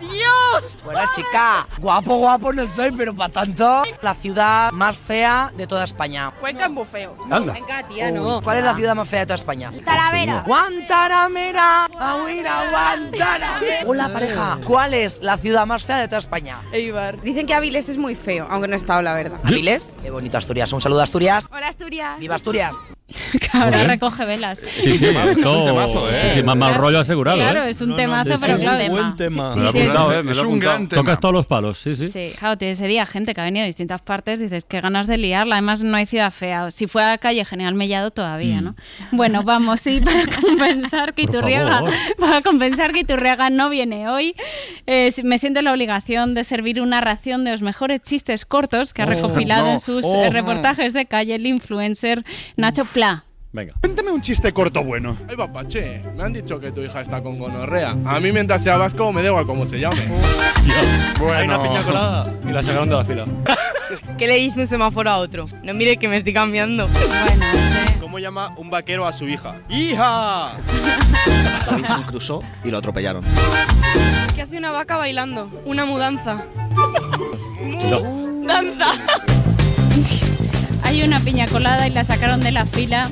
¡Dios! 0.00 0.78
Buena 0.84 1.08
chica. 1.14 1.66
Guapo, 1.78 2.16
guapo 2.16 2.52
no 2.52 2.66
soy, 2.66 2.92
pero 2.92 3.14
para 3.14 3.32
tanto. 3.32 3.82
La 4.02 4.14
ciudad 4.14 4.72
más 4.72 4.96
fea 4.96 5.52
de 5.56 5.66
toda 5.66 5.84
España. 5.84 6.32
Cuenca 6.40 6.64
es 6.64 6.70
muy 6.70 6.84
feo. 6.84 7.16
Anda. 7.30 7.52
Venga, 7.52 7.86
tía, 7.88 8.10
no. 8.10 8.42
¿Cuál 8.42 8.58
es 8.58 8.64
la 8.64 8.74
ciudad 8.74 8.94
más 8.94 9.08
fea 9.08 9.20
de 9.20 9.26
toda 9.26 9.36
España? 9.36 9.72
Talavera. 9.84 10.42
Guantanamera. 10.46 11.84
Agüira, 11.98 12.70
Guantanamera. 12.70 13.82
Hola, 13.86 14.08
pareja. 14.12 14.58
¿Cuál 14.64 14.94
es 14.94 15.22
la 15.22 15.36
ciudad 15.36 15.66
más 15.66 15.84
fea 15.84 15.98
de 15.98 16.08
toda 16.08 16.18
España? 16.18 16.58
Eibar. 16.72 17.20
Dicen 17.20 17.46
que 17.46 17.54
Avilés 17.54 17.88
es 17.88 17.98
muy 17.98 18.14
feo, 18.14 18.46
aunque 18.50 18.68
no 18.68 18.74
he 18.74 18.76
estado, 18.76 19.02
la 19.02 19.14
verdad. 19.14 19.40
¿Avilés? 19.44 19.96
Qué 20.02 20.10
bonito 20.10 20.38
Asturias. 20.38 20.72
Un 20.72 20.80
saludo 20.80 21.00
a 21.00 21.04
Asturias. 21.04 21.48
Hola, 21.52 21.68
Asturias. 21.68 22.18
¡Viva 22.18 22.34
Asturias! 22.34 22.76
Ahora 23.52 23.84
recoge 23.84 24.24
velas. 24.24 24.60
Sí, 24.80 24.96
sí, 24.96 25.06
esto, 25.06 26.08
sí, 26.08 26.16
sí, 26.34 26.42
más 26.42 26.56
mal 26.56 26.74
rollo 26.74 27.00
asegurado. 27.00 27.38
Claro, 27.38 27.64
¿eh? 27.64 27.70
es 27.70 27.80
un 27.80 27.96
temazo, 27.96 28.30
pero 28.40 28.56
sí, 28.56 28.62
claro, 28.62 28.82
es 28.82 28.90
Buen 28.90 29.04
un 29.04 29.16
tema. 29.16 29.41
Me 29.56 29.62
lo 29.62 29.66
he 29.66 29.68
apuntado, 29.70 30.12
eh, 30.12 30.22
me 30.22 30.34
lo 30.34 30.40
he 30.40 30.44
apuntado. 30.44 30.88
Tocas 30.88 31.20
todos 31.20 31.34
los 31.34 31.46
palos, 31.46 31.78
sí, 31.78 31.96
sí. 31.96 32.08
Sí, 32.08 32.32
claro, 32.38 32.56
tiene 32.58 32.72
ese 32.72 32.86
día 32.86 33.04
gente 33.06 33.34
que 33.34 33.40
ha 33.40 33.44
venido 33.44 33.62
de 33.62 33.66
distintas 33.66 34.00
partes, 34.02 34.40
dices, 34.40 34.64
qué 34.64 34.80
ganas 34.80 35.06
de 35.06 35.18
liarla, 35.18 35.56
además 35.56 35.82
no 35.82 35.96
hay 35.96 36.06
ciudad 36.06 36.30
fea. 36.30 36.70
Si 36.70 36.86
fue 36.86 37.02
a 37.02 37.08
la 37.10 37.18
calle 37.18 37.44
General 37.44 37.74
Mellado 37.74 38.10
todavía, 38.10 38.60
¿no? 38.60 38.74
Bueno, 39.10 39.42
vamos, 39.42 39.80
sí, 39.80 40.00
para 40.04 40.24
compensar 40.26 41.14
que 41.14 41.22
Iturriaga, 41.22 41.82
para 42.18 42.42
compensar 42.42 42.92
que 42.92 43.00
Iturriaga 43.00 43.50
no 43.50 43.68
viene 43.70 44.08
hoy, 44.08 44.34
eh, 44.86 45.12
me 45.24 45.38
siento 45.38 45.58
en 45.60 45.64
la 45.66 45.72
obligación 45.72 46.34
de 46.34 46.44
servir 46.44 46.80
una 46.80 47.00
ración 47.00 47.44
de 47.44 47.50
los 47.52 47.62
mejores 47.62 48.00
chistes 48.02 48.44
cortos 48.44 48.92
que 48.94 49.02
ha 49.02 49.06
Oh, 49.06 49.08
recopilado 49.08 49.66
no. 49.66 49.72
en 49.72 49.80
sus 49.80 50.04
Oh. 50.06 50.30
reportajes 50.30 50.92
de 50.92 51.06
calle 51.06 51.34
el 51.34 51.46
influencer 51.46 52.24
Nacho 52.56 52.84
Pla. 52.84 53.24
Venga. 53.54 53.74
Cuéntame 53.80 54.10
un 54.10 54.22
chiste 54.22 54.50
corto 54.52 54.82
bueno. 54.82 55.14
Ay, 55.28 55.36
papache, 55.36 56.02
me 56.16 56.22
han 56.22 56.32
dicho 56.32 56.58
que 56.58 56.72
tu 56.72 56.80
hija 56.80 57.02
está 57.02 57.22
con 57.22 57.38
gonorrea. 57.38 57.94
A 58.06 58.18
mí 58.18 58.32
mientras 58.32 58.62
sea 58.62 58.78
vasco 58.78 59.12
me 59.12 59.20
da 59.22 59.28
igual 59.28 59.44
cómo 59.44 59.66
se 59.66 59.78
llame. 59.78 60.00
Hay 61.34 61.44
una 61.44 61.62
piña 61.62 61.82
colada 61.82 62.34
y 62.48 62.50
la 62.50 62.62
sacaron 62.62 62.88
de 62.88 62.94
la 62.96 63.04
fila. 63.04 63.24
¿Qué 64.18 64.26
le 64.26 64.36
dice 64.36 64.60
un 64.62 64.66
semáforo 64.66 65.10
a 65.10 65.18
otro? 65.18 65.48
No 65.62 65.74
mire 65.74 65.98
que 65.98 66.08
me 66.08 66.16
estoy 66.16 66.32
cambiando. 66.32 66.88
Bueno, 66.88 67.44
¿Cómo 68.00 68.18
llama 68.18 68.54
un 68.56 68.70
vaquero 68.70 69.06
a 69.06 69.12
su 69.12 69.28
hija? 69.28 69.56
¡Hija! 69.68 70.52
Robinson 71.66 72.02
cruzó 72.04 72.42
y 72.64 72.70
lo 72.70 72.78
atropellaron. 72.78 73.22
¿Qué 74.34 74.42
hace 74.42 74.56
una 74.56 74.70
vaca 74.70 74.96
bailando? 74.96 75.50
Una 75.66 75.84
mudanza. 75.84 76.42
No. 77.60 78.00
¡Danza! 78.46 78.86
Hay 80.84 81.02
una 81.02 81.20
piña 81.20 81.46
colada 81.48 81.86
y 81.86 81.90
la 81.90 82.04
sacaron 82.04 82.40
de 82.40 82.52
la 82.52 82.64
fila. 82.64 83.10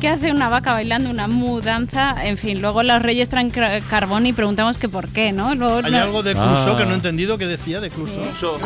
¿Qué 0.00 0.08
hace 0.08 0.30
una 0.32 0.48
vaca 0.48 0.72
bailando 0.72 1.10
una 1.10 1.28
mudanza? 1.28 2.14
En 2.24 2.38
fin, 2.38 2.62
luego 2.62 2.82
los 2.82 3.02
reyes 3.02 3.28
traen 3.28 3.50
carbón 3.50 4.24
y 4.24 4.32
preguntamos 4.32 4.78
que 4.78 4.88
por 4.88 5.08
qué, 5.08 5.30
¿no? 5.30 5.54
Luego, 5.54 5.80
Hay 5.84 5.92
no- 5.92 5.98
algo 5.98 6.22
de 6.22 6.32
Crusoe 6.34 6.72
Ah. 6.72 6.76
que 6.78 6.84
no 6.86 6.92
he 6.92 6.94
entendido 6.94 7.36
que 7.36 7.46
decía 7.46 7.80
de 7.80 7.90
Crusoe. 7.90 8.24
Crusoe, 8.30 8.58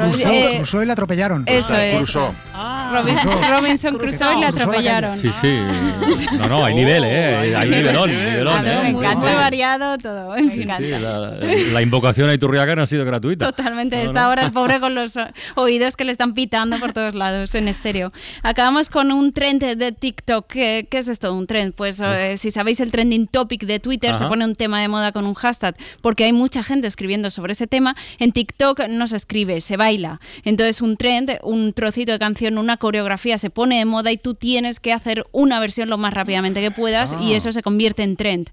Eh, 0.52 0.56
Crusoe 0.58 0.84
y 0.84 0.86
la 0.86 0.92
atropellaron. 0.92 1.42
Eso 1.48 1.76
es. 1.76 1.96
Crusoe. 1.96 2.30
Robinson 3.50 3.96
Crusoe 3.98 4.36
y 4.36 4.40
la 4.40 4.48
atropellaron. 4.48 5.18
Sí, 5.18 5.30
sí. 5.40 5.58
No, 6.38 6.46
no, 6.48 6.64
hay 6.64 6.74
nivel, 6.74 7.02
¿eh? 7.04 7.54
Hay, 7.56 7.68
nivelón, 7.68 8.10
nivelón, 8.10 8.66
¿eh? 8.68 8.92
muy, 8.92 9.04
variado 9.34 9.98
todo. 9.98 10.36
En 10.36 10.50
fin. 10.52 10.68
sí, 10.76 10.86
la, 10.88 11.30
la 11.72 11.82
invocación 11.82 12.28
a 12.28 12.34
Iturriaga 12.34 12.76
no 12.76 12.82
ha 12.82 12.86
sido 12.86 13.04
gratuita. 13.04 13.46
Totalmente, 13.46 13.96
No, 13.96 14.02
está 14.02 14.20
no. 14.20 14.26
ahora 14.28 14.44
el 14.44 14.52
pobre 14.52 14.78
con 14.80 14.94
los 14.94 15.18
oídos 15.56 15.96
que 15.96 16.04
le 16.04 16.12
están 16.12 16.34
pitando 16.34 16.78
por 16.78 16.92
todos 16.92 17.14
lados 17.14 17.54
en 17.56 17.66
estéreo. 17.68 18.10
Acabamos 18.42 18.88
con 18.88 19.10
un 19.10 19.32
trend 19.32 19.64
de 19.64 19.92
TikTok. 19.92 20.46
¿Qué, 20.46 20.86
qué 20.90 20.98
es 20.98 21.08
esto? 21.24 21.34
Un 21.34 21.46
trend. 21.46 21.74
Pues 21.74 22.00
eh, 22.04 22.36
si 22.36 22.50
sabéis 22.50 22.80
el 22.80 22.90
trending 22.90 23.26
topic 23.26 23.64
de 23.64 23.80
Twitter, 23.80 24.14
se 24.14 24.26
pone 24.26 24.44
un 24.44 24.54
tema 24.54 24.80
de 24.80 24.88
moda 24.88 25.12
con 25.12 25.26
un 25.26 25.34
hashtag, 25.34 25.76
porque 26.00 26.24
hay 26.24 26.32
mucha 26.32 26.62
gente 26.62 26.86
escribiendo 26.86 27.30
sobre 27.30 27.52
ese 27.52 27.66
tema. 27.66 27.96
En 28.18 28.32
TikTok 28.32 28.88
no 28.88 29.06
se 29.06 29.16
escribe, 29.16 29.60
se 29.60 29.76
baila. 29.76 30.20
Entonces 30.44 30.82
un 30.82 30.96
trend, 30.96 31.38
un 31.42 31.72
trocito 31.72 32.12
de 32.12 32.18
canción, 32.18 32.58
una 32.58 32.76
coreografía 32.76 33.38
se 33.38 33.50
pone 33.50 33.78
de 33.78 33.84
moda 33.84 34.12
y 34.12 34.18
tú 34.18 34.34
tienes 34.34 34.80
que 34.80 34.92
hacer 34.92 35.26
una 35.32 35.60
versión 35.60 35.88
lo 35.88 35.98
más 35.98 36.12
rápidamente 36.14 36.60
que 36.60 36.70
puedas 36.70 37.14
y 37.20 37.32
Ah. 37.32 37.36
eso 37.36 37.52
se 37.52 37.62
convierte 37.62 38.02
en 38.02 38.16
trend. 38.16 38.50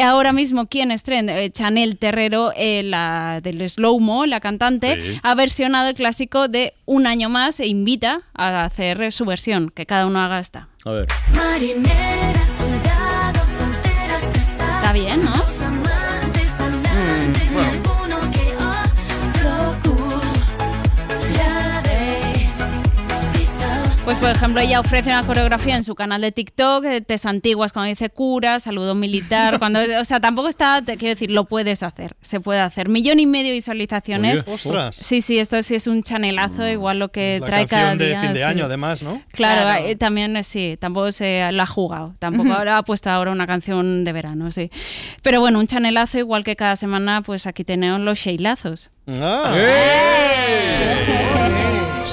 Ahora 0.00 0.32
mismo, 0.32 0.66
¿quién 0.66 0.90
es 0.90 1.02
trend? 1.02 1.30
Eh, 1.30 1.50
Chanel 1.50 1.98
Terrero, 1.98 2.52
eh, 2.56 2.82
la 2.82 3.40
del 3.42 3.68
Slow 3.68 4.00
Mo, 4.00 4.26
la 4.26 4.40
cantante, 4.40 5.00
Sí. 5.00 5.20
ha 5.22 5.34
versionado 5.34 5.88
el 5.88 5.94
clásico 5.94 6.48
de 6.48 6.72
Un 6.90 7.06
año 7.06 7.28
más 7.28 7.60
e 7.60 7.66
invita 7.66 8.22
a 8.34 8.64
hacer 8.64 9.12
su 9.12 9.26
versión, 9.26 9.70
que 9.70 9.84
cada 9.84 10.06
uno 10.06 10.20
haga 10.20 10.38
esta. 10.40 10.68
A 10.84 10.90
ver. 10.92 11.06
Marineras, 11.34 12.48
soldados, 12.56 13.48
solteras. 13.48 14.22
Está 14.36 14.92
bien, 14.92 15.24
¿no? 15.24 15.57
Por 24.20 24.30
ejemplo, 24.30 24.60
ella 24.60 24.80
ofrece 24.80 25.10
una 25.10 25.22
coreografía 25.22 25.76
en 25.76 25.84
su 25.84 25.94
canal 25.94 26.20
de 26.20 26.32
TikTok, 26.32 26.84
eh, 26.84 27.00
tes 27.00 27.24
antiguas 27.24 27.72
cuando 27.72 27.88
dice 27.88 28.10
cura, 28.10 28.58
saludo 28.58 28.94
militar, 28.94 29.58
cuando, 29.60 29.80
o 30.00 30.04
sea, 30.04 30.18
tampoco 30.20 30.48
está, 30.48 30.82
te 30.82 30.96
quiero 30.96 31.14
decir, 31.14 31.30
lo 31.30 31.44
puedes 31.44 31.82
hacer, 31.82 32.16
se 32.20 32.40
puede 32.40 32.60
hacer. 32.60 32.88
Millón 32.88 33.20
y 33.20 33.26
medio 33.26 33.48
de 33.48 33.54
visualizaciones. 33.54 34.42
Oye, 34.42 34.52
ostras. 34.54 34.96
Sí, 34.96 35.20
sí, 35.22 35.38
esto 35.38 35.62
sí 35.62 35.74
es 35.76 35.86
un 35.86 36.02
chanelazo, 36.02 36.66
igual 36.68 36.98
lo 36.98 37.10
que 37.10 37.38
La 37.40 37.46
trae 37.46 37.66
cada 37.66 37.82
canción 37.90 37.98
de 37.98 38.06
día. 38.08 38.20
fin 38.20 38.32
de 38.34 38.40
sí. 38.40 38.44
año, 38.44 38.64
además, 38.64 39.02
¿no? 39.02 39.22
Claro, 39.32 39.62
Claro. 39.62 39.84
eh, 39.86 39.96
también 39.96 40.36
eh, 40.36 40.42
sí, 40.42 40.76
tampoco 40.80 41.12
se 41.12 41.50
lo 41.52 41.62
ha 41.62 41.66
jugado, 41.66 42.14
tampoco 42.18 42.52
ahora 42.54 42.78
ha 42.78 42.82
puesto 42.82 43.10
ahora 43.10 43.30
una 43.30 43.46
canción 43.46 44.04
de 44.04 44.12
verano, 44.12 44.50
sí. 44.50 44.70
Pero 45.22 45.40
bueno, 45.40 45.58
un 45.60 45.66
chanelazo 45.66 46.18
igual 46.18 46.42
que 46.44 46.56
cada 46.56 46.76
semana, 46.76 47.22
pues 47.22 47.46
aquí 47.46 47.62
tenemos 47.64 48.00
los 48.00 48.18
sheilazos. 48.18 48.90
Ah. 49.06 49.54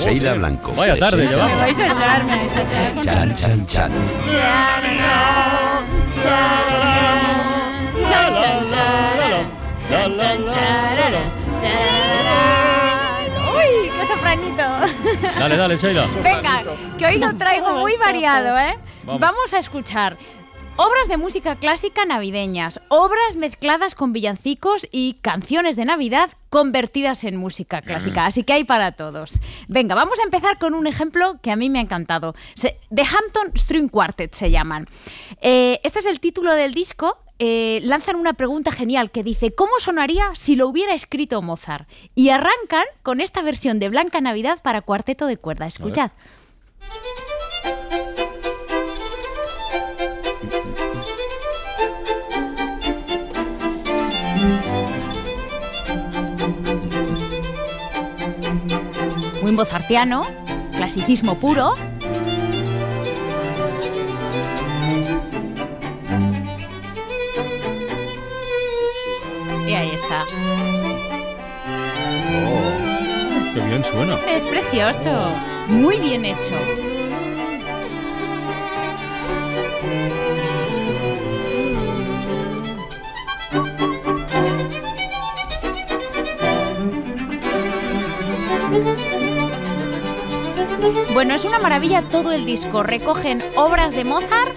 Sheila 0.06 0.34
Blanco. 0.36 0.72
Vaya 0.74 0.96
tarde, 0.98 1.18
presenta 1.18 1.46
Me 1.48 1.56
vais 1.56 1.80
a 1.80 1.92
echar, 1.92 2.24
me 2.24 2.36
vais 2.36 2.56
a 2.56 2.62
echar 2.62 3.04
Chan, 3.04 3.34
chan, 3.34 3.68
chan. 3.68 3.92
¡Uy, 13.58 13.90
qué 13.90 14.06
sofranito! 14.06 14.64
Dale, 15.40 15.58
dale, 15.58 15.78
Sheila. 15.78 16.06
Venga, 16.22 16.64
que 16.98 17.06
hoy 17.08 17.18
lo 17.18 17.36
traigo 17.36 17.74
muy 17.74 17.98
variado, 17.98 18.58
¿eh? 18.60 18.78
Vamos. 19.04 19.22
Vamos 19.22 19.54
a 19.54 19.58
escuchar 19.58 20.18
obras 20.78 21.08
de 21.08 21.18
música 21.18 21.56
clásica 21.56 22.06
navideñas, 22.06 22.80
obras 22.90 23.36
mezcladas 23.38 23.96
con 23.96 24.12
villancicos 24.14 24.88
y 24.92 25.16
canciones 25.22 25.76
de 25.76 25.86
Navidad 25.86 26.32
convertidas 26.50 27.24
en 27.24 27.38
música 27.38 27.82
clásica. 27.82 28.24
Mm. 28.24 28.28
Así 28.28 28.44
que 28.44 28.54
hay 28.54 28.64
para 28.64 28.92
todos. 28.94 29.34
Venga, 29.68 29.96
vamos 29.96 30.20
a 30.20 30.24
empezar 30.24 30.58
con 30.58 30.74
un 30.74 30.88
ejemplo 30.88 31.40
que 31.42 31.52
a 31.52 31.56
mí 31.56 31.70
me 31.70 31.80
ha 31.80 31.82
encantado. 31.82 32.36
Se- 32.56 32.78
The 32.94 33.04
Hampton 33.04 33.52
String 33.58 33.90
Quartet 33.90 34.34
se 34.34 34.52
llaman. 34.52 34.88
Eh, 35.42 35.80
este 35.84 36.00
es 36.00 36.06
el 36.06 36.20
título 36.20 36.54
del 36.54 36.74
disco. 36.74 37.18
Eh, 37.38 37.82
lanzan 37.84 38.16
una 38.16 38.32
pregunta 38.32 38.72
genial 38.72 39.12
que 39.12 39.22
dice 39.22 39.54
¿Cómo 39.54 39.74
sonaría 39.80 40.30
si 40.36 40.56
lo 40.56 40.70
hubiera 40.70 40.94
escrito 40.94 41.42
Mozart? 41.42 41.86
Y 42.16 42.30
arrancan 42.30 42.86
con 43.04 43.20
esta 43.20 43.42
versión 43.42 43.78
de 43.80 43.90
Blanca 43.90 44.22
Navidad 44.22 44.60
para 44.64 44.82
cuarteto 44.82 45.26
de 45.26 45.36
cuerda. 45.36 45.66
Escuchad. 45.68 46.12
Muy 59.56 59.64
mozartiano, 59.64 60.26
clasicismo 60.76 61.36
puro. 61.36 61.76
Y 69.66 69.74
ahí 69.74 69.92
está. 69.94 70.26
Qué 73.54 73.62
bien 73.62 73.82
suena. 73.86 74.20
Es 74.28 74.44
precioso. 74.44 75.32
Muy 75.70 76.00
bien 76.02 76.26
hecho. 76.26 76.95
Bueno, 91.16 91.34
es 91.34 91.46
una 91.46 91.60
maravilla 91.60 92.02
todo 92.02 92.34
el 92.34 92.44
disco. 92.44 92.84
Recogen 92.84 93.42
obras 93.56 93.96
de 93.96 94.04
Mozart, 94.04 94.54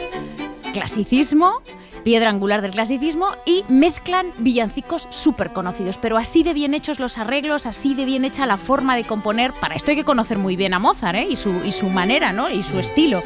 clasicismo, 0.73 1.63
piedra 2.03 2.31
angular 2.31 2.63
del 2.63 2.73
clasicismo 2.73 3.29
y 3.47 3.65
mezclan 3.69 4.33
villancicos 4.39 5.07
súper 5.09 5.53
conocidos. 5.53 5.99
Pero 5.99 6.17
así 6.17 6.43
de 6.43 6.55
bien 6.55 6.75
hechos 6.75 6.99
los 6.99 7.17
arreglos, 7.17 7.65
así 7.65 7.95
de 7.95 8.05
bien 8.05 8.25
hecha 8.25 8.45
la 8.45 8.59
forma 8.59 8.97
de 8.97 9.05
componer. 9.05 9.53
Para 9.53 9.77
esto 9.77 9.93
hay 9.93 9.99
que 9.99 10.05
conocer 10.05 10.37
muy 10.37 10.57
bien 10.57 10.75
a 10.75 10.81
Mozart 10.81 11.19
¿eh? 11.19 11.29
y, 11.31 11.37
su, 11.37 11.61
y 11.65 11.71
su 11.71 11.91
manera 11.91 12.33
¿no? 12.33 12.51
y 12.51 12.65
su 12.65 12.81
estilo. 12.81 13.23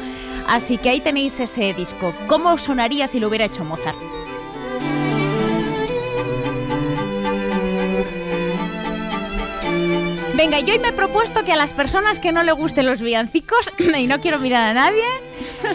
Así 0.47 0.77
que 0.77 0.89
ahí 0.89 1.01
tenéis 1.01 1.39
ese 1.39 1.73
disco. 1.73 2.13
¿Cómo 2.27 2.55
sonaría 2.59 3.07
si 3.07 3.19
lo 3.19 3.29
hubiera 3.29 3.45
hecho 3.45 3.63
Mozart? 3.63 3.97
Venga, 10.43 10.59
yo 10.59 10.73
hoy 10.73 10.79
me 10.79 10.89
he 10.89 10.91
propuesto 10.91 11.45
que 11.45 11.53
a 11.53 11.55
las 11.55 11.71
personas 11.71 12.19
que 12.19 12.33
no 12.33 12.43
le 12.43 12.51
gusten 12.51 12.85
los 12.85 12.99
villancicos, 12.99 13.71
y 13.97 14.07
no 14.07 14.19
quiero 14.19 14.39
mirar 14.39 14.63
a 14.63 14.73
nadie, 14.73 15.05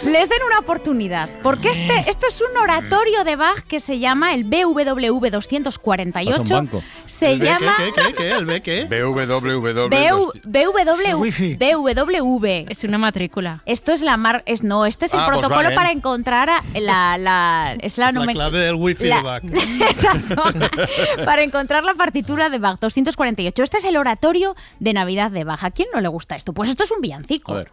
les 0.04 0.28
den 0.28 0.38
una 0.46 0.59
oportunidad. 0.61 1.28
Porque 1.42 1.70
este, 1.70 2.09
esto 2.11 2.26
es 2.26 2.40
un 2.40 2.56
oratorio 2.56 3.24
de 3.24 3.36
Bach 3.36 3.62
que 3.62 3.80
se 3.80 3.98
llama 3.98 4.34
el 4.34 4.44
BWV 4.44 5.30
248. 5.30 6.68
Se 7.06 7.32
¿El 7.32 7.38
B 7.40 7.44
llama... 7.46 7.74
¿Qué, 7.78 7.92
qué, 7.92 8.02
qué, 8.09 8.14
qué? 8.14 8.30
¿El 8.30 8.46
B 8.46 8.62
qué? 8.62 8.84
BWW. 8.84 9.61
BW, 9.61 10.32
BW, 10.44 11.59
BWV. 11.59 12.66
Es 12.70 12.84
una 12.84 12.98
matrícula. 12.98 13.62
Esto 13.66 13.92
es 13.92 14.02
la 14.02 14.16
mar, 14.16 14.42
es 14.46 14.62
no, 14.62 14.86
este 14.86 15.06
es 15.06 15.14
el 15.14 15.20
Ah, 15.20 15.26
protocolo 15.26 15.54
Volkswagen. 15.56 15.76
para 15.76 15.90
encontrar 15.92 16.50
a- 16.50 16.62
la, 16.78 17.18
la 17.18 17.74
es 17.80 17.98
la, 17.98 18.12
La 18.12 18.26
clave 18.26 18.59
del 18.59 18.74
wifi 18.74 19.06
la- 19.06 19.16
de 19.16 19.22
Bach. 19.22 19.42
Exacto. 19.88 20.42
para 21.24 21.42
encontrar 21.42 21.84
la 21.84 21.94
partitura 21.94 22.48
de 22.48 22.59
Bach 22.59 22.78
248. 22.80 23.62
Este 23.62 23.78
es 23.78 23.84
el 23.84 23.96
oratorio 23.96 24.54
de 24.80 24.92
Navidad 24.92 25.30
de 25.30 25.44
Bach. 25.44 25.62
¿A 25.64 25.70
quién 25.70 25.88
no 25.92 26.00
le 26.00 26.09
gusta 26.09 26.36
esto? 26.36 26.52
Pues 26.52 26.70
esto 26.70 26.84
es 26.84 26.90
un 26.90 27.00
villancico. 27.00 27.52
A 27.52 27.56
ver. 27.56 27.70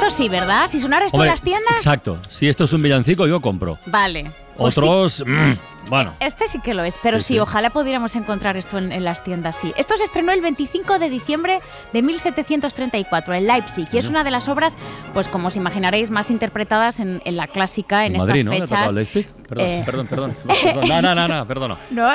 Esto 0.00 0.22
sí, 0.22 0.28
¿verdad? 0.28 0.68
Si 0.68 0.80
sonara 0.80 1.06
esto 1.06 1.16
en 1.16 1.20
Hombre, 1.20 1.30
las 1.30 1.42
tiendas, 1.42 1.76
Exacto. 1.76 2.18
Si 2.28 2.48
esto 2.48 2.64
es 2.64 2.72
un 2.72 2.82
villancico, 2.82 3.26
yo 3.26 3.40
compro. 3.40 3.78
vale. 3.86 4.30
Pues 4.60 4.74
sí. 4.74 4.80
Otros, 4.82 5.24
mm, 5.26 5.88
bueno. 5.88 6.14
Este 6.20 6.46
sí 6.46 6.60
que 6.60 6.74
lo 6.74 6.84
es, 6.84 6.98
pero 7.02 7.18
Sí, 7.18 7.24
sí, 7.28 7.34
sí. 7.34 7.38
ojalá 7.40 7.70
pudiéramos 7.70 8.14
encontrar 8.14 8.56
esto 8.58 8.76
en, 8.78 8.92
en 8.92 9.04
las 9.04 9.24
tiendas, 9.24 9.56
sí. 9.56 9.72
Esto 9.76 9.96
se 9.96 10.04
estrenó 10.04 10.32
el 10.32 10.40
25 10.42 10.98
de 10.98 11.08
diciembre 11.08 11.60
de 11.94 12.02
1734 12.02 13.34
en 13.34 13.46
Leipzig 13.46 13.88
y 13.90 13.96
es 13.98 14.06
una 14.08 14.22
de 14.22 14.30
las 14.30 14.48
obras, 14.48 14.76
pues 15.14 15.28
como 15.28 15.48
os 15.48 15.56
imaginaréis, 15.56 16.10
más 16.10 16.30
interpretadas 16.30 17.00
en, 17.00 17.22
en 17.24 17.36
la 17.36 17.46
clásica 17.46 18.04
en 18.04 18.16
En 18.16 18.18
Madrid, 18.26 18.40
estas 18.40 18.44
¿no? 18.44 18.52
¿Le 18.52 18.62
ha 18.62 18.66
tocado 18.66 19.06
fechas. 19.06 19.32
Perdón, 19.48 19.66
Eh, 19.66 19.82
perdón, 19.86 20.06
perdón, 20.06 20.34
perdón. 20.62 20.88
No, 20.88 21.02
no, 21.02 21.14
no, 21.14 21.26
no, 21.28 21.46
perdona. 21.46 21.78
¿no? 21.90 22.08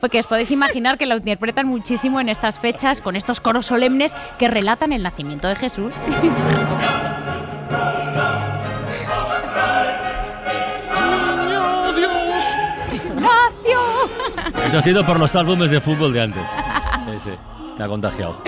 Porque 0.00 0.18
os 0.20 0.26
podéis 0.26 0.50
imaginar 0.50 0.96
que 0.98 1.06
lo 1.06 1.16
interpretan 1.16 1.66
muchísimo 1.66 2.20
en 2.20 2.28
estas 2.30 2.58
fechas 2.58 3.00
con 3.02 3.14
estos 3.16 3.40
coros 3.40 3.66
solemnes 3.66 4.16
que 4.38 4.48
relatan 4.48 4.92
el 4.92 5.02
nacimiento 5.02 5.46
de 5.48 5.56
Jesús. 5.56 5.94
Eso 14.66 14.78
ha 14.78 14.82
sido 14.82 15.06
por 15.06 15.20
los 15.20 15.34
álbumes 15.36 15.70
de 15.70 15.80
fútbol 15.80 16.12
de 16.12 16.22
antes. 16.22 16.42
Sí, 17.22 17.30
me 17.78 17.84
ha 17.84 17.88
contagiado. 17.88 18.42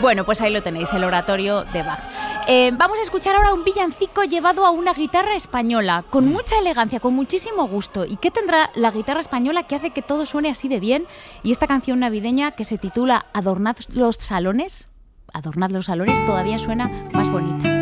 Bueno, 0.00 0.24
pues 0.24 0.40
ahí 0.40 0.52
lo 0.52 0.62
tenéis, 0.62 0.92
el 0.92 1.04
oratorio 1.04 1.64
de 1.64 1.82
Bach. 1.82 2.00
Eh, 2.46 2.70
vamos 2.74 2.98
a 2.98 3.02
escuchar 3.02 3.36
ahora 3.36 3.52
un 3.52 3.64
villancico 3.64 4.24
llevado 4.24 4.66
a 4.66 4.70
una 4.70 4.92
guitarra 4.92 5.34
española, 5.36 6.04
con 6.10 6.28
mucha 6.28 6.58
elegancia, 6.58 7.00
con 7.00 7.14
muchísimo 7.14 7.66
gusto. 7.66 8.04
¿Y 8.04 8.16
qué 8.16 8.30
tendrá 8.30 8.70
la 8.74 8.90
guitarra 8.90 9.20
española 9.20 9.64
que 9.64 9.76
hace 9.76 9.90
que 9.90 10.02
todo 10.02 10.26
suene 10.26 10.50
así 10.50 10.68
de 10.68 10.80
bien? 10.80 11.06
Y 11.42 11.52
esta 11.52 11.66
canción 11.66 12.00
navideña 12.00 12.52
que 12.52 12.64
se 12.64 12.76
titula 12.78 13.26
Adornad 13.32 13.76
los 13.94 14.16
salones, 14.16 14.88
Adornad 15.32 15.70
los 15.70 15.86
salones, 15.86 16.24
todavía 16.24 16.58
suena 16.58 16.90
más 17.12 17.30
bonita. 17.30 17.79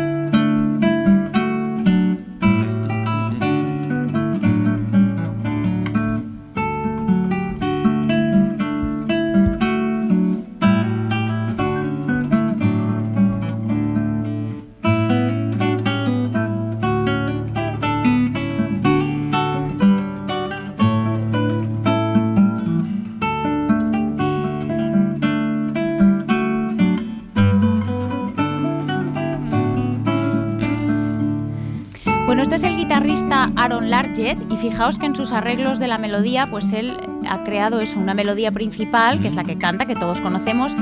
Aaron 33.55 33.89
Larget 33.89 34.37
y 34.51 34.57
fijaos 34.57 34.99
que 34.99 35.05
en 35.05 35.15
sus 35.15 35.31
arreglos 35.31 35.79
de 35.79 35.87
la 35.87 35.97
melodía, 35.97 36.49
pues 36.51 36.73
él 36.73 36.97
ha 37.29 37.43
creado 37.45 37.79
eso, 37.79 37.97
una 37.97 38.13
melodía 38.13 38.51
principal, 38.51 39.21
que 39.21 39.29
es 39.29 39.35
la 39.35 39.45
que 39.45 39.57
canta, 39.57 39.85
que 39.85 39.95
todos 39.95 40.19
conocemos, 40.19 40.73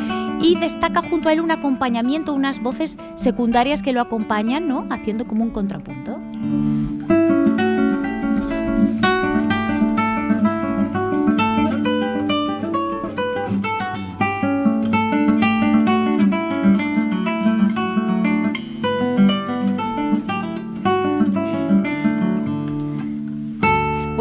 y 0.42 0.56
destaca 0.56 1.04
junto 1.04 1.30
a 1.30 1.34
él 1.34 1.42
un 1.42 1.52
acompañamiento, 1.52 2.34
unas 2.34 2.60
voces 2.60 2.98
secundarias 3.16 3.84
que 3.84 3.94
lo 3.94 4.02
acompañan, 4.02 4.68
¿no? 4.68 4.88
Haciendo 4.90 5.28
como 5.28 5.44
un 5.44 5.52
contrapunto. 5.52 6.20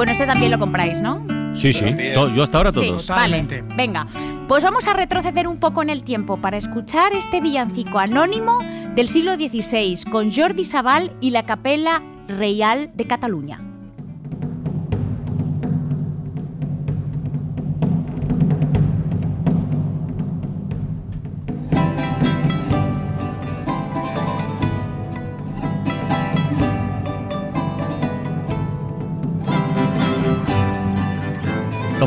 Bueno, 0.07 0.21
este 0.21 0.27
también 0.33 0.53
lo 0.53 0.59
compráis, 0.61 1.03
¿no? 1.03 1.27
Sí, 1.57 1.73
sí. 1.73 1.85
Yo 2.15 2.45
hasta 2.45 2.59
ahora 2.59 2.71
Sí, 2.71 2.79
todos. 2.91 3.09
vale. 3.09 3.45
Venga, 3.77 4.07
pues 4.47 4.63
vamos 4.63 4.87
a 4.87 4.93
retroceder 4.93 5.49
un 5.49 5.57
poco 5.59 5.83
en 5.83 5.91
el 5.91 6.05
tiempo 6.05 6.37
para 6.37 6.57
escuchar 6.57 7.13
este 7.13 7.41
villancico 7.41 7.99
anónimo 7.99 8.61
del 8.95 9.09
siglo 9.09 9.35
XVI 9.35 9.99
con 10.09 10.31
Jordi 10.31 10.63
Sabal 10.65 11.11
y 11.21 11.31
la 11.31 11.43
Capella 11.43 12.03
Reial 12.29 12.93
de 12.95 13.05
Cataluña. 13.09 13.61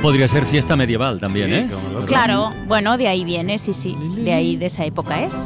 Podría 0.10 0.28
ser 0.28 0.44
fiesta 0.44 0.76
medieval 0.76 1.20
también, 1.20 1.54
¿eh? 1.54 1.70
Claro, 2.08 2.52
bueno, 2.68 2.98
de 2.98 3.08
ahí 3.08 3.24
viene, 3.24 3.60
sí, 3.60 3.76
sí, 3.76 3.96
de 4.16 4.34
ahí, 4.34 4.58
de 4.58 4.66
esa 4.66 4.84
época 4.84 5.22
es. 5.22 5.46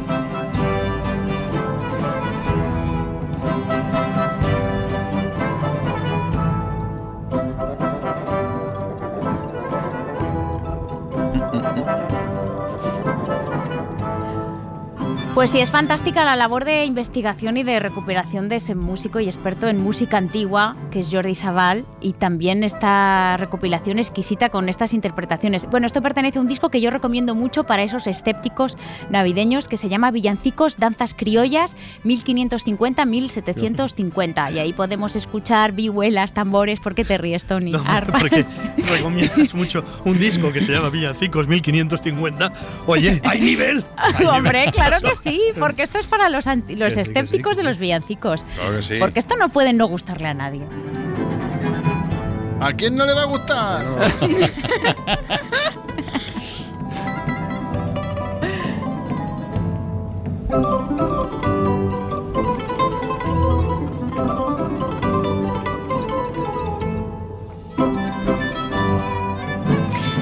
Pues 15.43 15.51
sí, 15.51 15.59
es 15.59 15.71
fantástica 15.71 16.23
la 16.23 16.37
labor 16.37 16.63
de 16.63 16.85
investigación 16.85 17.57
y 17.57 17.63
de 17.63 17.81
recuperación 17.81 18.47
de 18.47 18.55
ese 18.55 18.75
músico 18.75 19.19
y 19.19 19.25
experto 19.25 19.67
en 19.67 19.83
música 19.83 20.15
antigua, 20.15 20.77
que 20.89 21.01
es 21.01 21.09
Jordi 21.11 21.35
Sabal, 21.35 21.85
y 21.99 22.13
también 22.13 22.63
esta 22.63 23.35
recopilación 23.35 23.99
exquisita 23.99 24.47
con 24.47 24.69
estas 24.69 24.93
interpretaciones. 24.93 25.65
Bueno, 25.69 25.85
esto 25.85 26.01
pertenece 26.01 26.37
a 26.37 26.41
un 26.41 26.47
disco 26.47 26.69
que 26.69 26.79
yo 26.79 26.91
recomiendo 26.91 27.35
mucho 27.35 27.65
para 27.65 27.83
esos 27.83 28.07
escépticos 28.07 28.77
navideños, 29.09 29.67
que 29.67 29.75
se 29.75 29.89
llama 29.89 30.11
Villancicos, 30.11 30.77
Danzas 30.77 31.13
Criollas, 31.13 31.75
1550-1750. 32.05 34.53
Y 34.53 34.59
ahí 34.59 34.71
podemos 34.71 35.17
escuchar 35.17 35.73
vihuelas, 35.73 36.33
tambores, 36.33 36.79
¿por 36.79 36.95
qué 36.95 37.03
te 37.03 37.17
ríes, 37.17 37.43
Tony? 37.43 37.73
Arpas. 37.85 38.21
Porque 38.21 38.45
recomiendas 38.89 39.53
mucho 39.53 39.83
un 40.05 40.17
disco 40.17 40.53
que 40.53 40.61
se 40.61 40.71
llama 40.71 40.89
Villancicos 40.89 41.49
1550. 41.49 42.53
Oye, 42.87 43.21
hay 43.25 43.41
nivel. 43.41 43.83
hay 43.97 44.13
nivel. 44.19 44.29
Hombre, 44.29 44.71
claro 44.71 45.01
que 45.01 45.15
sí, 45.15 45.32
porque 45.59 45.83
esto 45.83 45.99
es 45.99 46.07
para 46.07 46.29
los, 46.29 46.47
anti- 46.47 46.75
los 46.75 46.93
sí, 46.93 47.03
sí, 47.03 47.11
escépticos 47.11 47.57
de 47.57 47.63
los 47.63 47.77
villancicos. 47.77 48.45
Claro 48.55 48.75
que 48.77 48.81
sí. 48.83 48.95
Porque 48.99 49.19
esto 49.19 49.35
no 49.37 49.49
puede 49.49 49.73
no 49.73 49.87
gustarle 49.87 50.27
a 50.27 50.33
nadie. 50.33 50.61
¿A 52.59 52.71
quién 52.73 52.95
no 52.95 53.05
le 53.05 53.13
va 53.13 53.23
a 53.23 53.25
gustar? 53.25 53.83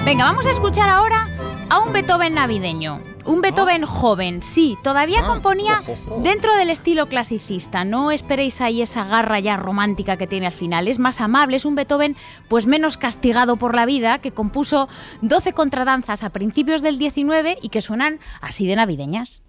Venga, 0.06 0.26
vamos 0.26 0.46
a 0.46 0.52
escuchar 0.52 0.90
ahora 0.90 1.28
a 1.70 1.80
un 1.80 1.94
Beethoven 1.94 2.34
navideño. 2.34 3.00
Un 3.26 3.42
Beethoven 3.42 3.86
joven, 3.86 4.42
sí, 4.42 4.78
todavía 4.84 5.24
componía 5.24 5.82
dentro 6.24 6.56
del 6.56 6.70
estilo 6.70 7.08
clasicista. 7.08 7.84
No 7.84 8.12
esperéis 8.12 8.62
ahí 8.62 8.82
esa 8.82 9.04
garra 9.06 9.40
ya 9.40 9.58
romántica 9.58 10.18
que 10.18 10.28
tiene 10.28 10.48
al 10.48 10.54
final. 10.54 10.88
Es 10.88 11.00
más 11.00 11.22
amable, 11.22 11.58
es 11.58 11.66
un 11.66 11.76
Beethoven 11.76 12.16
pues 12.48 12.66
menos 12.66 12.98
castigado 12.98 13.58
por 13.58 13.76
la 13.76 13.86
vida, 13.86 14.20
que 14.20 14.32
compuso 14.32 14.90
12 15.22 15.54
contradanzas 15.54 16.24
a 16.24 16.32
principios 16.32 16.82
del 16.82 16.98
19 16.98 17.58
y 17.62 17.70
que 17.70 17.82
suenan 17.82 18.20
así 18.42 18.68
de 18.68 18.76
navideñas. 18.76 19.42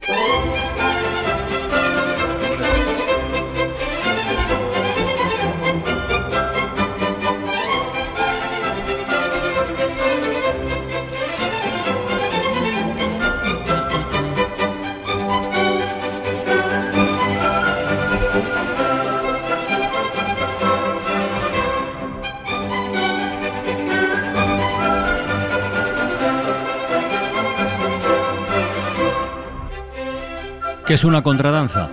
¿Qué 30.93 30.97
es 30.97 31.05
una 31.05 31.22
contradanza? 31.22 31.88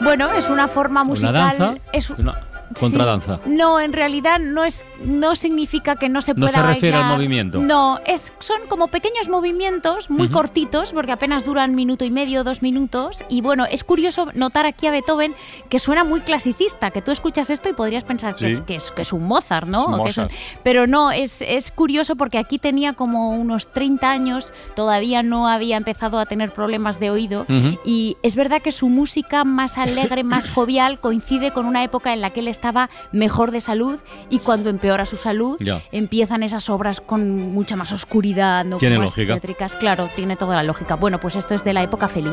Bueno, 0.00 0.30
es 0.30 0.48
una 0.48 0.68
forma 0.68 1.02
musical. 1.02 1.30
¿Una 1.34 1.40
danza? 1.56 1.74
es- 1.92 2.10
Una 2.10 2.38
contradanza. 2.80 3.40
Sí. 3.44 3.50
No, 3.54 3.80
en 3.80 3.92
realidad 3.92 4.38
no 4.40 4.64
es 4.64 4.84
no 5.04 5.34
significa 5.36 5.96
que 5.96 6.08
no 6.08 6.22
se 6.22 6.34
No 6.34 6.46
pueda 6.46 6.52
se 6.54 6.62
refiere 6.62 6.96
al 6.96 7.12
movimiento. 7.16 7.58
No, 7.58 7.98
es 8.06 8.32
son 8.38 8.60
como 8.68 8.88
pequeños 8.88 9.28
movimientos 9.28 10.10
muy 10.10 10.28
cortitos 10.30 10.92
porque 10.92 11.12
apenas 11.12 11.44
duran 11.44 11.74
minuto 11.74 12.04
y 12.04 12.10
medio, 12.10 12.44
dos 12.44 12.62
minutos 12.62 13.22
y 13.28 13.40
bueno, 13.40 13.64
es 13.70 13.84
curioso 13.84 14.28
notar 14.34 14.66
aquí 14.66 14.86
a 14.86 14.90
Beethoven 14.90 15.34
que 15.68 15.78
suena 15.78 16.04
muy 16.04 16.20
clasicista, 16.20 16.90
que 16.90 17.02
tú 17.02 17.10
escuchas 17.10 17.50
esto 17.50 17.68
y 17.68 17.72
podrías 17.74 18.04
pensar 18.04 18.34
que, 18.34 18.46
es, 18.46 18.60
que, 18.60 18.76
es, 18.76 18.90
que 18.90 19.02
es 19.02 19.12
un 19.12 19.24
Mozart, 19.26 19.66
¿no? 19.68 19.82
Es 19.82 19.86
un 19.88 19.94
O 20.00 20.04
que 20.04 20.10
es 20.10 20.18
un- 20.18 20.24
Mozart. 20.24 20.38
pero 20.62 20.86
no, 20.86 21.10
es, 21.12 21.42
es 21.42 21.70
curioso 21.70 22.16
porque 22.16 22.38
aquí 22.38 22.58
tenía 22.58 22.92
como 22.94 23.30
unos 23.30 23.72
30 23.72 24.10
años, 24.10 24.52
todavía 24.74 25.22
no 25.22 25.48
había 25.48 25.76
empezado 25.76 26.18
a 26.18 26.26
tener 26.26 26.52
problemas 26.52 26.98
de 27.00 27.10
oído 27.10 27.46
y 27.84 28.16
es 28.22 28.36
verdad 28.36 28.62
que 28.62 28.72
su 28.72 28.88
música 28.88 29.44
más 29.44 29.78
alegre, 29.78 30.24
más 30.24 30.48
jovial, 30.48 31.00
coincide 31.00 31.50
con 31.52 31.66
una 31.66 31.82
época 31.82 32.12
en 32.12 32.20
la 32.20 32.30
que 32.30 32.40
él 32.40 32.48
estaba 32.64 32.88
mejor 33.12 33.50
de 33.50 33.60
salud 33.60 34.00
y 34.30 34.38
cuando 34.38 34.70
empeora 34.70 35.04
su 35.04 35.16
salud 35.18 35.58
Ya. 35.60 35.82
empiezan 35.92 36.42
esas 36.42 36.70
obras 36.70 37.02
con 37.02 37.52
mucha 37.52 37.76
más 37.76 37.92
oscuridad, 37.92 38.64
no 38.64 38.78
Tiene 38.78 38.94
Como 38.96 39.04
lógica. 39.08 39.34
tétricas. 39.34 39.76
Claro, 39.76 40.08
tiene 40.16 40.34
toda 40.36 40.56
la 40.56 40.62
lógica. 40.62 40.94
Bueno, 40.94 41.20
pues 41.20 41.36
esto 41.36 41.54
es 41.54 41.62
de 41.62 41.74
la 41.74 41.82
época 41.82 42.08
feliz. 42.08 42.32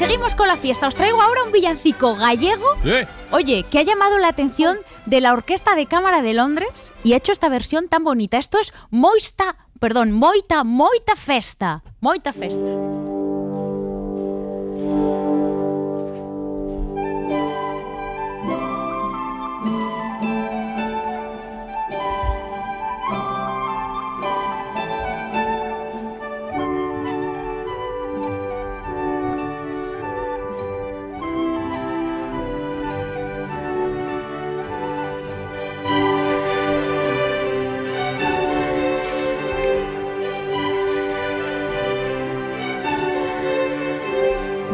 Seguimos 0.00 0.34
con 0.34 0.48
la 0.48 0.56
fiesta. 0.56 0.88
Os 0.88 0.96
traigo 0.96 1.20
ahora 1.20 1.42
un 1.44 1.52
villancico 1.52 2.16
gallego 2.16 2.64
¿Eh? 2.86 3.06
Oye, 3.32 3.64
que 3.64 3.78
ha 3.78 3.82
llamado 3.82 4.16
la 4.16 4.28
atención 4.28 4.78
de 5.04 5.20
la 5.20 5.34
Orquesta 5.34 5.74
de 5.74 5.84
Cámara 5.84 6.22
de 6.22 6.32
Londres 6.32 6.94
y 7.04 7.12
ha 7.12 7.18
hecho 7.18 7.32
esta 7.32 7.50
versión 7.50 7.86
tan 7.88 8.02
bonita. 8.02 8.38
Esto 8.38 8.58
es 8.58 8.72
Moista, 8.88 9.56
perdón, 9.78 10.12
Moita, 10.12 10.64
Moita 10.64 11.16
Festa. 11.16 11.82
Moita 12.00 12.32
Festa. 12.32 12.56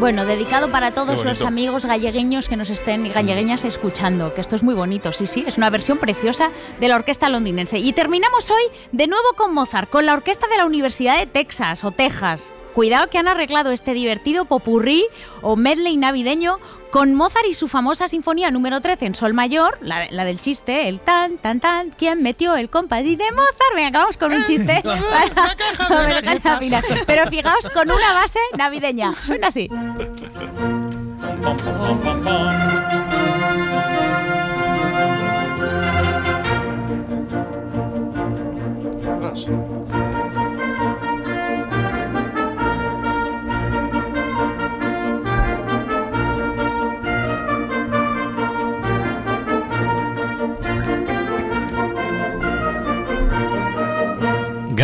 Bueno, 0.07 0.25
dedicado 0.25 0.71
para 0.71 0.91
todos 0.91 1.25
los 1.25 1.41
amigos 1.41 1.85
gallegueños 1.85 2.47
que 2.47 2.55
nos 2.55 2.69
estén 2.69 3.05
y 3.05 3.09
gallegueñas 3.09 3.65
escuchando, 3.65 4.33
que 4.33 4.39
esto 4.39 4.55
es 4.55 4.63
muy 4.63 4.73
bonito, 4.73 5.11
sí, 5.11 5.27
sí, 5.27 5.43
es 5.45 5.57
una 5.57 5.69
versión 5.69 5.97
preciosa 5.97 6.49
de 6.79 6.87
la 6.87 6.95
orquesta 6.95 7.27
londinense. 7.27 7.79
Y 7.79 7.91
terminamos 7.91 8.49
hoy 8.49 8.63
de 8.93 9.07
nuevo 9.07 9.27
con 9.35 9.53
Mozart, 9.53 9.89
con 9.89 10.05
la 10.05 10.13
orquesta 10.13 10.47
de 10.47 10.55
la 10.55 10.65
Universidad 10.65 11.19
de 11.19 11.25
Texas 11.25 11.83
o 11.83 11.91
Texas. 11.91 12.53
Cuidado 12.73 13.09
que 13.09 13.17
han 13.17 13.27
arreglado 13.27 13.71
este 13.71 13.93
divertido 13.93 14.45
popurrí 14.45 15.05
o 15.41 15.57
medley 15.57 15.97
navideño 15.97 16.57
con 16.91 17.15
Mozart 17.15 17.45
y 17.49 17.53
su 17.53 17.67
famosa 17.67 18.07
sinfonía 18.07 18.51
número 18.51 18.81
13 18.81 19.05
en 19.05 19.15
sol 19.15 19.33
mayor, 19.33 19.77
la, 19.81 20.07
la 20.09 20.25
del 20.25 20.39
chiste, 20.39 20.87
el 20.87 20.99
tan, 20.99 21.37
tan, 21.37 21.59
tan, 21.59 21.91
¿quién 21.91 22.23
metió 22.23 22.55
el 22.55 22.69
compadí 22.69 23.15
de 23.15 23.31
Mozart? 23.31 23.75
Venga, 23.75 23.89
acabamos 23.89 24.17
con 24.17 24.33
un 24.33 24.43
chiste. 24.45 24.81
ovejas 25.89 26.43
navideñas. 26.43 26.85
Pero 27.05 27.27
fijaos, 27.27 27.69
con 27.69 27.91
una 27.91 28.13
base 28.13 28.39
navideña. 28.57 29.13
Suena 29.25 29.47
así. 29.47 29.69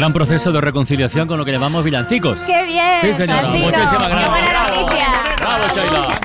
Gran 0.04 0.12
proceso 0.12 0.52
de 0.52 0.60
reconciliación 0.60 1.30
con 1.30 1.38
lo 1.38 1.46
que 1.46 1.54
llamamos 1.54 1.82
villancicos. 1.82 2.38
¡Qué 2.42 2.62
bien! 2.66 3.00
Sí, 3.04 3.14
señora. 3.14 3.48
Muchísimas 3.48 3.72
¡Qué 3.72 4.16
gracias. 4.18 4.30
buena 4.30 4.68
noticia! 4.68 5.08
¡Bravo, 5.38 5.68
Sheila! 5.74 6.22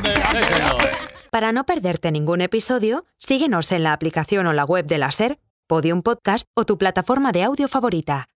Para 1.31 1.53
no 1.53 1.63
perderte 1.63 2.11
ningún 2.11 2.41
episodio, 2.41 3.05
síguenos 3.19 3.71
en 3.71 3.85
la 3.85 3.93
aplicación 3.93 4.49
o 4.49 4.53
la 4.53 4.65
web 4.65 4.85
de 4.85 4.99
la 4.99 5.13
SER, 5.13 5.39
Podium 5.69 6.03
Podcast 6.03 6.49
o 6.57 6.65
tu 6.65 6.77
plataforma 6.77 7.31
de 7.31 7.45
audio 7.45 7.69
favorita. 7.69 8.27